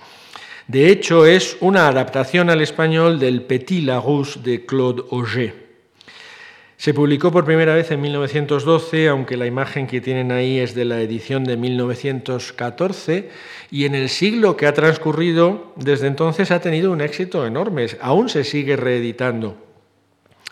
De 0.66 0.90
hecho, 0.90 1.24
es 1.24 1.56
una 1.60 1.88
adaptación 1.88 2.50
al 2.50 2.60
español 2.60 3.18
del 3.18 3.40
Petit 3.40 3.82
Larousse 3.82 4.40
de 4.42 4.66
Claude 4.66 5.04
Auger. 5.10 5.67
Se 6.78 6.94
publicó 6.94 7.32
por 7.32 7.44
primera 7.44 7.74
vez 7.74 7.90
en 7.90 8.00
1912, 8.00 9.08
aunque 9.08 9.36
la 9.36 9.46
imagen 9.46 9.88
que 9.88 10.00
tienen 10.00 10.30
ahí 10.30 10.60
es 10.60 10.76
de 10.76 10.84
la 10.84 11.00
edición 11.00 11.42
de 11.42 11.56
1914, 11.56 13.30
y 13.72 13.84
en 13.84 13.96
el 13.96 14.08
siglo 14.08 14.56
que 14.56 14.68
ha 14.68 14.74
transcurrido 14.74 15.72
desde 15.74 16.06
entonces 16.06 16.52
ha 16.52 16.60
tenido 16.60 16.92
un 16.92 17.00
éxito 17.00 17.44
enorme, 17.44 17.88
aún 18.00 18.28
se 18.28 18.44
sigue 18.44 18.76
reeditando. 18.76 19.56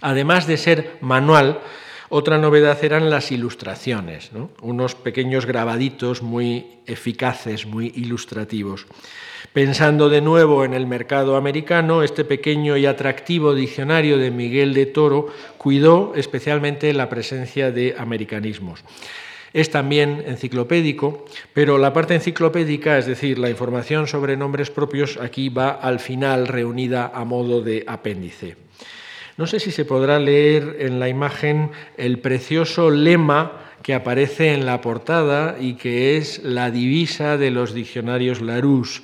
Además 0.01 0.49
de 0.49 0.57
ser 0.57 0.97
manual, 1.01 1.61
otra 2.09 2.39
novedad 2.39 2.83
eran 2.85 3.11
las 3.11 3.33
ilustraciones, 3.33 4.31
unos 4.63 4.95
pequeños 4.95 5.47
grabaditos 5.47 6.23
muy 6.23 6.79
eficaces, 6.87 7.67
muy 7.67 7.93
ilustrativos. 7.97 8.87
Pensando 9.53 10.09
de 10.09 10.21
nuevo 10.21 10.65
en 10.65 10.75
el 10.75 10.87
mercado 10.87 11.37
americano, 11.37 12.03
este 12.03 12.25
pequeño 12.25 12.77
y 12.77 12.87
atractivo 12.87 13.55
diccionario 13.55 14.19
de 14.19 14.31
Miguel 14.31 14.75
de 14.75 14.87
Toro 14.87 15.29
cuidó 15.57 16.13
especialmente 16.15 16.93
la 16.93 17.09
presencia 17.09 17.71
de 17.71 17.95
americanismos. 17.99 18.85
es 19.53 19.71
también 19.71 20.23
enciclopédico, 20.27 21.25
pero 21.55 21.79
la 21.79 21.95
parte 21.95 22.15
enciclopédica, 22.15 22.99
es 22.99 23.07
decir, 23.07 23.39
la 23.39 23.49
información 23.49 24.07
sobre 24.07 24.37
nombres 24.37 24.71
propios, 24.71 25.17
aquí 25.17 25.49
va 25.49 25.71
al 25.71 25.99
final 25.99 26.47
reunida 26.47 27.11
a 27.15 27.25
modo 27.25 27.63
de 27.63 27.83
apéndice. 27.87 28.66
No 29.37 29.47
sé 29.47 29.61
si 29.61 29.71
se 29.71 29.85
podrá 29.85 30.19
leer 30.19 30.77
en 30.81 30.99
la 30.99 31.11
imagen 31.11 31.71
el 31.99 32.21
precioso 32.21 32.91
lema 32.91 33.53
que 33.83 33.93
aparece 33.93 34.55
en 34.55 34.65
la 34.65 34.81
portada 34.81 35.59
y 35.61 35.75
que 35.75 36.17
es 36.17 36.43
la 36.43 36.71
divisa 36.71 37.37
de 37.37 37.51
los 37.51 37.75
diccionarios 37.75 38.41
Larousse. 38.41 39.03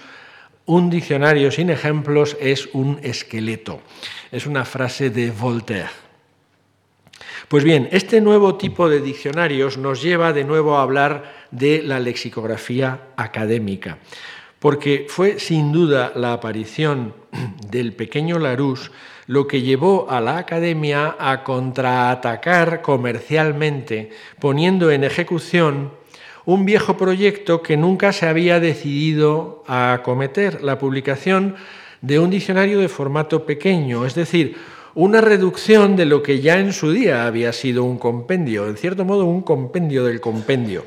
Un 0.64 0.88
diccionario 0.88 1.50
sin 1.50 1.68
ejemplos 1.68 2.36
es 2.40 2.70
un 2.72 2.98
esqueleto. 3.02 3.82
Es 4.30 4.46
una 4.46 4.64
frase 4.64 5.10
de 5.10 5.30
Voltaire. 5.30 5.90
Pues 7.48 7.62
bien, 7.62 7.90
este 7.92 8.22
nuevo 8.22 8.56
tipo 8.56 8.88
de 8.88 9.00
diccionarios 9.00 9.76
nos 9.76 10.02
lleva 10.02 10.32
de 10.32 10.44
nuevo 10.44 10.78
a 10.78 10.82
hablar 10.82 11.30
de 11.50 11.82
la 11.82 12.00
lexicografía 12.00 13.08
académica, 13.16 13.98
porque 14.58 15.04
fue 15.08 15.38
sin 15.38 15.70
duda 15.72 16.12
la 16.16 16.32
aparición 16.32 17.14
del 17.68 17.92
pequeño 17.92 18.38
Larousse 18.38 18.90
lo 19.26 19.46
que 19.46 19.62
llevó 19.62 20.10
a 20.10 20.20
la 20.20 20.38
academia 20.38 21.16
a 21.18 21.44
contraatacar 21.44 22.82
comercialmente, 22.82 24.10
poniendo 24.38 24.90
en 24.90 25.04
ejecución 25.04 25.92
un 26.44 26.64
viejo 26.64 26.96
proyecto 26.96 27.62
que 27.62 27.76
nunca 27.76 28.12
se 28.12 28.26
había 28.26 28.58
decidido 28.58 29.62
a 29.66 29.92
acometer, 29.92 30.62
la 30.62 30.78
publicación 30.78 31.54
de 32.00 32.18
un 32.18 32.30
diccionario 32.30 32.80
de 32.80 32.88
formato 32.88 33.46
pequeño, 33.46 34.04
es 34.04 34.14
decir, 34.14 34.56
una 34.94 35.20
reducción 35.20 35.96
de 35.96 36.04
lo 36.04 36.22
que 36.22 36.40
ya 36.40 36.58
en 36.58 36.72
su 36.72 36.92
día 36.92 37.26
había 37.26 37.52
sido 37.52 37.84
un 37.84 37.98
compendio, 37.98 38.68
en 38.68 38.76
cierto 38.76 39.04
modo 39.04 39.24
un 39.24 39.42
compendio 39.42 40.04
del 40.04 40.20
compendio. 40.20 40.84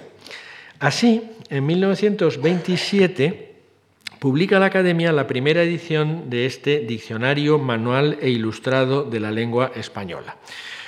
Así, 0.79 1.23
en 1.49 1.65
1927 1.65 3.54
publica 4.25 4.57
la 4.57 4.65
Academia 4.65 5.11
la 5.11 5.27
primera 5.27 5.61
edición 5.61 6.31
de 6.31 6.47
este 6.47 6.79
diccionario 6.79 7.59
manual 7.59 8.17
e 8.19 8.31
ilustrado 8.31 9.03
de 9.03 9.19
la 9.19 9.29
lengua 9.29 9.71
española. 9.75 10.37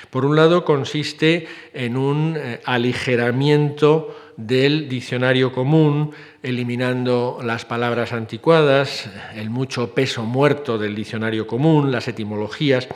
Por 0.09 0.25
un 0.25 0.35
lado, 0.35 0.65
consiste 0.65 1.47
en 1.71 1.97
un 1.97 2.35
eh, 2.35 2.61
aligeramiento 2.65 4.31
del 4.37 4.89
diccionario 4.89 5.51
común, 5.51 6.13
eliminando 6.41 7.37
las 7.43 7.63
palabras 7.63 8.11
anticuadas, 8.11 9.07
el 9.35 9.51
mucho 9.51 9.93
peso 9.93 10.23
muerto 10.23 10.79
del 10.79 10.95
diccionario 10.95 11.45
común, 11.45 11.91
las 11.91 12.07
etimologías, 12.07 12.87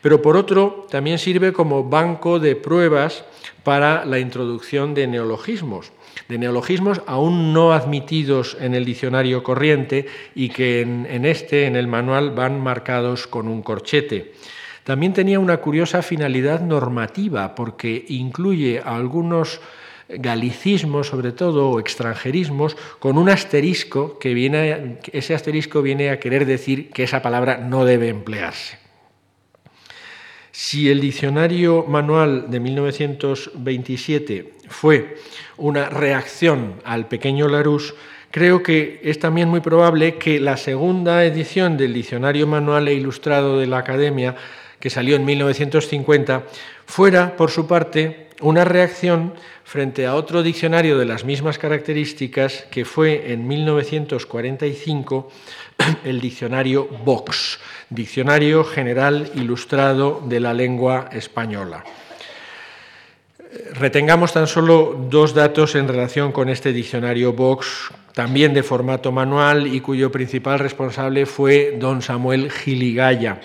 pero 0.00 0.22
por 0.22 0.38
otro 0.38 0.86
también 0.90 1.18
sirve 1.18 1.52
como 1.52 1.84
banco 1.84 2.38
de 2.38 2.56
pruebas 2.56 3.26
para 3.64 4.06
la 4.06 4.18
introducción 4.18 4.94
de 4.94 5.08
neologismos, 5.08 5.92
de 6.28 6.38
neologismos 6.38 7.02
aún 7.06 7.52
no 7.52 7.72
admitidos 7.72 8.56
en 8.60 8.74
el 8.74 8.84
diccionario 8.84 9.42
corriente 9.42 10.06
y 10.34 10.48
que 10.48 10.80
en, 10.80 11.24
este, 11.24 11.66
en 11.66 11.76
el 11.76 11.86
manual, 11.86 12.30
van 12.30 12.60
marcados 12.60 13.26
con 13.26 13.48
un 13.48 13.62
corchete. 13.62 14.32
También 14.84 15.12
tenía 15.12 15.40
una 15.40 15.58
curiosa 15.58 16.02
finalidad 16.02 16.60
normativa 16.60 17.54
porque 17.54 18.04
incluye 18.08 18.80
algunos 18.84 19.60
galicismos, 20.08 21.08
sobre 21.08 21.32
todo, 21.32 21.70
o 21.70 21.80
extranjerismos, 21.80 22.76
con 22.98 23.16
un 23.16 23.30
asterisco 23.30 24.18
que 24.18 24.34
viene, 24.34 24.98
ese 25.12 25.34
asterisco 25.34 25.80
viene 25.80 26.10
a 26.10 26.20
querer 26.20 26.44
decir 26.44 26.90
que 26.90 27.04
esa 27.04 27.22
palabra 27.22 27.56
no 27.56 27.84
debe 27.84 28.08
emplearse. 28.08 28.83
Si 30.56 30.88
el 30.88 31.00
diccionario 31.00 31.84
manual 31.88 32.48
de 32.48 32.60
1927 32.60 34.52
fue 34.68 35.16
una 35.56 35.90
reacción 35.90 36.74
al 36.84 37.08
pequeño 37.08 37.48
Larousse, 37.48 37.94
creo 38.30 38.62
que 38.62 39.00
es 39.02 39.18
también 39.18 39.48
muy 39.48 39.58
probable 39.58 40.14
que 40.14 40.38
la 40.38 40.56
segunda 40.56 41.24
edición 41.24 41.76
del 41.76 41.92
diccionario 41.92 42.46
manual 42.46 42.86
e 42.86 42.94
ilustrado 42.94 43.58
de 43.58 43.66
la 43.66 43.78
Academia, 43.78 44.36
que 44.78 44.90
salió 44.90 45.16
en 45.16 45.24
1950, 45.24 46.44
fuera, 46.86 47.36
por 47.36 47.50
su 47.50 47.66
parte, 47.66 48.23
una 48.40 48.64
reacción 48.64 49.34
frente 49.64 50.06
a 50.06 50.14
otro 50.14 50.42
diccionario 50.42 50.98
de 50.98 51.04
las 51.04 51.24
mismas 51.24 51.58
características 51.58 52.66
que 52.70 52.84
fue 52.84 53.32
en 53.32 53.46
1945 53.46 55.30
el 56.04 56.20
diccionario 56.20 56.88
Vox, 57.04 57.58
Diccionario 57.90 58.64
General 58.64 59.30
Ilustrado 59.34 60.22
de 60.26 60.40
la 60.40 60.54
Lengua 60.54 61.08
Española. 61.12 61.84
Retengamos 63.74 64.32
tan 64.32 64.46
solo 64.46 65.06
dos 65.08 65.32
datos 65.32 65.74
en 65.76 65.86
relación 65.86 66.32
con 66.32 66.48
este 66.48 66.72
diccionario 66.72 67.32
Vox, 67.32 67.90
también 68.12 68.52
de 68.54 68.62
formato 68.62 69.12
manual 69.12 69.66
y 69.66 69.80
cuyo 69.80 70.10
principal 70.10 70.58
responsable 70.58 71.26
fue 71.26 71.76
don 71.78 72.02
Samuel 72.02 72.50
Giligaya. 72.50 73.40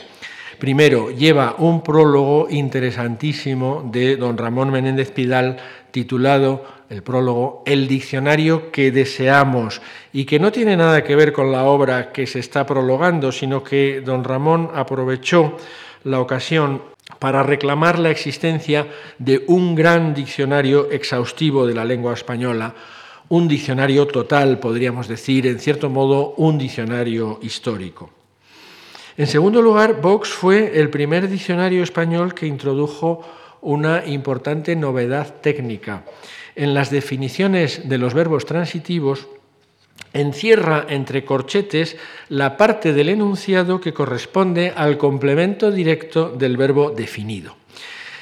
Primero, 0.59 1.09
lleva 1.09 1.55
un 1.57 1.81
prólogo 1.81 2.47
interesantísimo 2.49 3.89
de 3.89 4.17
don 4.17 4.37
Ramón 4.37 4.71
Menéndez 4.71 5.09
Pidal 5.11 5.55
titulado 5.91 6.65
el 6.89 7.01
prólogo 7.01 7.63
El 7.65 7.87
diccionario 7.87 8.69
que 8.69 8.91
deseamos 8.91 9.81
y 10.11 10.25
que 10.25 10.37
no 10.37 10.51
tiene 10.51 10.75
nada 10.75 11.01
que 11.05 11.15
ver 11.15 11.31
con 11.31 11.53
la 11.53 11.63
obra 11.63 12.11
que 12.11 12.27
se 12.27 12.39
está 12.39 12.65
prologando, 12.65 13.31
sino 13.31 13.63
que 13.63 14.01
don 14.01 14.25
Ramón 14.25 14.69
aprovechó 14.75 15.55
la 16.03 16.19
ocasión 16.19 16.81
para 17.19 17.41
reclamar 17.41 17.97
la 17.97 18.11
existencia 18.11 18.85
de 19.17 19.45
un 19.47 19.75
gran 19.75 20.13
diccionario 20.13 20.91
exhaustivo 20.91 21.65
de 21.65 21.73
la 21.73 21.85
lengua 21.85 22.13
española, 22.13 22.75
un 23.29 23.47
diccionario 23.47 24.07
total, 24.07 24.59
podríamos 24.59 25.07
decir, 25.07 25.47
en 25.47 25.59
cierto 25.59 25.89
modo, 25.89 26.33
un 26.35 26.57
diccionario 26.57 27.39
histórico. 27.41 28.18
En 29.19 29.27
segundo 29.27 29.61
lugar, 29.61 29.99
Vox 29.99 30.29
fue 30.29 30.79
el 30.79 30.89
primer 30.89 31.27
diccionario 31.27 31.83
español 31.83 32.33
que 32.33 32.47
introdujo 32.47 33.19
una 33.59 34.05
importante 34.05 34.77
novedad 34.77 35.41
técnica. 35.41 36.05
En 36.55 36.73
las 36.73 36.89
definiciones 36.89 37.89
de 37.89 37.97
los 37.97 38.13
verbos 38.13 38.45
transitivos, 38.45 39.27
encierra 40.13 40.85
entre 40.87 41.25
corchetes 41.25 41.97
la 42.29 42.55
parte 42.55 42.93
del 42.93 43.09
enunciado 43.09 43.81
que 43.81 43.93
corresponde 43.93 44.71
al 44.73 44.97
complemento 44.97 45.69
directo 45.69 46.29
del 46.29 46.55
verbo 46.55 46.91
definido. 46.91 47.58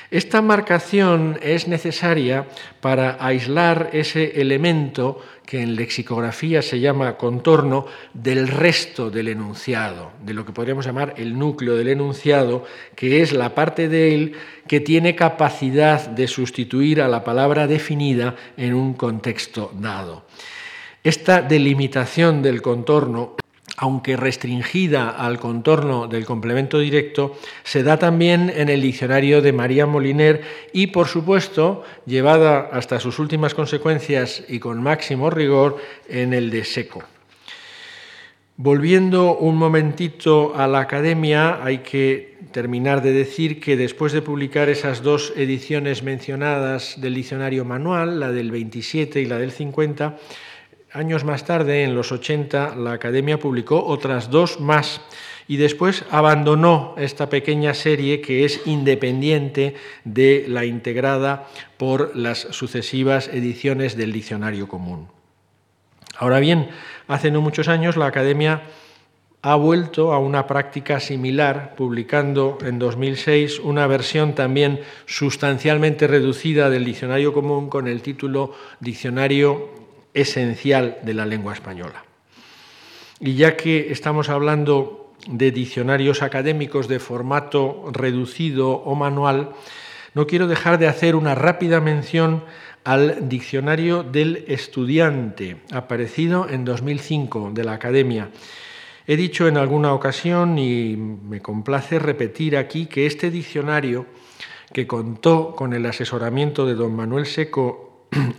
Esta 0.09 0.41
marcación 0.41 1.37
es 1.41 1.67
necesaria 1.67 2.47
para 2.79 3.17
aislar 3.19 3.89
ese 3.91 4.39
elemento 4.39 5.21
que 5.45 5.61
en 5.61 5.75
lexicografía 5.75 6.61
se 6.61 6.79
llama 6.79 7.17
contorno 7.17 7.87
del 8.13 8.47
resto 8.47 9.09
del 9.09 9.27
enunciado, 9.27 10.11
de 10.23 10.33
lo 10.33 10.45
que 10.45 10.53
podríamos 10.53 10.85
llamar 10.85 11.13
el 11.17 11.37
núcleo 11.37 11.75
del 11.75 11.89
enunciado, 11.89 12.63
que 12.95 13.21
es 13.21 13.33
la 13.33 13.53
parte 13.53 13.89
de 13.89 14.15
él 14.15 14.33
que 14.65 14.79
tiene 14.79 15.13
capacidad 15.13 16.07
de 16.07 16.27
sustituir 16.27 17.01
a 17.01 17.09
la 17.09 17.25
palabra 17.25 17.67
definida 17.67 18.35
en 18.55 18.75
un 18.75 18.93
contexto 18.93 19.73
dado. 19.77 20.25
Esta 21.03 21.41
delimitación 21.41 22.41
del 22.41 22.61
contorno 22.61 23.35
aunque 23.77 24.17
restringida 24.17 25.11
al 25.11 25.39
contorno 25.39 26.07
del 26.07 26.25
complemento 26.25 26.79
directo, 26.79 27.37
se 27.63 27.83
da 27.83 27.97
también 27.97 28.51
en 28.53 28.69
el 28.69 28.81
diccionario 28.81 29.41
de 29.43 29.53
María 29.53 29.85
Moliner 29.85 30.41
y, 30.73 30.87
por 30.87 31.07
supuesto, 31.07 31.83
llevada 32.07 32.69
hasta 32.71 32.99
sus 32.99 33.19
últimas 33.19 33.53
consecuencias 33.53 34.43
y 34.49 34.59
con 34.59 34.81
máximo 34.81 35.29
rigor 35.29 35.77
en 36.09 36.33
el 36.33 36.49
de 36.49 36.65
Seco. 36.65 37.03
Volviendo 38.59 39.37
un 39.37 39.55
momentito 39.55 40.55
a 40.55 40.65
la 40.67 40.79
academia, 40.79 41.63
hay 41.63 41.77
que 41.79 42.39
terminar 42.51 43.03
de 43.03 43.11
decir 43.11 43.59
que 43.59 43.77
después 43.77 44.11
de 44.13 44.23
publicar 44.23 44.69
esas 44.69 45.03
dos 45.03 45.31
ediciones 45.35 46.01
mencionadas 46.01 46.99
del 46.99 47.13
diccionario 47.13 47.65
manual, 47.65 48.19
la 48.19 48.31
del 48.31 48.49
27 48.49 49.21
y 49.21 49.25
la 49.25 49.37
del 49.37 49.51
50, 49.51 50.17
Años 50.97 51.23
más 51.23 51.45
tarde, 51.45 51.83
en 51.83 51.93
los 51.93 52.11
80, 52.11 52.75
la 52.75 52.93
Academia 52.93 53.37
publicó 53.37 53.85
otras 53.85 54.31
dos 54.31 54.59
más 54.59 54.99
y 55.47 55.57
después 55.57 56.03
abandonó 56.09 56.95
esta 56.97 57.29
pequeña 57.29 57.75
serie 57.75 58.19
que 58.19 58.45
es 58.45 58.65
independiente 58.65 59.75
de 60.05 60.45
la 60.47 60.65
integrada 60.65 61.49
por 61.77 62.15
las 62.15 62.39
sucesivas 62.39 63.27
ediciones 63.27 63.95
del 63.95 64.11
Diccionario 64.11 64.67
Común. 64.67 65.07
Ahora 66.17 66.39
bien, 66.39 66.69
hace 67.07 67.29
no 67.29 67.41
muchos 67.41 67.67
años 67.67 67.95
la 67.95 68.07
Academia 68.07 68.63
ha 69.43 69.53
vuelto 69.53 70.13
a 70.13 70.17
una 70.17 70.47
práctica 70.47 70.99
similar, 70.99 71.75
publicando 71.75 72.57
en 72.65 72.79
2006 72.79 73.59
una 73.59 73.85
versión 73.85 74.33
también 74.33 74.79
sustancialmente 75.05 76.07
reducida 76.07 76.71
del 76.71 76.85
Diccionario 76.85 77.33
Común 77.33 77.69
con 77.69 77.87
el 77.87 78.01
título 78.01 78.55
Diccionario 78.79 79.85
esencial 80.13 80.97
de 81.03 81.13
la 81.13 81.25
lengua 81.25 81.53
española. 81.53 82.03
Y 83.19 83.35
ya 83.35 83.57
que 83.57 83.91
estamos 83.91 84.29
hablando 84.29 85.13
de 85.27 85.51
diccionarios 85.51 86.21
académicos 86.21 86.87
de 86.87 86.99
formato 86.99 87.85
reducido 87.91 88.71
o 88.71 88.95
manual, 88.95 89.51
no 90.13 90.27
quiero 90.27 90.47
dejar 90.47 90.79
de 90.79 90.87
hacer 90.87 91.15
una 91.15 91.35
rápida 91.35 91.81
mención 91.81 92.43
al 92.83 93.27
Diccionario 93.27 94.03
del 94.03 94.45
Estudiante, 94.47 95.57
aparecido 95.71 96.47
en 96.49 96.63
2005 96.63 97.51
de 97.53 97.63
la 97.63 97.73
Academia. 97.73 98.29
He 99.05 99.17
dicho 99.17 99.47
en 99.47 99.57
alguna 99.57 99.93
ocasión, 99.93 100.57
y 100.57 100.95
me 100.95 101.41
complace 101.41 101.99
repetir 101.99 102.55
aquí, 102.55 102.85
que 102.85 103.05
este 103.05 103.29
diccionario, 103.29 104.05
que 104.73 104.87
contó 104.87 105.55
con 105.55 105.73
el 105.73 105.85
asesoramiento 105.85 106.65
de 106.65 106.75
don 106.75 106.95
Manuel 106.95 107.25
Seco 107.25 107.86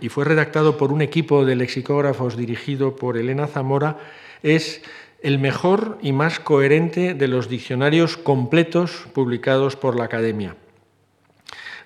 y 0.01 0.09
fue 0.09 0.25
redactado 0.25 0.77
por 0.77 0.91
un 0.91 1.01
equipo 1.01 1.45
de 1.45 1.55
lexicógrafos 1.55 2.37
dirigido 2.37 2.95
por 2.95 3.17
Elena 3.17 3.47
Zamora, 3.47 3.97
es 4.43 4.81
el 5.21 5.39
mejor 5.39 5.97
y 6.01 6.13
más 6.13 6.39
coherente 6.39 7.13
de 7.13 7.27
los 7.27 7.49
diccionarios 7.49 8.17
completos 8.17 9.07
publicados 9.13 9.75
por 9.75 9.97
la 9.97 10.05
Academia. 10.05 10.55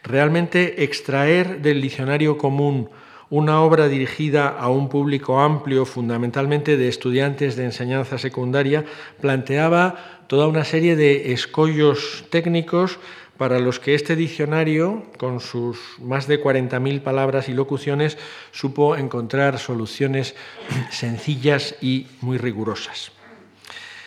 Realmente 0.04 0.84
extraer 0.84 1.62
del 1.62 1.82
diccionario 1.82 2.38
común 2.38 2.90
una 3.30 3.62
obra 3.62 3.88
dirigida 3.88 4.50
a 4.50 4.70
un 4.70 4.90
público 4.90 5.40
amplio, 5.40 5.86
fundamentalmente 5.86 6.78
de 6.78 6.88
estudiantes 6.88 7.56
de 7.56 7.66
enseñanza 7.66 8.20
secundaria, 8.20 8.86
planteaba 9.22 10.24
toda 10.28 10.48
una 10.48 10.64
serie 10.66 10.96
de 10.96 11.34
escollos 11.34 12.26
técnicos 12.30 13.00
para 13.38 13.60
los 13.60 13.80
que 13.80 13.96
este 13.96 14.16
diccionario, 14.16 15.04
con 15.18 15.40
sus 15.40 15.80
más 16.00 16.28
de 16.28 16.42
40.000 16.42 17.02
palabras 17.02 17.50
y 17.50 17.54
locuciones, 17.54 18.18
supo 18.52 18.96
encontrar 18.96 19.60
soluciones 19.60 20.36
sencillas 20.92 21.76
y 21.82 22.08
muy 22.22 22.38
rigurosas. 22.38 23.12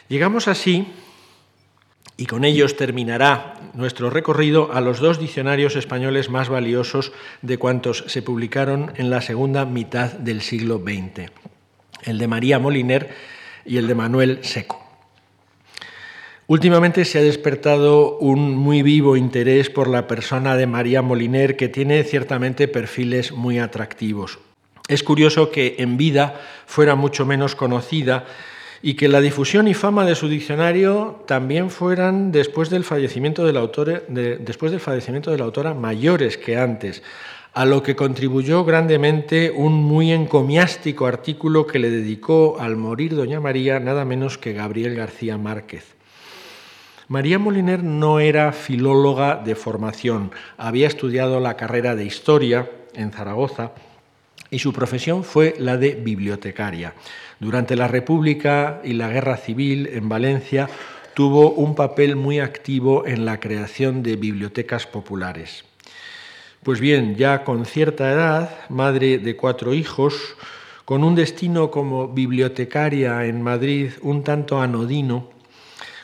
Llegamos 0.09 0.47
así, 0.47 0.87
y 2.17 2.27
con 2.27 2.45
ellos 2.45 2.77
terminará 2.77 3.55
nuestro 3.75 4.09
recorrido, 4.09 4.73
a 4.73 4.81
los 4.81 5.01
dos 5.01 5.19
diccionarios 5.19 5.77
españoles 5.77 6.31
más 6.31 6.49
valiosos 6.49 7.13
de 7.43 7.59
cuantos 7.59 8.05
se 8.07 8.23
publicaron 8.23 8.93
en 8.97 9.11
la 9.11 9.21
segunda 9.21 9.67
mitad 9.67 10.13
del 10.13 10.41
siglo 10.41 10.79
XX, 10.79 11.31
el 12.05 12.19
de 12.19 12.29
María 12.29 12.59
Moliner 12.59 13.15
y 13.67 13.77
el 13.77 13.87
de 13.87 13.95
Manuel 13.95 14.39
Seco. 14.43 14.86
Últimamente 16.49 17.05
se 17.05 17.19
ha 17.19 17.23
despertado 17.23 18.19
un 18.19 18.55
muy 18.55 18.83
vivo 18.83 19.17
interés 19.17 19.69
por 19.69 19.89
la 19.89 20.07
persona 20.07 20.57
de 20.57 20.69
María 20.69 21.03
Moliner, 21.03 21.57
que 21.57 21.69
tiene 21.69 22.05
ciertamente 22.05 22.69
perfiles 22.69 23.33
muy 23.33 23.59
atractivos. 23.59 24.39
Es 24.87 25.03
curioso 25.03 25.51
que 25.51 25.75
en 25.79 25.97
vida 25.97 26.41
fuera 26.65 26.95
mucho 26.95 27.27
menos 27.27 27.57
conocida 27.57 28.27
y 28.81 28.95
que 28.95 29.09
la 29.09 29.21
difusión 29.21 29.67
y 29.67 29.75
fama 29.75 30.05
de 30.05 30.15
su 30.15 30.29
diccionario 30.29 31.25
también 31.27 31.69
fueran 31.69 32.31
después 32.31 32.71
del 32.71 32.85
fallecimiento 32.85 33.45
después 33.45 34.71
del 34.71 34.81
fallecimiento 34.81 35.33
de 35.33 35.39
la 35.39 35.45
autora 35.47 35.75
mayores 35.75 36.39
que 36.39 36.57
antes, 36.57 37.03
a 37.55 37.65
lo 37.65 37.83
que 37.83 37.97
contribuyó 37.97 38.65
grandemente 38.65 39.51
un 39.51 39.73
muy 39.73 40.13
encomiástico 40.13 41.07
artículo 41.07 41.67
que 41.67 41.81
le 41.81 41.91
dedicó 41.91 42.59
al 42.61 42.77
morir 42.77 43.17
doña 43.17 43.41
María 43.41 43.81
nada 43.81 44.05
menos 44.05 44.39
que 44.39 44.53
Gabriel 44.53 44.95
García 44.95 45.37
Márquez. 45.39 45.96
María 47.09 47.39
Moliner 47.39 47.85
no 47.85 48.19
era 48.19 48.51
filóloga 48.51 49.37
de 49.37 49.55
formación, 49.55 50.33
había 50.57 50.89
estudiado 50.89 51.39
la 51.39 51.57
carrera 51.57 51.95
de 51.95 52.05
historia 52.05 52.69
en 52.95 53.13
Zaragoza 53.13 53.71
y 54.51 54.59
su 54.59 54.73
profesión 54.73 55.23
fue 55.23 55.55
la 55.59 55.77
de 55.77 55.95
bibliotecaria. 55.95 56.95
Durante 57.39 57.77
la 57.77 57.87
República 57.87 58.81
y 58.83 58.95
la 58.95 59.09
Guerra 59.09 59.37
Civil 59.37 59.89
en 59.93 60.09
Valencia 60.09 60.69
tuvo 61.15 61.53
un 61.53 61.77
papel 61.77 62.17
muy 62.17 62.41
activo 62.41 63.07
en 63.07 63.25
la 63.25 63.39
creación 63.39 64.03
de 64.03 64.17
bibliotecas 64.17 64.89
populares. 64.89 65.65
Pues 66.65 66.81
bien, 66.81 67.15
ya 67.15 67.45
con 67.45 67.67
cierta 67.67 68.11
edad, 68.11 68.51
madre 68.69 69.19
de 69.19 69.37
cuatro 69.37 69.75
hijos, 69.75 70.35
con 70.85 71.05
un 71.05 71.15
destino 71.15 71.71
como 71.71 72.09
bibliotecaria 72.09 73.27
en 73.27 73.43
Madrid 73.43 73.93
un 74.03 74.25
tanto 74.25 74.61
anodino, 74.61 75.36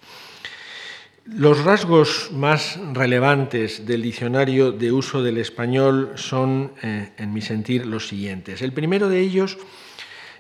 Los 1.26 1.64
rasgos 1.64 2.32
más 2.34 2.78
relevantes 2.92 3.86
del 3.86 4.02
diccionario 4.02 4.74
de 4.74 4.92
uso 4.92 5.24
del 5.24 5.38
español 5.38 6.12
son, 6.16 6.74
eh, 6.84 7.12
en 7.18 7.32
mi 7.32 7.40
sentir, 7.40 7.86
los 7.86 8.10
siguientes. 8.10 8.62
El 8.62 8.74
primero 8.74 9.08
de 9.08 9.22
ellos 9.22 9.58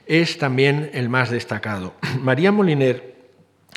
es 0.07 0.37
también 0.37 0.91
el 0.93 1.07
más 1.07 1.29
destacado. 1.29 1.93
María 2.19 2.51
Moliner, 2.51 3.15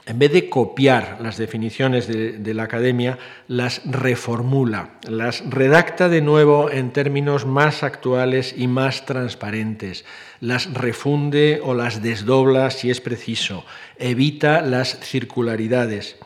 en 0.05 0.19
vez 0.19 0.33
de 0.33 0.49
copiar 0.49 1.19
las 1.21 1.37
definiciones 1.37 2.09
de, 2.09 2.39
de 2.39 2.55
la 2.55 2.65
academia, 2.65 3.21
las 3.47 3.83
reformula, 3.85 4.99
las 5.09 5.49
redacta 5.49 6.09
de 6.09 6.23
nuevo 6.23 6.73
en 6.73 6.93
términos 6.93 7.47
más 7.47 7.85
actuales 7.85 8.53
y 8.57 8.67
más 8.67 9.07
transparentes, 9.07 10.05
las 10.41 10.75
refunde 10.75 11.61
o 11.63 11.73
las 11.73 12.03
desdobla 12.03 12.73
si 12.73 12.91
es 12.91 13.01
preciso, 13.01 13.65
evita 13.97 14.61
las 14.61 14.99
circularidades. 14.99 16.17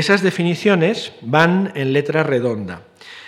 Esas 0.00 0.22
definiciones 0.22 1.12
van 1.20 1.72
en 1.74 1.92
letra 1.92 2.22
redonda. 2.22 2.84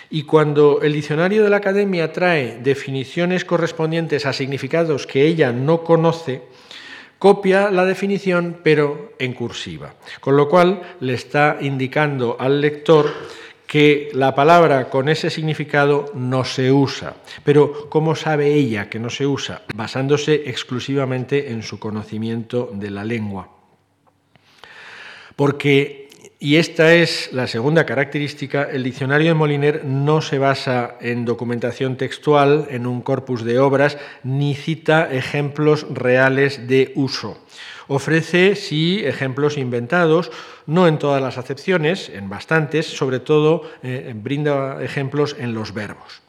Y 0.09 0.23
cuando 0.23 0.81
el 0.81 0.93
diccionario 0.93 1.43
de 1.43 1.51
la 1.51 1.57
academia 1.57 2.11
trae 2.11 2.57
definiciones 2.63 3.45
correspondientes 3.45 4.25
a 4.25 4.33
significados 4.33 5.05
que 5.05 5.23
ella 5.27 5.51
no 5.51 5.83
conoce, 5.83 6.41
copia 7.19 7.69
la 7.69 7.85
definición 7.85 8.57
pero 8.63 9.13
en 9.19 9.33
cursiva. 9.33 9.93
Con 10.19 10.35
lo 10.35 10.49
cual 10.49 10.81
le 10.99 11.13
está 11.13 11.59
indicando 11.61 12.37
al 12.39 12.59
lector 12.59 13.05
que 13.67 14.09
la 14.13 14.33
palabra 14.33 14.89
con 14.89 15.09
ese 15.09 15.29
significado 15.29 16.05
no 16.15 16.43
se 16.43 16.71
usa. 16.71 17.17
Pero 17.43 17.87
¿cómo 17.87 18.15
sabe 18.15 18.51
ella 18.51 18.89
que 18.89 18.97
no 18.97 19.11
se 19.11 19.27
usa? 19.27 19.61
Basándose 19.75 20.49
exclusivamente 20.49 21.51
en 21.51 21.61
su 21.61 21.77
conocimiento 21.77 22.71
de 22.73 22.89
la 22.89 23.05
lengua. 23.05 23.47
Porque 25.35 26.02
y 26.43 26.57
esta 26.57 26.93
es 26.93 27.31
la 27.31 27.47
segunda 27.47 27.85
característica. 27.85 28.63
El 28.63 28.83
diccionario 28.83 29.29
de 29.29 29.33
Moliner 29.33 29.85
no 29.85 30.21
se 30.21 30.39
basa 30.39 30.97
en 30.99 31.23
documentación 31.23 31.95
textual, 31.95 32.67
en 32.69 32.85
un 32.85 33.01
corpus 33.01 33.45
de 33.45 33.59
obras, 33.59 33.97
ni 34.23 34.53
cita 34.53 35.09
ejemplos 35.09 35.87
reales 35.89 36.67
de 36.67 36.91
uso. 36.95 37.37
Ofrece, 37.87 38.57
sí, 38.57 39.05
ejemplos 39.05 39.57
inventados, 39.57 40.33
no 40.67 40.89
en 40.89 40.99
todas 40.99 41.21
las 41.21 41.37
acepciones, 41.37 42.09
en 42.09 42.27
bastantes, 42.27 42.87
sobre 42.87 43.21
todo 43.21 43.61
eh, 43.81 44.11
brinda 44.13 44.83
ejemplos 44.83 45.37
en 45.39 45.53
los 45.53 45.73
verbos. 45.73 46.23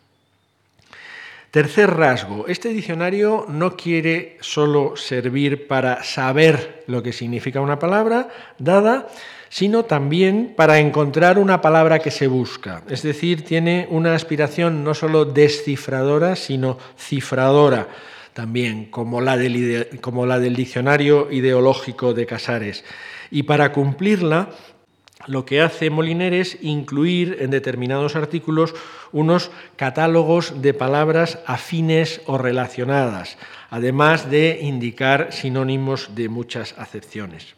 Tercer 1.50 1.90
rasgo, 1.90 2.46
este 2.46 2.68
diccionario 2.68 3.46
no 3.48 3.76
quiere 3.76 4.38
solo 4.40 4.96
servir 4.96 5.66
para 5.66 6.04
saber 6.04 6.84
lo 6.86 7.02
que 7.02 7.12
significa 7.12 7.60
una 7.60 7.80
palabra 7.80 8.28
dada, 8.58 9.08
sino 9.54 9.84
también 9.84 10.52
para 10.56 10.80
encontrar 10.80 11.38
una 11.38 11.60
palabra 11.60 12.00
que 12.00 12.10
se 12.10 12.26
busca. 12.26 12.82
Es 12.88 13.02
decir, 13.02 13.44
tiene 13.44 13.86
una 13.88 14.16
aspiración 14.16 14.82
no 14.82 14.94
solo 14.94 15.26
descifradora, 15.26 16.34
sino 16.34 16.76
cifradora 16.98 17.86
también, 18.32 18.86
como 18.86 19.20
la 19.20 19.36
del, 19.36 20.00
como 20.00 20.26
la 20.26 20.40
del 20.40 20.56
diccionario 20.56 21.30
ideológico 21.30 22.14
de 22.14 22.26
Casares. 22.26 22.84
Y 23.30 23.44
para 23.44 23.70
cumplirla, 23.70 24.48
lo 25.28 25.44
que 25.44 25.60
hace 25.60 25.88
Moliner 25.88 26.34
es 26.34 26.58
incluir 26.60 27.36
en 27.38 27.52
determinados 27.52 28.16
artículos 28.16 28.74
unos 29.12 29.52
catálogos 29.76 30.62
de 30.62 30.74
palabras 30.74 31.38
afines 31.46 32.22
o 32.26 32.38
relacionadas, 32.38 33.38
además 33.70 34.28
de 34.28 34.58
indicar 34.62 35.32
sinónimos 35.32 36.16
de 36.16 36.28
muchas 36.28 36.74
acepciones 36.76 37.54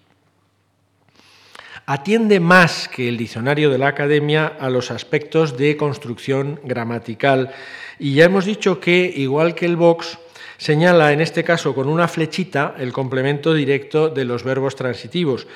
atiende 1.87 2.41
más 2.41 2.89
que 2.89 3.09
el 3.09 3.17
diccionario 3.17 3.71
de 3.71 3.79
la 3.79 3.89
Academia 3.89 4.53
a 4.59 4.69
los 4.69 4.91
aspectos 4.91 5.57
de 5.57 5.77
construcción 5.77 6.61
gramatical. 6.65 7.53
Y 7.99 8.15
ya 8.15 8.25
hemos 8.25 8.45
dicho 8.45 8.81
que, 8.81 9.13
igual 9.17 9.55
que 9.55 9.67
el 9.67 9.77
Vox, 9.77 10.19
señala 10.59 11.13
en 11.13 11.21
este 11.21 11.45
caso 11.45 11.75
con 11.75 11.89
una 11.89 12.09
flechita 12.09 12.75
el 12.79 12.93
complemento 12.93 13.55
directo 13.55 14.09
de 14.09 14.25
los 14.25 14.43
verbos 14.43 14.75
transitivos. 14.75 15.47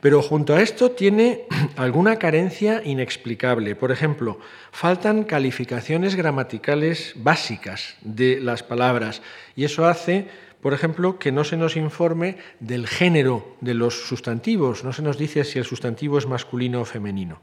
Pero 0.00 0.22
junto 0.22 0.54
a 0.54 0.62
esto 0.62 0.92
tiene 0.92 1.42
alguna 1.76 2.18
carencia 2.18 2.80
inexplicable. 2.82 3.76
Por 3.76 3.92
ejemplo, 3.92 4.38
faltan 4.72 5.24
calificaciones 5.24 6.14
gramaticales 6.14 7.12
básicas 7.16 7.96
de 8.00 8.40
las 8.40 8.62
palabras 8.62 9.20
y 9.54 9.64
eso 9.64 9.86
hace 9.86 10.28
por 10.60 10.74
ejemplo, 10.74 11.18
que 11.18 11.32
no 11.32 11.44
se 11.44 11.56
nos 11.56 11.76
informe 11.76 12.38
del 12.60 12.86
género 12.86 13.56
de 13.60 13.74
los 13.74 14.06
sustantivos, 14.08 14.84
no 14.84 14.92
se 14.92 15.02
nos 15.02 15.18
dice 15.18 15.44
si 15.44 15.58
el 15.58 15.64
sustantivo 15.64 16.18
es 16.18 16.26
masculino 16.26 16.80
o 16.80 16.84
femenino. 16.84 17.40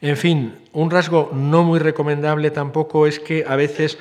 En 0.00 0.16
fin, 0.16 0.58
un 0.72 0.90
rasgo 0.90 1.30
no 1.32 1.62
muy 1.62 1.78
recomendable 1.78 2.50
tampoco 2.50 3.06
es 3.06 3.20
que 3.20 3.44
a 3.48 3.56
veces 3.56 3.98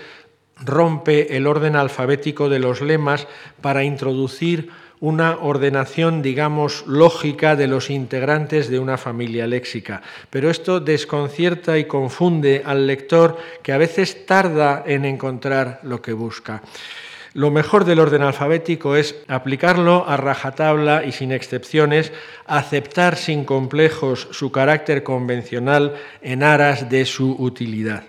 rompe 0.57 1.37
el 1.37 1.47
orden 1.47 1.75
alfabético 1.75 2.49
de 2.49 2.59
los 2.59 2.81
lemas 2.81 3.27
para 3.61 3.83
introducir 3.83 4.69
una 4.99 5.39
ordenación, 5.41 6.21
digamos, 6.21 6.85
lógica 6.87 7.57
de 7.57 7.67
los 7.67 7.89
integrantes 7.89 8.69
de 8.69 8.79
una 8.79 8.97
familia 8.97 9.47
léxica. 9.47 10.01
Pero 10.29 10.49
esto 10.49 10.79
desconcierta 10.79 11.77
y 11.77 11.85
confunde 11.85 12.63
al 12.65 12.87
lector 12.87 13.37
que 13.61 13.73
a 13.73 13.77
veces 13.77 14.25
tarda 14.25 14.81
en 14.85 15.03
encontrar 15.03 15.81
lo 15.83 16.01
que 16.01 16.13
busca. 16.13 16.61
Lo 17.33 17.49
mejor 17.49 17.83
del 17.83 17.99
orden 17.99 18.21
alfabético 18.21 18.95
es 18.95 19.15
aplicarlo 19.27 20.07
a 20.07 20.17
rajatabla 20.17 21.03
y 21.03 21.11
sin 21.11 21.31
excepciones, 21.31 22.11
aceptar 22.45 23.15
sin 23.15 23.43
complejos 23.43 24.27
su 24.31 24.51
carácter 24.51 25.01
convencional 25.01 25.95
en 26.21 26.43
aras 26.43 26.89
de 26.89 27.05
su 27.05 27.35
utilidad. 27.39 28.03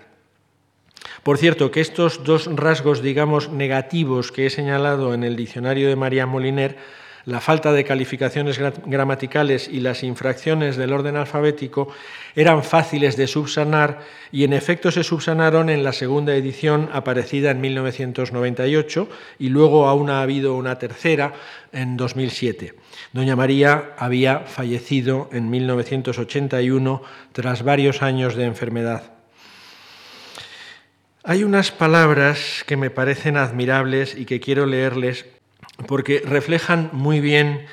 Por 1.23 1.39
cierto, 1.39 1.71
que 1.71 1.81
estos 1.81 2.23
dos 2.23 2.47
rasgos, 2.55 3.01
digamos, 3.01 3.49
negativos 3.49 4.31
que 4.31 4.45
he 4.45 4.49
señalado 4.51 5.15
en 5.15 5.23
el 5.23 5.35
diccionario 5.35 5.89
de 5.89 5.95
María 5.95 6.27
Moliner 6.27 6.77
la 7.25 7.41
falta 7.41 7.71
de 7.71 7.83
calificaciones 7.83 8.59
gramaticales 8.85 9.67
y 9.67 9.79
las 9.79 10.03
infracciones 10.03 10.77
del 10.77 10.93
orden 10.93 11.15
alfabético 11.15 11.89
eran 12.35 12.63
fáciles 12.63 13.17
de 13.17 13.25
subsanar 13.27 14.01
y 14.31 14.43
en 14.43 14.53
efecto 14.53 14.91
se 14.91 15.03
subsanaron 15.03 15.69
en 15.69 15.83
la 15.83 15.91
segunda 15.91 16.35
edición 16.35 16.89
aparecida 16.93 17.51
en 17.51 17.61
1998 17.61 19.09
y 19.39 19.49
luego 19.49 19.87
aún 19.87 20.11
ha 20.11 20.21
habido 20.21 20.55
una 20.55 20.77
tercera 20.77 21.33
en 21.71 21.97
2007. 21.97 22.75
Doña 23.11 23.35
María 23.35 23.93
había 23.97 24.41
fallecido 24.41 25.29
en 25.31 25.49
1981 25.49 27.01
tras 27.31 27.63
varios 27.63 28.03
años 28.03 28.35
de 28.35 28.45
enfermedad. 28.45 29.15
Hay 31.23 31.43
unas 31.43 31.71
palabras 31.71 32.63
que 32.67 32.77
me 32.77 32.91
parecen 32.91 33.35
admirables 33.35 34.15
y 34.15 34.25
que 34.25 34.39
quiero 34.39 34.67
leerles 34.67 35.25
porque 35.87 36.21
reflejan 36.25 36.89
muy 36.93 37.19
bien 37.19 37.65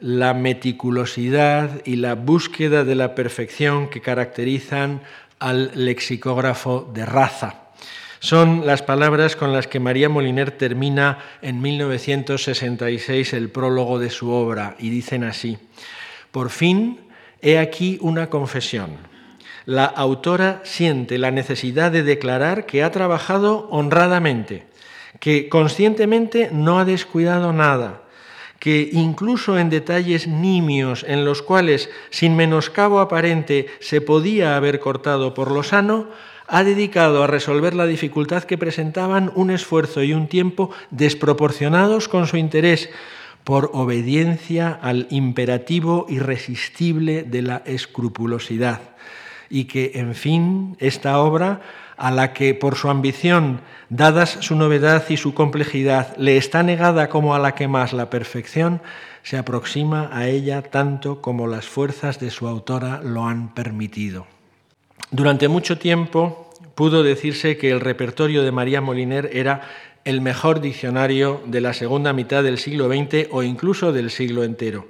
la 0.00 0.34
meticulosidad 0.34 1.82
y 1.84 1.96
la 1.96 2.14
búsqueda 2.14 2.84
de 2.84 2.94
la 2.94 3.14
perfección 3.14 3.88
que 3.88 4.00
caracterizan 4.00 5.00
al 5.38 5.70
lexicógrafo 5.74 6.90
de 6.92 7.06
raza. 7.06 7.62
Son 8.18 8.66
las 8.66 8.82
palabras 8.82 9.36
con 9.36 9.52
las 9.52 9.66
que 9.66 9.80
María 9.80 10.08
Moliner 10.08 10.50
termina 10.50 11.18
en 11.42 11.60
1966 11.60 13.32
el 13.32 13.50
prólogo 13.50 13.98
de 13.98 14.10
su 14.10 14.30
obra 14.30 14.74
y 14.78 14.90
dicen 14.90 15.24
así, 15.24 15.58
por 16.30 16.50
fin 16.50 17.00
he 17.42 17.58
aquí 17.58 17.98
una 18.00 18.28
confesión. 18.28 18.96
La 19.64 19.84
autora 19.84 20.60
siente 20.64 21.18
la 21.18 21.30
necesidad 21.30 21.90
de 21.90 22.02
declarar 22.02 22.66
que 22.66 22.82
ha 22.82 22.90
trabajado 22.90 23.68
honradamente 23.70 24.66
que 25.20 25.48
conscientemente 25.48 26.50
no 26.52 26.78
ha 26.78 26.84
descuidado 26.84 27.52
nada, 27.52 28.02
que 28.58 28.88
incluso 28.92 29.58
en 29.58 29.70
detalles 29.70 30.26
nimios 30.26 31.04
en 31.06 31.24
los 31.24 31.42
cuales, 31.42 31.90
sin 32.10 32.36
menoscabo 32.36 33.00
aparente, 33.00 33.66
se 33.80 34.00
podía 34.00 34.56
haber 34.56 34.80
cortado 34.80 35.34
por 35.34 35.50
lo 35.50 35.62
sano, 35.62 36.08
ha 36.48 36.64
dedicado 36.64 37.22
a 37.22 37.26
resolver 37.26 37.74
la 37.74 37.86
dificultad 37.86 38.44
que 38.44 38.58
presentaban 38.58 39.32
un 39.34 39.50
esfuerzo 39.50 40.02
y 40.02 40.12
un 40.12 40.28
tiempo 40.28 40.70
desproporcionados 40.90 42.08
con 42.08 42.26
su 42.26 42.36
interés, 42.36 42.88
por 43.46 43.70
obediencia 43.74 44.76
al 44.82 45.06
imperativo 45.10 46.06
irresistible 46.08 47.22
de 47.22 47.42
la 47.42 47.62
escrupulosidad. 47.64 48.80
Y 49.48 49.66
que, 49.66 49.92
en 49.94 50.16
fin, 50.16 50.76
esta 50.80 51.20
obra 51.20 51.60
a 51.96 52.10
la 52.10 52.32
que 52.32 52.54
por 52.54 52.76
su 52.76 52.90
ambición, 52.90 53.60
dadas 53.88 54.38
su 54.40 54.56
novedad 54.56 55.04
y 55.08 55.16
su 55.16 55.34
complejidad, 55.34 56.16
le 56.16 56.36
está 56.36 56.62
negada 56.62 57.08
como 57.08 57.34
a 57.34 57.38
la 57.38 57.54
que 57.54 57.68
más 57.68 57.92
la 57.92 58.10
perfección, 58.10 58.80
se 59.22 59.38
aproxima 59.38 60.10
a 60.12 60.28
ella 60.28 60.62
tanto 60.62 61.20
como 61.20 61.46
las 61.46 61.66
fuerzas 61.66 62.20
de 62.20 62.30
su 62.30 62.46
autora 62.46 63.00
lo 63.02 63.26
han 63.26 63.54
permitido. 63.54 64.26
Durante 65.10 65.48
mucho 65.48 65.78
tiempo 65.78 66.50
pudo 66.74 67.02
decirse 67.02 67.56
que 67.56 67.70
el 67.70 67.80
repertorio 67.80 68.42
de 68.42 68.52
María 68.52 68.80
Moliner 68.80 69.30
era 69.32 69.62
el 70.04 70.20
mejor 70.20 70.60
diccionario 70.60 71.42
de 71.46 71.60
la 71.60 71.72
segunda 71.72 72.12
mitad 72.12 72.44
del 72.44 72.58
siglo 72.58 72.88
XX 72.88 73.28
o 73.32 73.42
incluso 73.42 73.92
del 73.92 74.10
siglo 74.10 74.44
entero. 74.44 74.86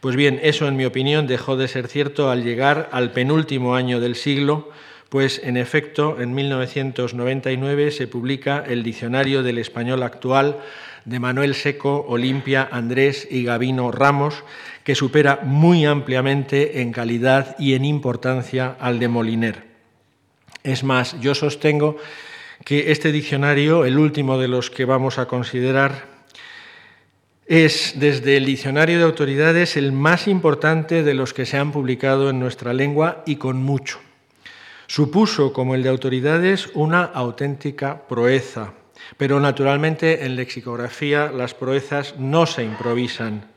Pues 0.00 0.16
bien, 0.16 0.38
eso 0.42 0.68
en 0.68 0.76
mi 0.76 0.84
opinión 0.84 1.26
dejó 1.26 1.56
de 1.56 1.66
ser 1.66 1.88
cierto 1.88 2.30
al 2.30 2.44
llegar 2.44 2.88
al 2.92 3.10
penúltimo 3.10 3.74
año 3.74 4.00
del 4.00 4.14
siglo, 4.14 4.68
pues 5.14 5.40
en 5.44 5.56
efecto 5.56 6.20
en 6.20 6.34
1999 6.34 7.92
se 7.92 8.08
publica 8.08 8.64
el 8.66 8.82
Diccionario 8.82 9.44
del 9.44 9.58
Español 9.58 10.02
Actual 10.02 10.58
de 11.04 11.20
Manuel 11.20 11.54
Seco, 11.54 12.04
Olimpia, 12.08 12.68
Andrés 12.68 13.28
y 13.30 13.44
Gavino 13.44 13.92
Ramos, 13.92 14.42
que 14.82 14.96
supera 14.96 15.38
muy 15.44 15.84
ampliamente 15.84 16.80
en 16.80 16.90
calidad 16.90 17.54
y 17.60 17.74
en 17.74 17.84
importancia 17.84 18.74
al 18.80 18.98
de 18.98 19.06
Moliner. 19.06 19.62
Es 20.64 20.82
más, 20.82 21.20
yo 21.20 21.36
sostengo 21.36 21.96
que 22.64 22.90
este 22.90 23.12
diccionario, 23.12 23.84
el 23.84 23.98
último 23.98 24.36
de 24.36 24.48
los 24.48 24.68
que 24.68 24.84
vamos 24.84 25.18
a 25.18 25.26
considerar, 25.26 26.06
es 27.46 27.92
desde 28.00 28.36
el 28.36 28.46
diccionario 28.46 28.98
de 28.98 29.04
autoridades 29.04 29.76
el 29.76 29.92
más 29.92 30.26
importante 30.26 31.04
de 31.04 31.14
los 31.14 31.32
que 31.32 31.46
se 31.46 31.56
han 31.56 31.70
publicado 31.70 32.30
en 32.30 32.40
nuestra 32.40 32.72
lengua 32.72 33.22
y 33.26 33.36
con 33.36 33.62
mucho. 33.62 34.03
Supuso, 34.94 35.52
como 35.52 35.74
el 35.74 35.82
de 35.82 35.88
autoridades, 35.88 36.70
una 36.72 37.02
auténtica 37.02 38.06
proeza, 38.06 38.74
pero 39.16 39.40
naturalmente 39.40 40.24
en 40.24 40.36
lexicografía 40.36 41.32
las 41.32 41.52
proezas 41.52 42.14
no 42.16 42.46
se 42.46 42.62
improvisan. 42.62 43.50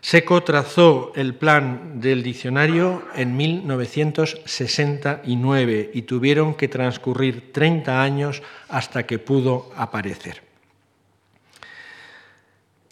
Seco 0.00 0.42
trazó 0.42 1.12
el 1.16 1.34
plan 1.34 2.00
del 2.00 2.22
diccionario 2.22 3.02
en 3.14 3.36
1969 3.36 5.90
y 5.92 6.00
tuvieron 6.00 6.54
que 6.54 6.68
transcurrir 6.68 7.52
30 7.52 8.00
años 8.00 8.42
hasta 8.70 9.02
que 9.02 9.18
pudo 9.18 9.70
aparecer. 9.76 10.53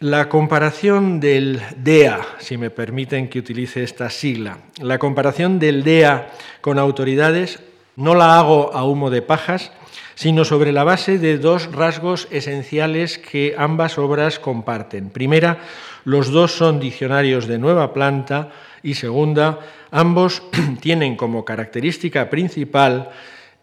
La 0.02 0.28
comparación 0.28 1.20
del 1.20 1.62
DEA, 1.76 2.26
si 2.40 2.56
me 2.56 2.70
permiten 2.70 3.28
que 3.28 3.38
utilice 3.38 3.84
esta 3.84 4.10
sigla, 4.10 4.58
la 4.80 4.98
comparación 4.98 5.60
del 5.60 5.84
DEA 5.84 6.32
con 6.60 6.80
autoridades 6.80 7.62
no 7.94 8.16
la 8.16 8.36
hago 8.36 8.74
a 8.74 8.84
humo 8.84 9.10
de 9.10 9.22
pajas, 9.22 9.70
sino 10.16 10.44
sobre 10.44 10.72
la 10.72 10.82
base 10.82 11.18
de 11.18 11.38
dos 11.38 11.70
rasgos 11.70 12.26
esenciales 12.32 13.16
que 13.16 13.54
ambas 13.56 13.96
obras 13.96 14.40
comparten. 14.40 15.10
Primera, 15.10 15.60
los 16.04 16.32
dos 16.32 16.50
son 16.50 16.80
diccionarios 16.80 17.46
de 17.46 17.58
nueva 17.58 17.94
planta 17.94 18.50
y 18.82 18.94
segunda, 18.94 19.60
ambos 19.92 20.42
tienen 20.80 21.14
como 21.14 21.44
característica 21.44 22.28
principal 22.28 23.12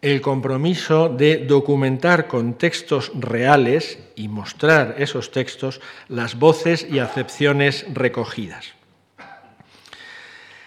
el 0.02 0.20
compromiso 0.20 1.08
de 1.08 1.38
documentar 1.38 2.26
con 2.26 2.54
textos 2.54 3.12
reales 3.14 3.98
y 4.16 4.28
mostrar 4.28 4.96
esos 4.98 5.30
textos 5.30 5.80
las 6.08 6.38
voces 6.38 6.86
y 6.90 6.98
acepciones 6.98 7.86
recogidas. 7.92 8.74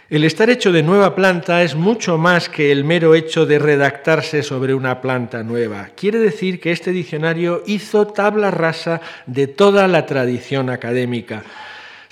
El 0.09 0.25
estar 0.25 0.49
hecho 0.51 0.71
de 0.71 0.83
nueva 0.83 1.15
planta 1.15 1.63
es 1.63 1.73
mucho 1.73 2.19
más 2.19 2.47
que 2.47 2.71
el 2.71 2.83
mero 2.83 3.15
hecho 3.15 3.47
de 3.47 3.57
redactarse 3.57 4.43
sobre 4.43 4.75
una 4.75 5.01
planta 5.01 5.41
nueva. 5.41 5.89
Quiere 5.95 6.19
decir 6.19 6.59
que 6.59 6.71
este 6.71 6.91
diccionario 6.91 7.63
hizo 7.65 8.05
tabla 8.05 8.51
rasa 8.51 9.01
de 9.25 9.47
toda 9.47 9.87
la 9.87 10.05
tradición 10.05 10.69
académica. 10.69 11.43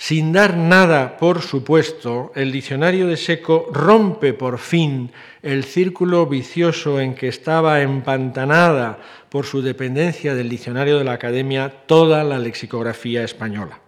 Sin 0.02 0.32
dar 0.32 0.56
nada 0.56 1.16
por 1.16 1.42
supuesto, 1.42 2.32
el 2.34 2.50
diccionario 2.50 3.06
de 3.06 3.16
Seco 3.16 3.68
rompe 3.70 4.32
por 4.32 4.58
fin 4.58 5.12
el 5.44 5.62
círculo 5.62 6.26
vicioso 6.26 6.98
en 6.98 7.14
que 7.14 7.28
estaba 7.28 7.82
empantanada 7.82 8.98
por 9.28 9.46
su 9.46 9.62
dependencia 9.62 10.34
del 10.34 10.48
diccionario 10.48 10.98
de 10.98 11.04
la 11.04 11.12
Academia 11.12 11.70
toda 11.86 12.24
la 12.24 12.40
lexicografía 12.40 13.22
española. 13.22 13.78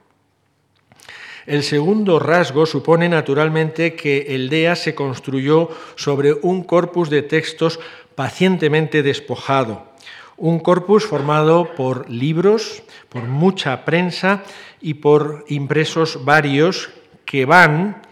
El 1.47 1.65
segundo 1.65 2.21
rasgo 2.21 2.65
supone 2.65 3.09
naturalmente 3.09 3.97
que 3.97 4.37
el 4.37 4.49
DEA 4.51 4.77
se 4.77 4.95
construyó 4.95 5.69
sobre 5.97 6.33
un 6.33 6.63
corpus 6.63 7.11
de 7.11 7.23
textos 7.23 7.81
pacientemente 8.15 9.03
despojado, 9.03 9.89
un 10.37 10.61
corpus 10.61 11.07
formado 11.07 11.75
por 11.75 12.09
libros, 12.09 12.85
por 13.09 13.25
mucha 13.25 13.85
prensa 13.85 14.45
y 14.85 14.95
por 14.95 15.45
impresos 15.49 16.25
varios 16.27 16.91
que 17.25 17.47
van 17.47 18.03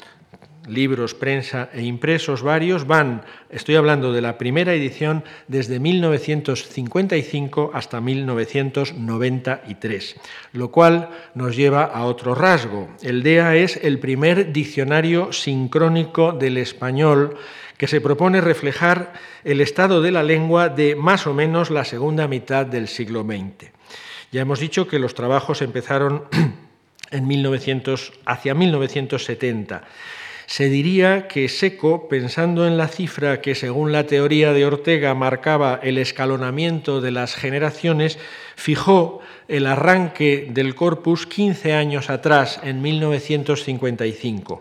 libros, 0.67 1.13
prensa 1.13 1.69
e 1.75 1.83
impresos 1.83 2.41
varios 2.41 2.87
van, 2.87 3.27
estoy 3.51 3.75
hablando 3.75 4.11
de 4.13 4.23
la 4.23 4.39
primera 4.39 4.73
edición, 4.73 5.23
desde 5.49 5.81
1955 5.81 7.73
hasta 7.75 8.01
1993, 8.01 10.17
lo 10.55 10.71
cual 10.71 11.11
nos 11.35 11.57
lleva 11.57 11.85
a 11.85 12.07
otro 12.07 12.35
rasgo. 12.35 12.89
El 13.03 13.23
DEA 13.23 13.57
es 13.57 13.77
el 13.77 13.99
primer 13.99 14.55
diccionario 14.55 15.31
sincrónico 15.31 16.33
del 16.33 16.57
español 16.57 17.37
que 17.77 17.87
se 17.87 18.01
propone 18.01 18.41
reflejar 18.41 19.13
el 19.45 19.61
estado 19.61 20.01
de 20.01 20.13
la 20.13 20.23
lengua 20.23 20.71
de 20.71 20.97
más 20.97 21.27
o 21.27 21.35
menos 21.35 21.71
la 21.71 21.85
segunda 21.85 22.27
mitad 22.29 22.65
del 22.65 22.89
siglo 22.89 23.25
XX. 23.25 23.82
Ya 24.33 24.43
hemos 24.43 24.59
dicho 24.59 24.89
que 24.89 24.99
los 24.99 25.15
trabajos 25.15 25.63
empezaron 25.63 26.25
en 27.11 27.27
1900, 27.29 28.13
hacia 28.27 28.55
1970 28.55 29.85
se 30.53 30.69
diría 30.69 31.29
que 31.29 31.49
Seco, 31.49 32.09
pensando 32.09 32.67
en 32.67 32.77
la 32.77 32.89
cifra 32.89 33.41
que 33.41 33.55
según 33.55 33.91
la 33.91 34.07
teoría 34.07 34.53
de 34.53 34.67
Ortega 34.67 35.15
marcaba 35.15 35.81
el 35.83 35.97
escalonamiento 35.97 37.01
de 37.01 37.11
las 37.11 37.35
generaciones, 37.35 38.19
fijó 38.55 39.21
el 39.49 39.67
arranque 39.67 40.49
del 40.51 40.75
corpus 40.75 41.27
15 41.27 41.73
años 41.73 42.11
atrás, 42.11 42.61
en 42.63 42.83
1955. 42.83 44.61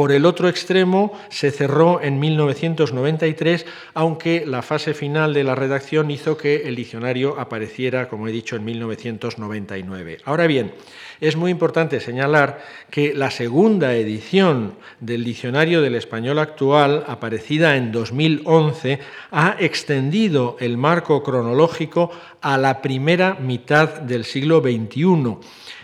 Por 0.00 0.12
el 0.12 0.24
otro 0.24 0.48
extremo 0.48 1.12
se 1.28 1.50
cerró 1.50 2.00
en 2.00 2.18
1993, 2.20 3.66
aunque 3.92 4.46
la 4.46 4.62
fase 4.62 4.94
final 4.94 5.34
de 5.34 5.44
la 5.44 5.54
redacción 5.54 6.10
hizo 6.10 6.38
que 6.38 6.66
el 6.66 6.74
diccionario 6.74 7.38
apareciera, 7.38 8.08
como 8.08 8.26
he 8.26 8.32
dicho, 8.32 8.56
en 8.56 8.64
1999. 8.64 10.20
Ahora 10.24 10.46
bien, 10.46 10.72
es 11.20 11.36
muy 11.36 11.50
importante 11.50 12.00
señalar 12.00 12.62
que 12.88 13.12
la 13.12 13.30
segunda 13.30 13.94
edición 13.94 14.72
del 15.00 15.22
Diccionario 15.22 15.82
del 15.82 15.96
Español 15.96 16.38
actual, 16.38 17.04
aparecida 17.06 17.76
en 17.76 17.92
2011, 17.92 19.00
ha 19.32 19.56
extendido 19.58 20.56
el 20.60 20.78
marco 20.78 21.22
cronológico 21.22 22.10
a 22.40 22.56
la 22.56 22.80
primera 22.80 23.34
mitad 23.34 24.00
del 24.00 24.24
siglo 24.24 24.62
XXI, 24.62 25.36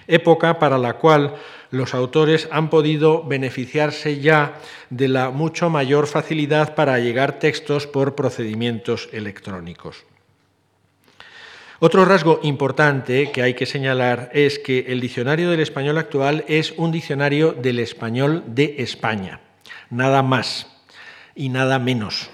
época 0.09 0.59
para 0.59 0.79
la 0.79 0.95
cual 0.95 1.35
los 1.71 1.95
autores 1.95 2.49
han 2.51 2.71
podido 2.71 3.25
beneficiarse 3.25 4.21
ya 4.21 4.61
de 4.91 5.09
la 5.09 5.31
mucho 5.31 5.71
mayor 5.71 6.07
facilidad 6.07 6.75
para 6.75 6.99
llegar 6.99 7.39
textos 7.39 7.87
por 7.87 8.15
procedimientos 8.15 9.09
electrónicos. 9.13 10.05
Otro 11.79 12.07
rasgo 12.07 12.41
importante 12.43 13.31
que 13.33 13.43
hay 13.43 13.55
que 13.55 13.67
señalar 13.67 14.31
es 14.33 14.59
que 14.59 14.87
el 14.89 15.01
diccionario 15.01 15.51
del 15.51 15.61
español 15.61 15.99
actual 15.99 16.45
es 16.49 16.73
un 16.79 16.91
diccionario 16.91 17.53
del 17.53 17.81
español 17.81 18.45
de 18.47 18.77
España, 18.79 19.41
nada 19.91 20.23
más 20.23 20.69
y 21.35 21.51
nada 21.51 21.79
menos. 21.79 22.31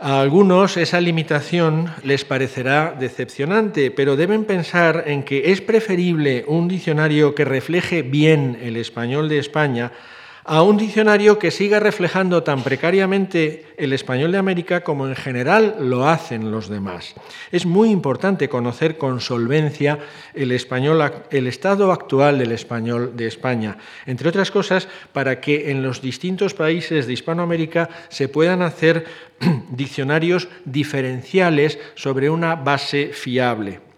A 0.00 0.20
algunos 0.20 0.76
esa 0.76 1.00
limitación 1.00 1.86
les 2.02 2.24
parecerá 2.24 2.96
decepcionante, 2.98 3.92
pero 3.92 4.16
deben 4.16 4.44
pensar 4.44 5.04
en 5.06 5.22
que 5.22 5.52
es 5.52 5.60
preferible 5.60 6.44
un 6.48 6.66
diccionario 6.66 7.36
que 7.36 7.44
refleje 7.44 8.02
bien 8.02 8.58
el 8.60 8.76
español 8.76 9.28
de 9.28 9.38
España 9.38 9.92
a 10.44 10.62
un 10.62 10.76
diccionario 10.76 11.38
que 11.38 11.50
siga 11.50 11.80
reflejando 11.80 12.42
tan 12.42 12.62
precariamente 12.62 13.64
el 13.78 13.92
español 13.94 14.32
de 14.32 14.38
América 14.38 14.84
como 14.84 15.08
en 15.08 15.16
general 15.16 15.76
lo 15.80 16.06
hacen 16.06 16.50
los 16.50 16.68
demás. 16.68 17.14
Es 17.50 17.64
muy 17.64 17.90
importante 17.90 18.50
conocer 18.50 18.98
con 18.98 19.20
solvencia 19.20 19.98
el, 20.34 20.52
español, 20.52 21.02
el 21.30 21.46
estado 21.46 21.90
actual 21.92 22.38
del 22.38 22.52
español 22.52 23.12
de 23.16 23.26
España, 23.26 23.78
entre 24.04 24.28
otras 24.28 24.50
cosas 24.50 24.88
para 25.12 25.40
que 25.40 25.70
en 25.70 25.82
los 25.82 26.02
distintos 26.02 26.52
países 26.52 27.06
de 27.06 27.14
Hispanoamérica 27.14 27.88
se 28.10 28.28
puedan 28.28 28.60
hacer 28.60 29.06
diccionarios 29.70 30.48
diferenciales 30.66 31.78
sobre 31.94 32.28
una 32.28 32.54
base 32.54 33.10
fiable. 33.14 33.93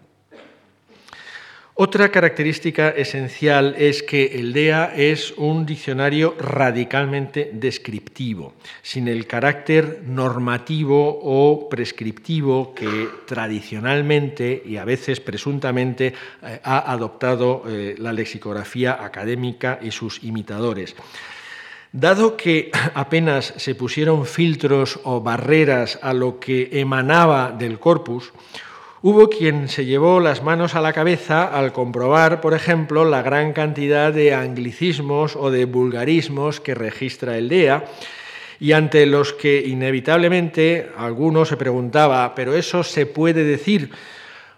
Otra 1.79 2.09
característica 2.09 2.89
esencial 2.89 3.75
es 3.77 4.01
que 4.01 4.25
el 4.39 4.51
DEA 4.51 4.95
es 4.95 5.31
un 5.37 5.63
diccionario 5.63 6.33
radicalmente 6.39 7.51
descriptivo, 7.53 8.55
sin 8.81 9.07
el 9.07 9.27
carácter 9.27 10.01
normativo 10.03 11.19
o 11.21 11.69
prescriptivo 11.69 12.73
que 12.73 13.07
tradicionalmente 13.27 14.63
y 14.65 14.77
a 14.77 14.85
veces 14.85 15.19
presuntamente 15.19 16.15
eh, 16.41 16.59
ha 16.63 16.91
adoptado 16.91 17.61
eh, 17.67 17.93
la 17.99 18.11
lexicografía 18.11 18.97
académica 19.05 19.77
y 19.79 19.91
sus 19.91 20.23
imitadores. 20.23 20.95
Dado 21.91 22.35
que 22.35 22.71
apenas 22.95 23.53
se 23.55 23.75
pusieron 23.75 24.25
filtros 24.25 24.99
o 25.03 25.21
barreras 25.21 25.99
a 26.01 26.15
lo 26.15 26.39
que 26.39 26.69
emanaba 26.71 27.51
del 27.51 27.77
corpus, 27.77 28.33
Hubo 29.09 29.29
quien 29.29 29.69
se 29.69 29.85
llevó 29.85 30.19
las 30.19 30.43
manos 30.43 30.75
a 30.75 30.81
la 30.81 30.91
cabeza 30.91 31.45
al 31.45 31.71
comprobar, 31.71 32.41
por 32.41 32.53
ejemplo, 32.53 33.05
la 33.05 33.21
gran 33.21 33.53
cantidad 33.53 34.11
de 34.11 34.33
anglicismos 34.33 35.37
o 35.37 35.49
de 35.49 35.63
vulgarismos 35.63 36.59
que 36.59 36.75
registra 36.75 37.37
el 37.37 37.47
DEA 37.47 37.85
y 38.59 38.73
ante 38.73 39.05
los 39.05 39.31
que 39.31 39.65
inevitablemente 39.65 40.89
alguno 40.97 41.45
se 41.45 41.55
preguntaba, 41.55 42.35
¿pero 42.35 42.53
eso 42.53 42.83
se 42.83 43.05
puede 43.05 43.45
decir? 43.45 43.91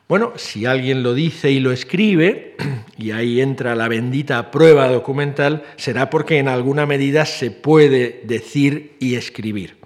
Bueno, 0.08 0.34
si 0.36 0.66
alguien 0.66 1.04
lo 1.04 1.14
dice 1.14 1.52
y 1.52 1.60
lo 1.60 1.72
escribe, 1.72 2.56
y 2.98 3.12
ahí 3.12 3.42
entra 3.42 3.76
la 3.76 3.88
bendita 3.88 4.50
prueba 4.50 4.88
documental, 4.88 5.62
será 5.76 6.10
porque 6.10 6.40
en 6.40 6.48
alguna 6.48 6.88
medida 6.88 7.28
se 7.28 7.52
puede 7.52 8.22
decir 8.24 8.96
y 9.00 9.14
escribir. 9.14 9.79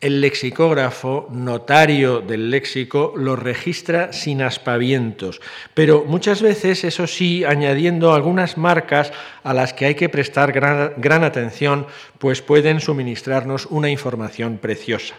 El 0.00 0.20
lexicógrafo, 0.20 1.26
notario 1.30 2.20
del 2.20 2.50
léxico, 2.50 3.14
lo 3.16 3.34
registra 3.34 4.12
sin 4.12 4.42
aspavientos, 4.42 5.40
pero 5.72 6.04
muchas 6.06 6.42
veces, 6.42 6.84
eso 6.84 7.06
sí, 7.06 7.44
añadiendo 7.44 8.12
algunas 8.12 8.58
marcas 8.58 9.10
a 9.42 9.54
las 9.54 9.72
que 9.72 9.86
hay 9.86 9.94
que 9.94 10.10
prestar 10.10 10.52
gran, 10.52 11.24
atención, 11.24 11.86
pues 12.18 12.42
pueden 12.42 12.80
suministrarnos 12.80 13.66
una 13.66 13.88
información 13.88 14.58
preciosa. 14.58 15.14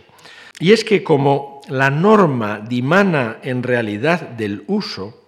Y 0.60 0.74
es 0.74 0.84
que 0.84 1.04
como 1.04 1.62
la 1.70 1.90
norma 1.90 2.60
dimana 2.60 3.38
en 3.42 3.64
realidad 3.64 4.22
del 4.22 4.64
uso, 4.68 5.24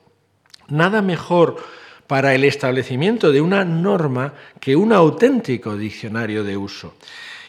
nada 0.67 1.01
mejor 1.01 1.57
para 2.05 2.35
el 2.35 2.43
establecimiento 2.43 3.31
de 3.31 3.41
una 3.41 3.65
norma 3.65 4.33
que 4.59 4.75
un 4.75 4.93
auténtico 4.93 5.75
diccionario 5.75 6.43
de 6.43 6.57
uso. 6.57 6.95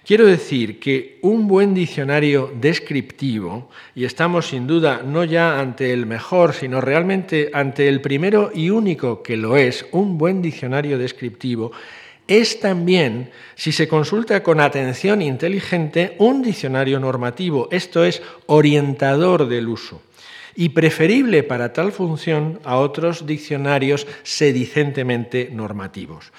Quiero 0.04 0.26
decir 0.26 0.80
que 0.80 1.18
un 1.20 1.46
buen 1.46 1.74
diccionario 1.74 2.50
descriptivo, 2.58 3.68
y 3.94 4.04
estamos 4.06 4.48
sin 4.48 4.66
duda 4.66 5.02
no 5.04 5.24
ya 5.24 5.60
ante 5.60 5.92
el 5.92 6.06
mejor, 6.06 6.54
sino 6.54 6.80
realmente 6.80 7.50
ante 7.52 7.86
el 7.86 8.00
primero 8.00 8.50
y 8.54 8.70
único 8.70 9.22
que 9.22 9.36
lo 9.36 9.58
es, 9.58 9.86
un 9.92 10.16
buen 10.16 10.40
diccionario 10.40 10.96
descriptivo, 10.96 11.72
es 12.26 12.60
también, 12.60 13.30
si 13.56 13.72
se 13.72 13.88
consulta 13.88 14.42
con 14.42 14.60
atención 14.60 15.20
inteligente, 15.20 16.14
un 16.18 16.42
diccionario 16.42 16.98
normativo, 16.98 17.68
esto 17.70 18.04
es, 18.04 18.22
orientador 18.46 19.48
del 19.48 19.68
uso, 19.68 20.00
y 20.54 20.70
preferible 20.70 21.42
para 21.42 21.72
tal 21.72 21.92
función 21.92 22.60
a 22.64 22.76
otros 22.76 23.26
diccionarios 23.26 24.06
sedicentemente 24.22 25.50
normativos. 25.52 26.32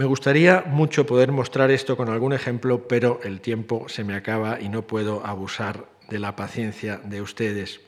Me 0.00 0.06
gustaría 0.06 0.64
mucho 0.66 1.04
poder 1.04 1.30
mostrar 1.30 1.70
esto 1.70 1.94
con 1.94 2.08
algún 2.08 2.32
ejemplo, 2.32 2.88
pero 2.88 3.20
el 3.22 3.42
tiempo 3.42 3.84
se 3.90 4.02
me 4.02 4.14
acaba 4.14 4.58
y 4.58 4.70
no 4.70 4.80
puedo 4.80 5.26
abusar 5.26 5.84
de 6.08 6.18
la 6.18 6.36
paciencia 6.36 7.02
de 7.04 7.20
ustedes. 7.20 7.82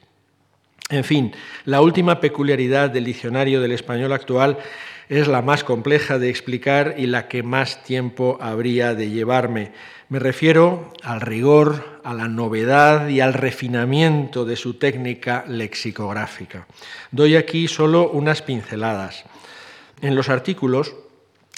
En 0.90 1.04
fin, 1.04 1.32
la 1.64 1.80
última 1.80 2.20
peculiaridad 2.20 2.90
del 2.90 3.06
diccionario 3.06 3.62
del 3.62 3.72
español 3.72 4.12
actual 4.12 4.58
es 5.08 5.26
la 5.26 5.40
más 5.40 5.64
compleja 5.64 6.18
de 6.18 6.28
explicar 6.28 6.96
y 6.98 7.06
la 7.06 7.28
que 7.28 7.42
más 7.42 7.82
tiempo 7.82 8.36
habría 8.42 8.94
de 8.94 9.08
llevarme. 9.08 9.72
Me 10.10 10.18
refiero 10.18 10.92
al 11.02 11.22
rigor, 11.22 11.98
a 12.04 12.12
la 12.12 12.28
novedad 12.28 13.08
y 13.08 13.20
al 13.20 13.32
refinamiento 13.32 14.44
de 14.44 14.56
su 14.56 14.74
técnica 14.74 15.46
lexicográfica. 15.48 16.66
Doy 17.10 17.36
aquí 17.36 17.68
solo 17.68 18.10
unas 18.10 18.42
pinceladas. 18.42 19.24
En 20.02 20.14
los 20.14 20.28
artículos 20.28 20.94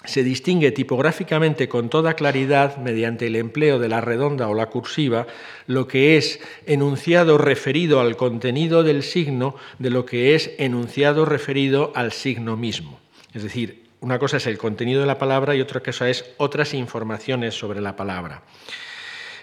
se 0.04 0.22
distingue 0.22 0.70
tipográficamente 0.70 1.68
con 1.68 1.88
toda 1.88 2.14
claridad, 2.14 2.76
mediante 2.76 3.26
el 3.26 3.36
empleo 3.36 3.78
de 3.78 3.88
la 3.88 4.00
redonda 4.00 4.48
o 4.48 4.54
la 4.54 4.66
cursiva, 4.66 5.26
lo 5.66 5.88
que 5.88 6.16
es 6.16 6.40
enunciado 6.66 7.38
referido 7.38 8.00
al 8.00 8.16
contenido 8.16 8.82
del 8.82 9.02
signo 9.02 9.56
de 9.78 9.90
lo 9.90 10.04
que 10.04 10.34
es 10.34 10.52
enunciado 10.58 11.24
referido 11.24 11.92
al 11.94 12.12
signo 12.12 12.56
mismo. 12.56 13.00
Es 13.32 13.42
decir, 13.42 13.84
una 14.00 14.18
cosa 14.18 14.36
es 14.36 14.46
el 14.46 14.58
contenido 14.58 15.00
de 15.00 15.06
la 15.06 15.18
palabra 15.18 15.54
y 15.54 15.60
otra 15.60 15.80
cosa 15.80 16.10
es 16.10 16.24
otras 16.36 16.74
informaciones 16.74 17.54
sobre 17.54 17.80
la 17.80 17.96
palabra. 17.96 18.42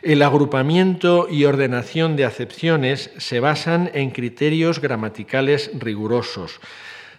El 0.04 0.22
agrupamiento 0.22 1.28
y 1.30 1.46
ordenación 1.46 2.16
de 2.16 2.26
acepciones 2.26 3.12
se 3.18 3.40
basan 3.40 3.92
en 3.94 4.12
criterios 4.12 4.80
gramaticales 4.80 5.72
rigurosos 5.74 6.60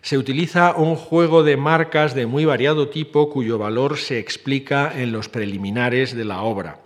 se 0.03 0.19
utiliza 0.19 0.75
un 0.77 0.97
juego 0.97 1.45
de 1.45 1.57
marcas 1.57 2.15
de 2.15 2.27
muy 2.27 2.45
variado 2.45 2.89
tipo 2.89 3.31
cuyo 3.31 3.57
valor 3.57 3.97
se 3.99 4.19
explica 4.19 4.93
en 4.95 5.13
los 5.13 5.29
preliminares 5.29 6.15
de 6.17 6.25
la 6.25 6.43
obra. 6.43 6.81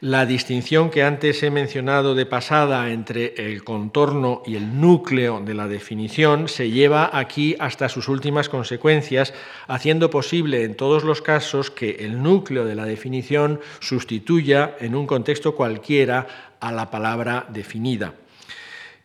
La 0.00 0.26
distinción 0.26 0.90
que 0.90 1.02
antes 1.02 1.42
he 1.42 1.50
mencionado 1.50 2.14
de 2.14 2.26
pasada 2.26 2.92
entre 2.92 3.32
el 3.38 3.64
contorno 3.64 4.42
y 4.44 4.56
el 4.56 4.78
núcleo 4.78 5.40
de 5.40 5.54
la 5.54 5.66
definición 5.66 6.48
se 6.48 6.70
lleva 6.70 7.08
aquí 7.16 7.56
hasta 7.58 7.88
sus 7.88 8.08
últimas 8.08 8.50
consecuencias, 8.50 9.32
haciendo 9.66 10.10
posible 10.10 10.64
en 10.64 10.76
todos 10.76 11.04
los 11.04 11.22
casos 11.22 11.70
que 11.70 11.96
el 12.00 12.22
núcleo 12.22 12.66
de 12.66 12.74
la 12.74 12.84
definición 12.84 13.60
sustituya 13.80 14.76
en 14.80 14.94
un 14.94 15.06
contexto 15.06 15.54
cualquiera 15.54 16.26
a 16.60 16.70
la 16.70 16.90
palabra 16.90 17.46
definida 17.48 18.12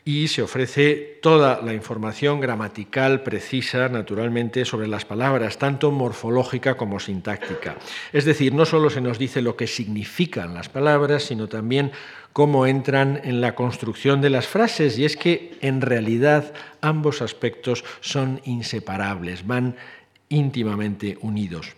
y 0.10 0.28
se 0.28 0.41
ofrece 0.41 1.20
toda 1.22 1.62
la 1.62 1.72
información 1.72 2.41
gramatical 2.41 3.22
precisa, 3.22 3.89
naturalmente, 3.89 4.66
sobre 4.66 4.88
las 4.88 5.05
palabras, 5.05 5.60
tanto 5.60 5.91
morfológica 5.91 6.76
como 6.78 6.99
sintáctica. 6.99 7.78
Es 8.12 8.26
decir, 8.26 8.51
no 8.51 8.66
solo 8.66 8.89
se 8.89 9.01
nos 9.01 9.20
dice 9.20 9.43
lo 9.43 9.55
que 9.55 9.68
significan 9.68 10.55
las 10.55 10.68
palabras, 10.68 11.26
sino 11.26 11.47
también 11.47 11.91
cómo 12.34 12.66
entran 12.66 13.22
en 13.24 13.39
la 13.39 13.53
construcción 13.53 14.20
de 14.20 14.32
las 14.32 14.47
frases, 14.47 14.97
y 14.97 15.05
es 15.05 15.16
que 15.16 15.60
en 15.62 15.80
realidad 15.80 16.55
ambos 16.82 17.22
aspectos 17.22 17.86
son 18.01 18.41
inseparables, 18.45 19.45
van 19.45 19.76
íntimamente 20.28 21.20
unidos. 21.22 21.76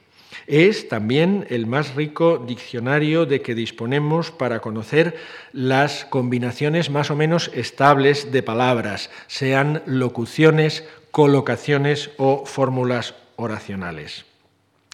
Es 0.47 0.89
también 0.89 1.45
el 1.49 1.67
más 1.67 1.95
rico 1.95 2.37
diccionario 2.37 3.25
de 3.25 3.41
que 3.41 3.55
disponemos 3.55 4.31
para 4.31 4.59
conocer 4.59 5.15
las 5.53 6.05
combinaciones 6.05 6.89
más 6.89 7.11
o 7.11 7.15
menos 7.15 7.51
estables 7.53 8.31
de 8.31 8.43
palabras, 8.43 9.09
sean 9.27 9.83
locuciones, 9.85 10.83
colocaciones 11.11 12.11
o 12.17 12.45
fórmulas 12.45 13.15
oracionales. 13.35 14.25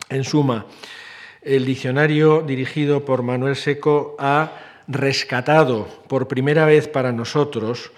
En 0.09 0.23
suma, 0.23 0.65
el 1.41 1.65
diccionario 1.65 2.41
dirigido 2.41 3.05
por 3.05 3.23
Manuel 3.23 3.55
Seco 3.55 4.15
ha 4.19 4.83
rescatado 4.87 5.87
por 6.07 6.27
primera 6.27 6.65
vez 6.65 6.87
para 6.87 7.11
nosotros 7.11 7.91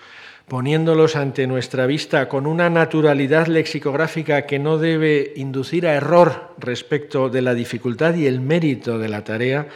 poniéndolos 0.49 1.15
ante 1.15 1.47
nuestra 1.47 1.85
vista 1.85 2.27
con 2.27 2.45
una 2.45 2.69
naturalidad 2.69 3.47
lexicográfica 3.47 4.45
que 4.45 4.59
no 4.59 4.77
debe 4.77 5.31
inducir 5.37 5.87
a 5.87 5.93
error 5.93 6.53
respecto 6.57 7.29
de 7.29 7.41
la 7.41 7.53
dificultad 7.53 8.15
y 8.15 8.25
el 8.25 8.41
mérito 8.41 8.97
de 8.97 9.07
la 9.07 9.23
tarea, 9.23 9.67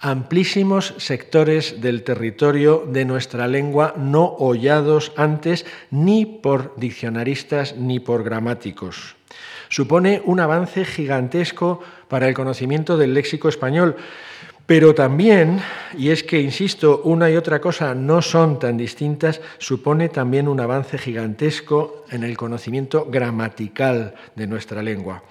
amplísimos 0.00 0.94
sectores 0.96 1.80
del 1.80 2.02
territorio 2.02 2.84
de 2.90 3.04
nuestra 3.04 3.46
lengua 3.46 3.94
no 3.96 4.24
hollados 4.24 5.12
antes 5.16 5.64
ni 5.90 6.26
por 6.26 6.74
diccionaristas 6.76 7.76
ni 7.76 8.00
por 8.00 8.24
gramáticos. 8.24 9.16
Supone 9.68 10.22
un 10.24 10.40
avance 10.40 10.84
gigantesco 10.84 11.80
para 12.08 12.28
el 12.28 12.34
conocimiento 12.34 12.96
del 12.96 13.14
léxico 13.14 13.48
español, 13.48 13.96
pero 14.66 14.94
también, 14.94 15.60
y 15.96 16.08
es 16.08 16.22
que, 16.22 16.40
insisto, 16.40 17.02
una 17.04 17.30
y 17.30 17.36
otra 17.36 17.60
cosa 17.60 17.94
no 17.94 18.22
son 18.22 18.58
tan 18.58 18.78
distintas, 18.78 19.40
supone 19.58 20.08
también 20.08 20.48
un 20.48 20.58
avance 20.58 20.96
gigantesco 20.96 22.04
en 22.10 22.24
el 22.24 22.36
conocimiento 22.36 23.06
gramatical 23.10 24.14
de 24.34 24.46
nuestra 24.46 24.82
lengua. 24.82 25.22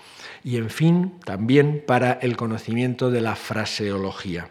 Y, 0.43 0.57
en 0.57 0.69
fin, 0.69 1.13
también 1.25 1.83
para 1.85 2.13
el 2.13 2.37
conocimiento 2.37 3.09
de 3.09 3.21
la 3.21 3.35
fraseología. 3.35 4.49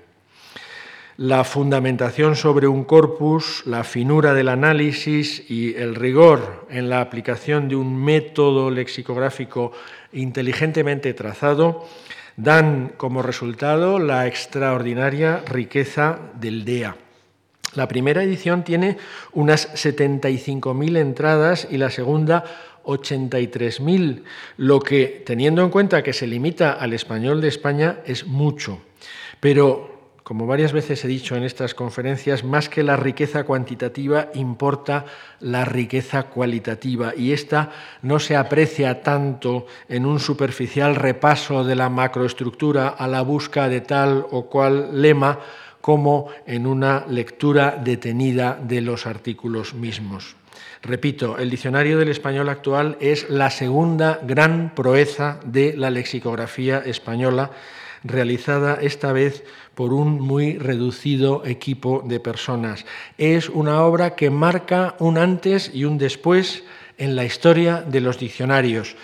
La 1.17 1.45
fundamentación 1.45 2.35
sobre 2.35 2.67
un 2.67 2.85
corpus, 2.85 3.63
la 3.67 3.85
finura 3.85 4.35
del 4.35 4.49
análisis 4.49 5.49
y 5.49 5.75
el 5.77 5.95
rigor 5.95 6.67
en 6.71 6.89
la 6.89 7.03
aplicación 7.03 7.69
de 7.69 7.77
un 7.77 8.03
método 8.03 8.71
lexicográfico 8.71 9.73
inteligentemente 10.13 11.13
trazado 11.15 11.87
dan 12.37 12.93
como 12.97 13.23
resultado 13.23 13.99
la 13.99 14.27
extraordinaria 14.27 15.43
riqueza 15.47 16.19
del 16.35 16.65
DEA. 16.65 16.97
La 17.75 17.89
primera 17.89 18.23
edición 18.23 18.65
tiene 18.65 18.99
unas 19.33 19.73
75.000 19.75 20.99
entradas 20.99 21.67
y 21.71 21.79
la 21.79 21.91
segunda 21.91 22.45
83.000, 22.85 24.25
lo 24.57 24.81
que, 24.81 25.23
teniendo 25.25 25.63
en 25.63 25.71
cuenta 25.71 26.03
que 26.03 26.13
se 26.13 26.27
limita 26.27 26.73
al 26.73 26.93
español 26.93 27.41
de 27.41 27.49
España, 27.49 28.01
es 28.05 28.27
mucho. 28.27 28.81
Pero 29.41 30.02
como 30.23 30.47
varias 30.47 30.73
veces 30.73 31.05
he 31.05 31.09
dicho 31.09 31.37
en 31.37 31.43
estas 31.43 31.75
conferencias, 31.75 32.45
más 32.45 32.69
que 32.69 32.83
la 32.83 32.97
riqueza 32.97 33.45
cuantitativa 33.45 34.29
importa 34.35 35.05
la 35.41 35.65
riqueza 35.65 36.25
cualitativa 36.25 37.13
y 37.17 37.33
esta 37.33 37.71
no 38.03 38.19
se 38.19 38.37
aprecia 38.37 39.03
tanto 39.03 39.67
en 39.89 40.07
un 40.07 40.21
superficial 40.21 40.95
repaso 40.95 41.65
de 41.65 41.75
la 41.75 41.89
macroestructura 41.89 42.89
a 42.89 43.09
la 43.09 43.23
busca 43.23 43.69
de 43.69 43.81
tal 43.81 44.25
o 44.31 44.47
cual 44.47 45.01
lema 45.03 45.41
como 45.81 46.29
en 46.47 46.67
una 46.67 47.05
lectura 47.09 47.79
detenida 47.83 48.59
de 48.63 48.81
los 48.81 49.07
artículos 49.07 49.75
mismos. 49.75 50.37
Repito, 50.83 51.39
el 51.39 51.51
diccionario 51.51 51.99
del 51.99 52.09
español 52.09 52.49
actual 52.49 52.97
es 53.01 53.29
la 53.31 53.51
segunda 53.51 54.21
gran 54.23 54.73
proeza 54.75 55.39
de 55.45 55.75
la 55.77 55.91
lexicografía 55.91 56.79
española, 56.79 57.51
realizada 58.05 58.79
esta 58.81 59.13
vez 59.13 59.45
por 59.75 59.93
un 59.93 60.21
muy 60.21 60.59
reducido 60.59 61.45
equipo 61.45 62.03
de 62.07 62.21
personas. 62.21 62.85
Es 63.19 63.49
una 63.49 63.83
obra 63.83 64.15
que 64.15 64.31
marca 64.31 64.97
un 64.99 65.19
antes 65.19 65.71
y 65.73 65.85
un 65.85 65.99
después 65.99 66.65
en 66.99 67.17
la 67.17 67.25
historia 67.25 67.83
de 67.83 68.01
los 68.01 68.19
diccionarios 68.19 68.97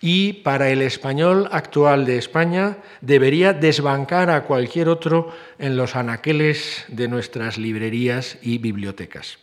y 0.00 0.34
para 0.34 0.68
el 0.70 0.82
español 0.82 1.48
actual 1.52 2.04
de 2.04 2.18
España 2.18 2.78
debería 3.00 3.52
desbancar 3.52 4.30
a 4.30 4.44
cualquier 4.44 4.88
otro 4.88 5.32
en 5.58 5.76
los 5.76 5.96
anaqueles 5.96 6.84
de 6.88 7.08
nuestras 7.08 7.56
librerías 7.56 8.38
y 8.42 8.58
bibliotecas. 8.58 9.38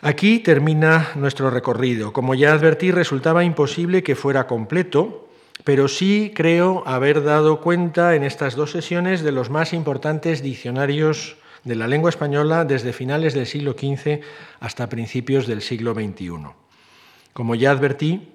Aquí 0.00 0.38
termina 0.38 1.10
nuestro 1.16 1.50
recorrido. 1.50 2.12
Como 2.12 2.34
ya 2.34 2.52
advertí, 2.52 2.92
resultaba 2.92 3.44
imposible 3.44 4.02
que 4.02 4.14
fuera 4.14 4.46
completo, 4.46 5.25
pero 5.66 5.88
sí 5.88 6.30
creo 6.32 6.84
haber 6.86 7.24
dado 7.24 7.60
cuenta 7.60 8.14
en 8.14 8.22
estas 8.22 8.54
dos 8.54 8.70
sesiones 8.70 9.22
de 9.22 9.32
los 9.32 9.50
más 9.50 9.72
importantes 9.72 10.40
diccionarios 10.40 11.38
de 11.64 11.74
la 11.74 11.88
lengua 11.88 12.08
española 12.08 12.64
desde 12.64 12.92
finales 12.92 13.34
del 13.34 13.46
siglo 13.46 13.72
XV 13.72 14.20
hasta 14.60 14.88
principios 14.88 15.48
del 15.48 15.62
siglo 15.62 15.92
XXI. 15.92 16.30
Como 17.32 17.56
ya 17.56 17.72
advertí, 17.72 18.28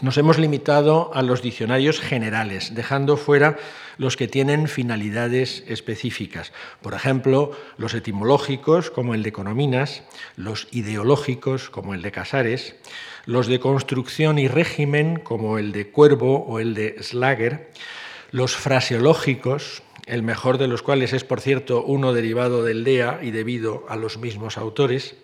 nos 0.00 0.16
hemos 0.16 0.38
limitado 0.38 1.10
a 1.12 1.20
los 1.20 1.42
diccionarios 1.42 2.00
generales, 2.00 2.74
dejando 2.74 3.18
fuera 3.18 3.58
los 3.98 4.16
que 4.16 4.28
tienen 4.28 4.66
finalidades 4.66 5.64
específicas. 5.66 6.52
Por 6.80 6.94
ejemplo, 6.94 7.50
los 7.76 7.92
etimológicos, 7.92 8.90
como 8.90 9.14
el 9.14 9.22
de 9.24 9.28
Econominas, 9.28 10.04
los 10.36 10.68
ideológicos, 10.70 11.68
como 11.68 11.92
el 11.92 12.00
de 12.00 12.12
Casares, 12.12 12.76
los 13.28 13.46
de 13.46 13.60
construcción 13.60 14.38
y 14.38 14.48
régimen, 14.48 15.20
como 15.22 15.58
el 15.58 15.70
de 15.70 15.90
Cuervo 15.90 16.46
o 16.46 16.60
el 16.60 16.72
de 16.72 16.96
Slager, 17.02 17.70
los 18.30 18.56
fraseológicos, 18.56 19.82
el 20.06 20.22
mejor 20.22 20.56
de 20.56 20.66
los 20.66 20.80
cuales 20.80 21.12
es, 21.12 21.24
por 21.24 21.42
cierto, 21.42 21.84
uno 21.84 22.14
derivado 22.14 22.64
del 22.64 22.84
DEA 22.84 23.18
y 23.20 23.30
debido 23.30 23.84
a 23.90 23.96
los 23.96 24.16
mismos 24.16 24.56
autores, 24.56 25.14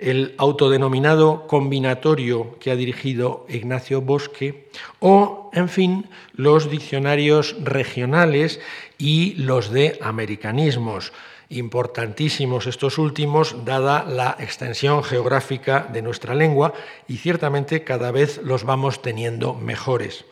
el 0.00 0.34
autodenominado 0.38 1.46
combinatorio 1.46 2.58
que 2.58 2.70
ha 2.70 2.76
dirigido 2.76 3.46
Ignacio 3.48 4.00
Bosque, 4.00 4.68
o, 4.98 5.50
en 5.52 5.68
fin, 5.68 6.06
los 6.32 6.70
diccionarios 6.70 7.56
regionales 7.62 8.60
y 8.98 9.34
los 9.34 9.70
de 9.70 9.98
americanismos, 10.00 11.12
importantísimos 11.50 12.66
estos 12.66 12.96
últimos, 12.98 13.64
dada 13.64 14.04
la 14.04 14.36
extensión 14.38 15.02
geográfica 15.02 15.86
de 15.92 16.02
nuestra 16.02 16.34
lengua, 16.34 16.72
y 17.06 17.18
ciertamente 17.18 17.84
cada 17.84 18.10
vez 18.10 18.40
los 18.42 18.64
vamos 18.64 19.02
teniendo 19.02 19.54
mejores. 19.54 20.24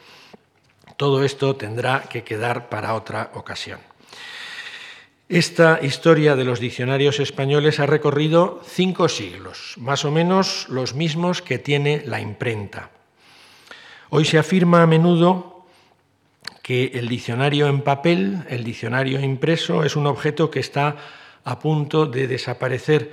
Todo 0.96 1.24
esto 1.24 1.56
tendrá 1.56 2.02
que 2.02 2.24
quedar 2.24 2.68
para 2.68 2.94
otra 2.94 3.30
ocasión. 3.34 3.80
Esta 5.28 5.80
historia 5.82 6.36
de 6.36 6.44
los 6.44 6.58
diccionarios 6.58 7.20
españoles 7.20 7.80
ha 7.80 7.86
recorrido 7.86 8.62
cinco 8.64 9.10
siglos, 9.10 9.74
más 9.76 10.06
o 10.06 10.10
menos 10.10 10.66
los 10.70 10.94
mismos 10.94 11.42
que 11.42 11.58
tiene 11.58 12.02
la 12.06 12.18
imprenta. 12.18 12.88
Hoy 14.08 14.24
se 14.24 14.38
afirma 14.38 14.82
a 14.82 14.86
menudo 14.86 15.66
que 16.62 16.92
el 16.94 17.08
diccionario 17.08 17.66
en 17.66 17.82
papel, 17.82 18.38
el 18.48 18.64
diccionario 18.64 19.20
impreso, 19.20 19.84
es 19.84 19.96
un 19.96 20.06
objeto 20.06 20.50
que 20.50 20.60
está 20.60 20.96
a 21.44 21.58
punto 21.58 22.06
de 22.06 22.26
desaparecer. 22.26 23.12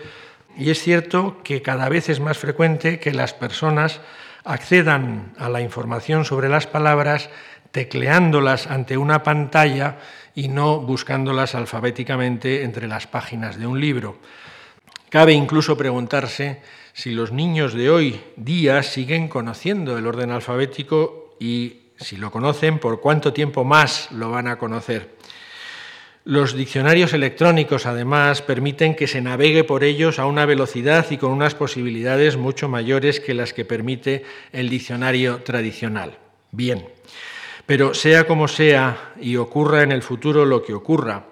Y 0.57 0.69
es 0.69 0.81
cierto 0.81 1.41
que 1.43 1.61
cada 1.61 1.89
vez 1.89 2.07
es 2.07 2.21
más 2.21 2.37
frecuente 2.37 2.97
que 2.97 3.11
las 3.11 3.33
personas 3.33 3.99
accedan 4.45 5.33
a 5.37 5.49
la 5.49 5.59
información 5.59 6.23
sobre 6.23 6.47
las 6.47 6.65
palabras 6.65 7.29
tecleándolas 7.71 8.67
ante 8.67 8.95
una 8.95 9.21
pantalla 9.21 9.97
y 10.35 10.49
no 10.49 10.79
buscándolas 10.79 11.55
alfabéticamente 11.55 12.63
entre 12.63 12.87
las 12.87 13.07
páginas 13.07 13.57
de 13.57 13.65
un 13.65 13.79
libro. 13.79 14.17
Cabe 15.09 15.33
incluso 15.33 15.77
preguntarse 15.77 16.61
si 16.93 17.11
los 17.11 17.31
niños 17.31 17.73
de 17.73 17.89
hoy 17.89 18.21
día 18.35 18.83
siguen 18.83 19.27
conociendo 19.27 19.97
el 19.97 20.05
orden 20.07 20.31
alfabético 20.31 21.35
y 21.39 21.81
si 21.97 22.17
lo 22.17 22.31
conocen, 22.31 22.79
por 22.79 22.99
cuánto 22.99 23.31
tiempo 23.33 23.63
más 23.63 24.11
lo 24.11 24.29
van 24.31 24.47
a 24.47 24.57
conocer. 24.57 25.15
Los 26.25 26.55
diccionarios 26.55 27.13
electrónicos, 27.13 27.85
además, 27.85 28.41
permiten 28.41 28.95
que 28.95 29.07
se 29.07 29.21
navegue 29.21 29.63
por 29.63 29.83
ellos 29.83 30.17
a 30.17 30.25
una 30.25 30.45
velocidad 30.45 31.05
y 31.11 31.17
con 31.17 31.31
unas 31.31 31.53
posibilidades 31.53 32.35
mucho 32.35 32.67
mayores 32.67 33.19
que 33.19 33.35
las 33.35 33.53
que 33.53 33.63
permite 33.63 34.25
el 34.51 34.69
diccionario 34.69 35.43
tradicional. 35.43 36.17
Bien, 36.51 36.83
pero 37.65 37.93
sea 37.93 38.27
como 38.27 38.47
sea 38.47 39.13
y 39.19 39.37
ocurra 39.37 39.83
en 39.83 39.91
el 39.91 40.01
futuro 40.01 40.45
lo 40.45 40.63
que 40.63 40.73
ocurra, 40.73 41.25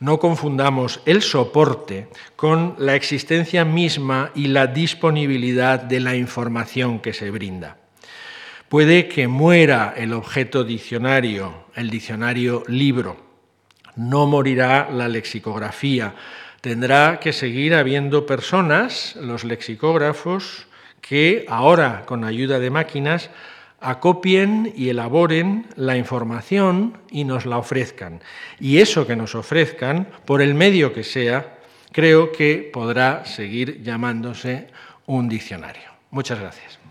no 0.00 0.18
confundamos 0.18 1.00
el 1.06 1.22
soporte 1.22 2.08
con 2.34 2.74
la 2.78 2.96
existencia 2.96 3.64
misma 3.64 4.32
y 4.34 4.48
la 4.48 4.66
disponibilidad 4.66 5.78
de 5.78 6.00
la 6.00 6.16
información 6.16 6.98
que 6.98 7.12
se 7.12 7.30
brinda. 7.30 7.76
Puede 8.68 9.06
que 9.06 9.28
muera 9.28 9.94
el 9.96 10.12
objeto 10.12 10.64
diccionario, 10.64 11.66
el 11.76 11.88
diccionario 11.88 12.64
libro. 12.66 13.16
No 13.94 14.26
morirá 14.26 14.88
la 14.90 15.06
lexicografía. 15.06 16.16
Tendrá 16.62 17.20
que 17.20 17.32
seguir 17.32 17.74
habiendo 17.74 18.26
personas, 18.26 19.14
los 19.20 19.44
lexicógrafos, 19.44 20.66
que 21.00 21.44
ahora, 21.48 22.04
con 22.06 22.24
ayuda 22.24 22.58
de 22.58 22.70
máquinas, 22.70 23.30
acopien 23.82 24.72
y 24.76 24.88
elaboren 24.88 25.66
la 25.76 25.96
información 25.96 26.98
y 27.10 27.24
nos 27.24 27.46
la 27.46 27.58
ofrezcan. 27.58 28.20
Y 28.60 28.78
eso 28.78 29.06
que 29.06 29.16
nos 29.16 29.34
ofrezcan, 29.34 30.08
por 30.24 30.42
el 30.42 30.54
medio 30.54 30.92
que 30.92 31.04
sea, 31.04 31.58
creo 31.92 32.32
que 32.32 32.70
podrá 32.72 33.24
seguir 33.24 33.82
llamándose 33.82 34.68
un 35.06 35.28
diccionario. 35.28 35.90
Muchas 36.10 36.40
gracias. 36.40 36.81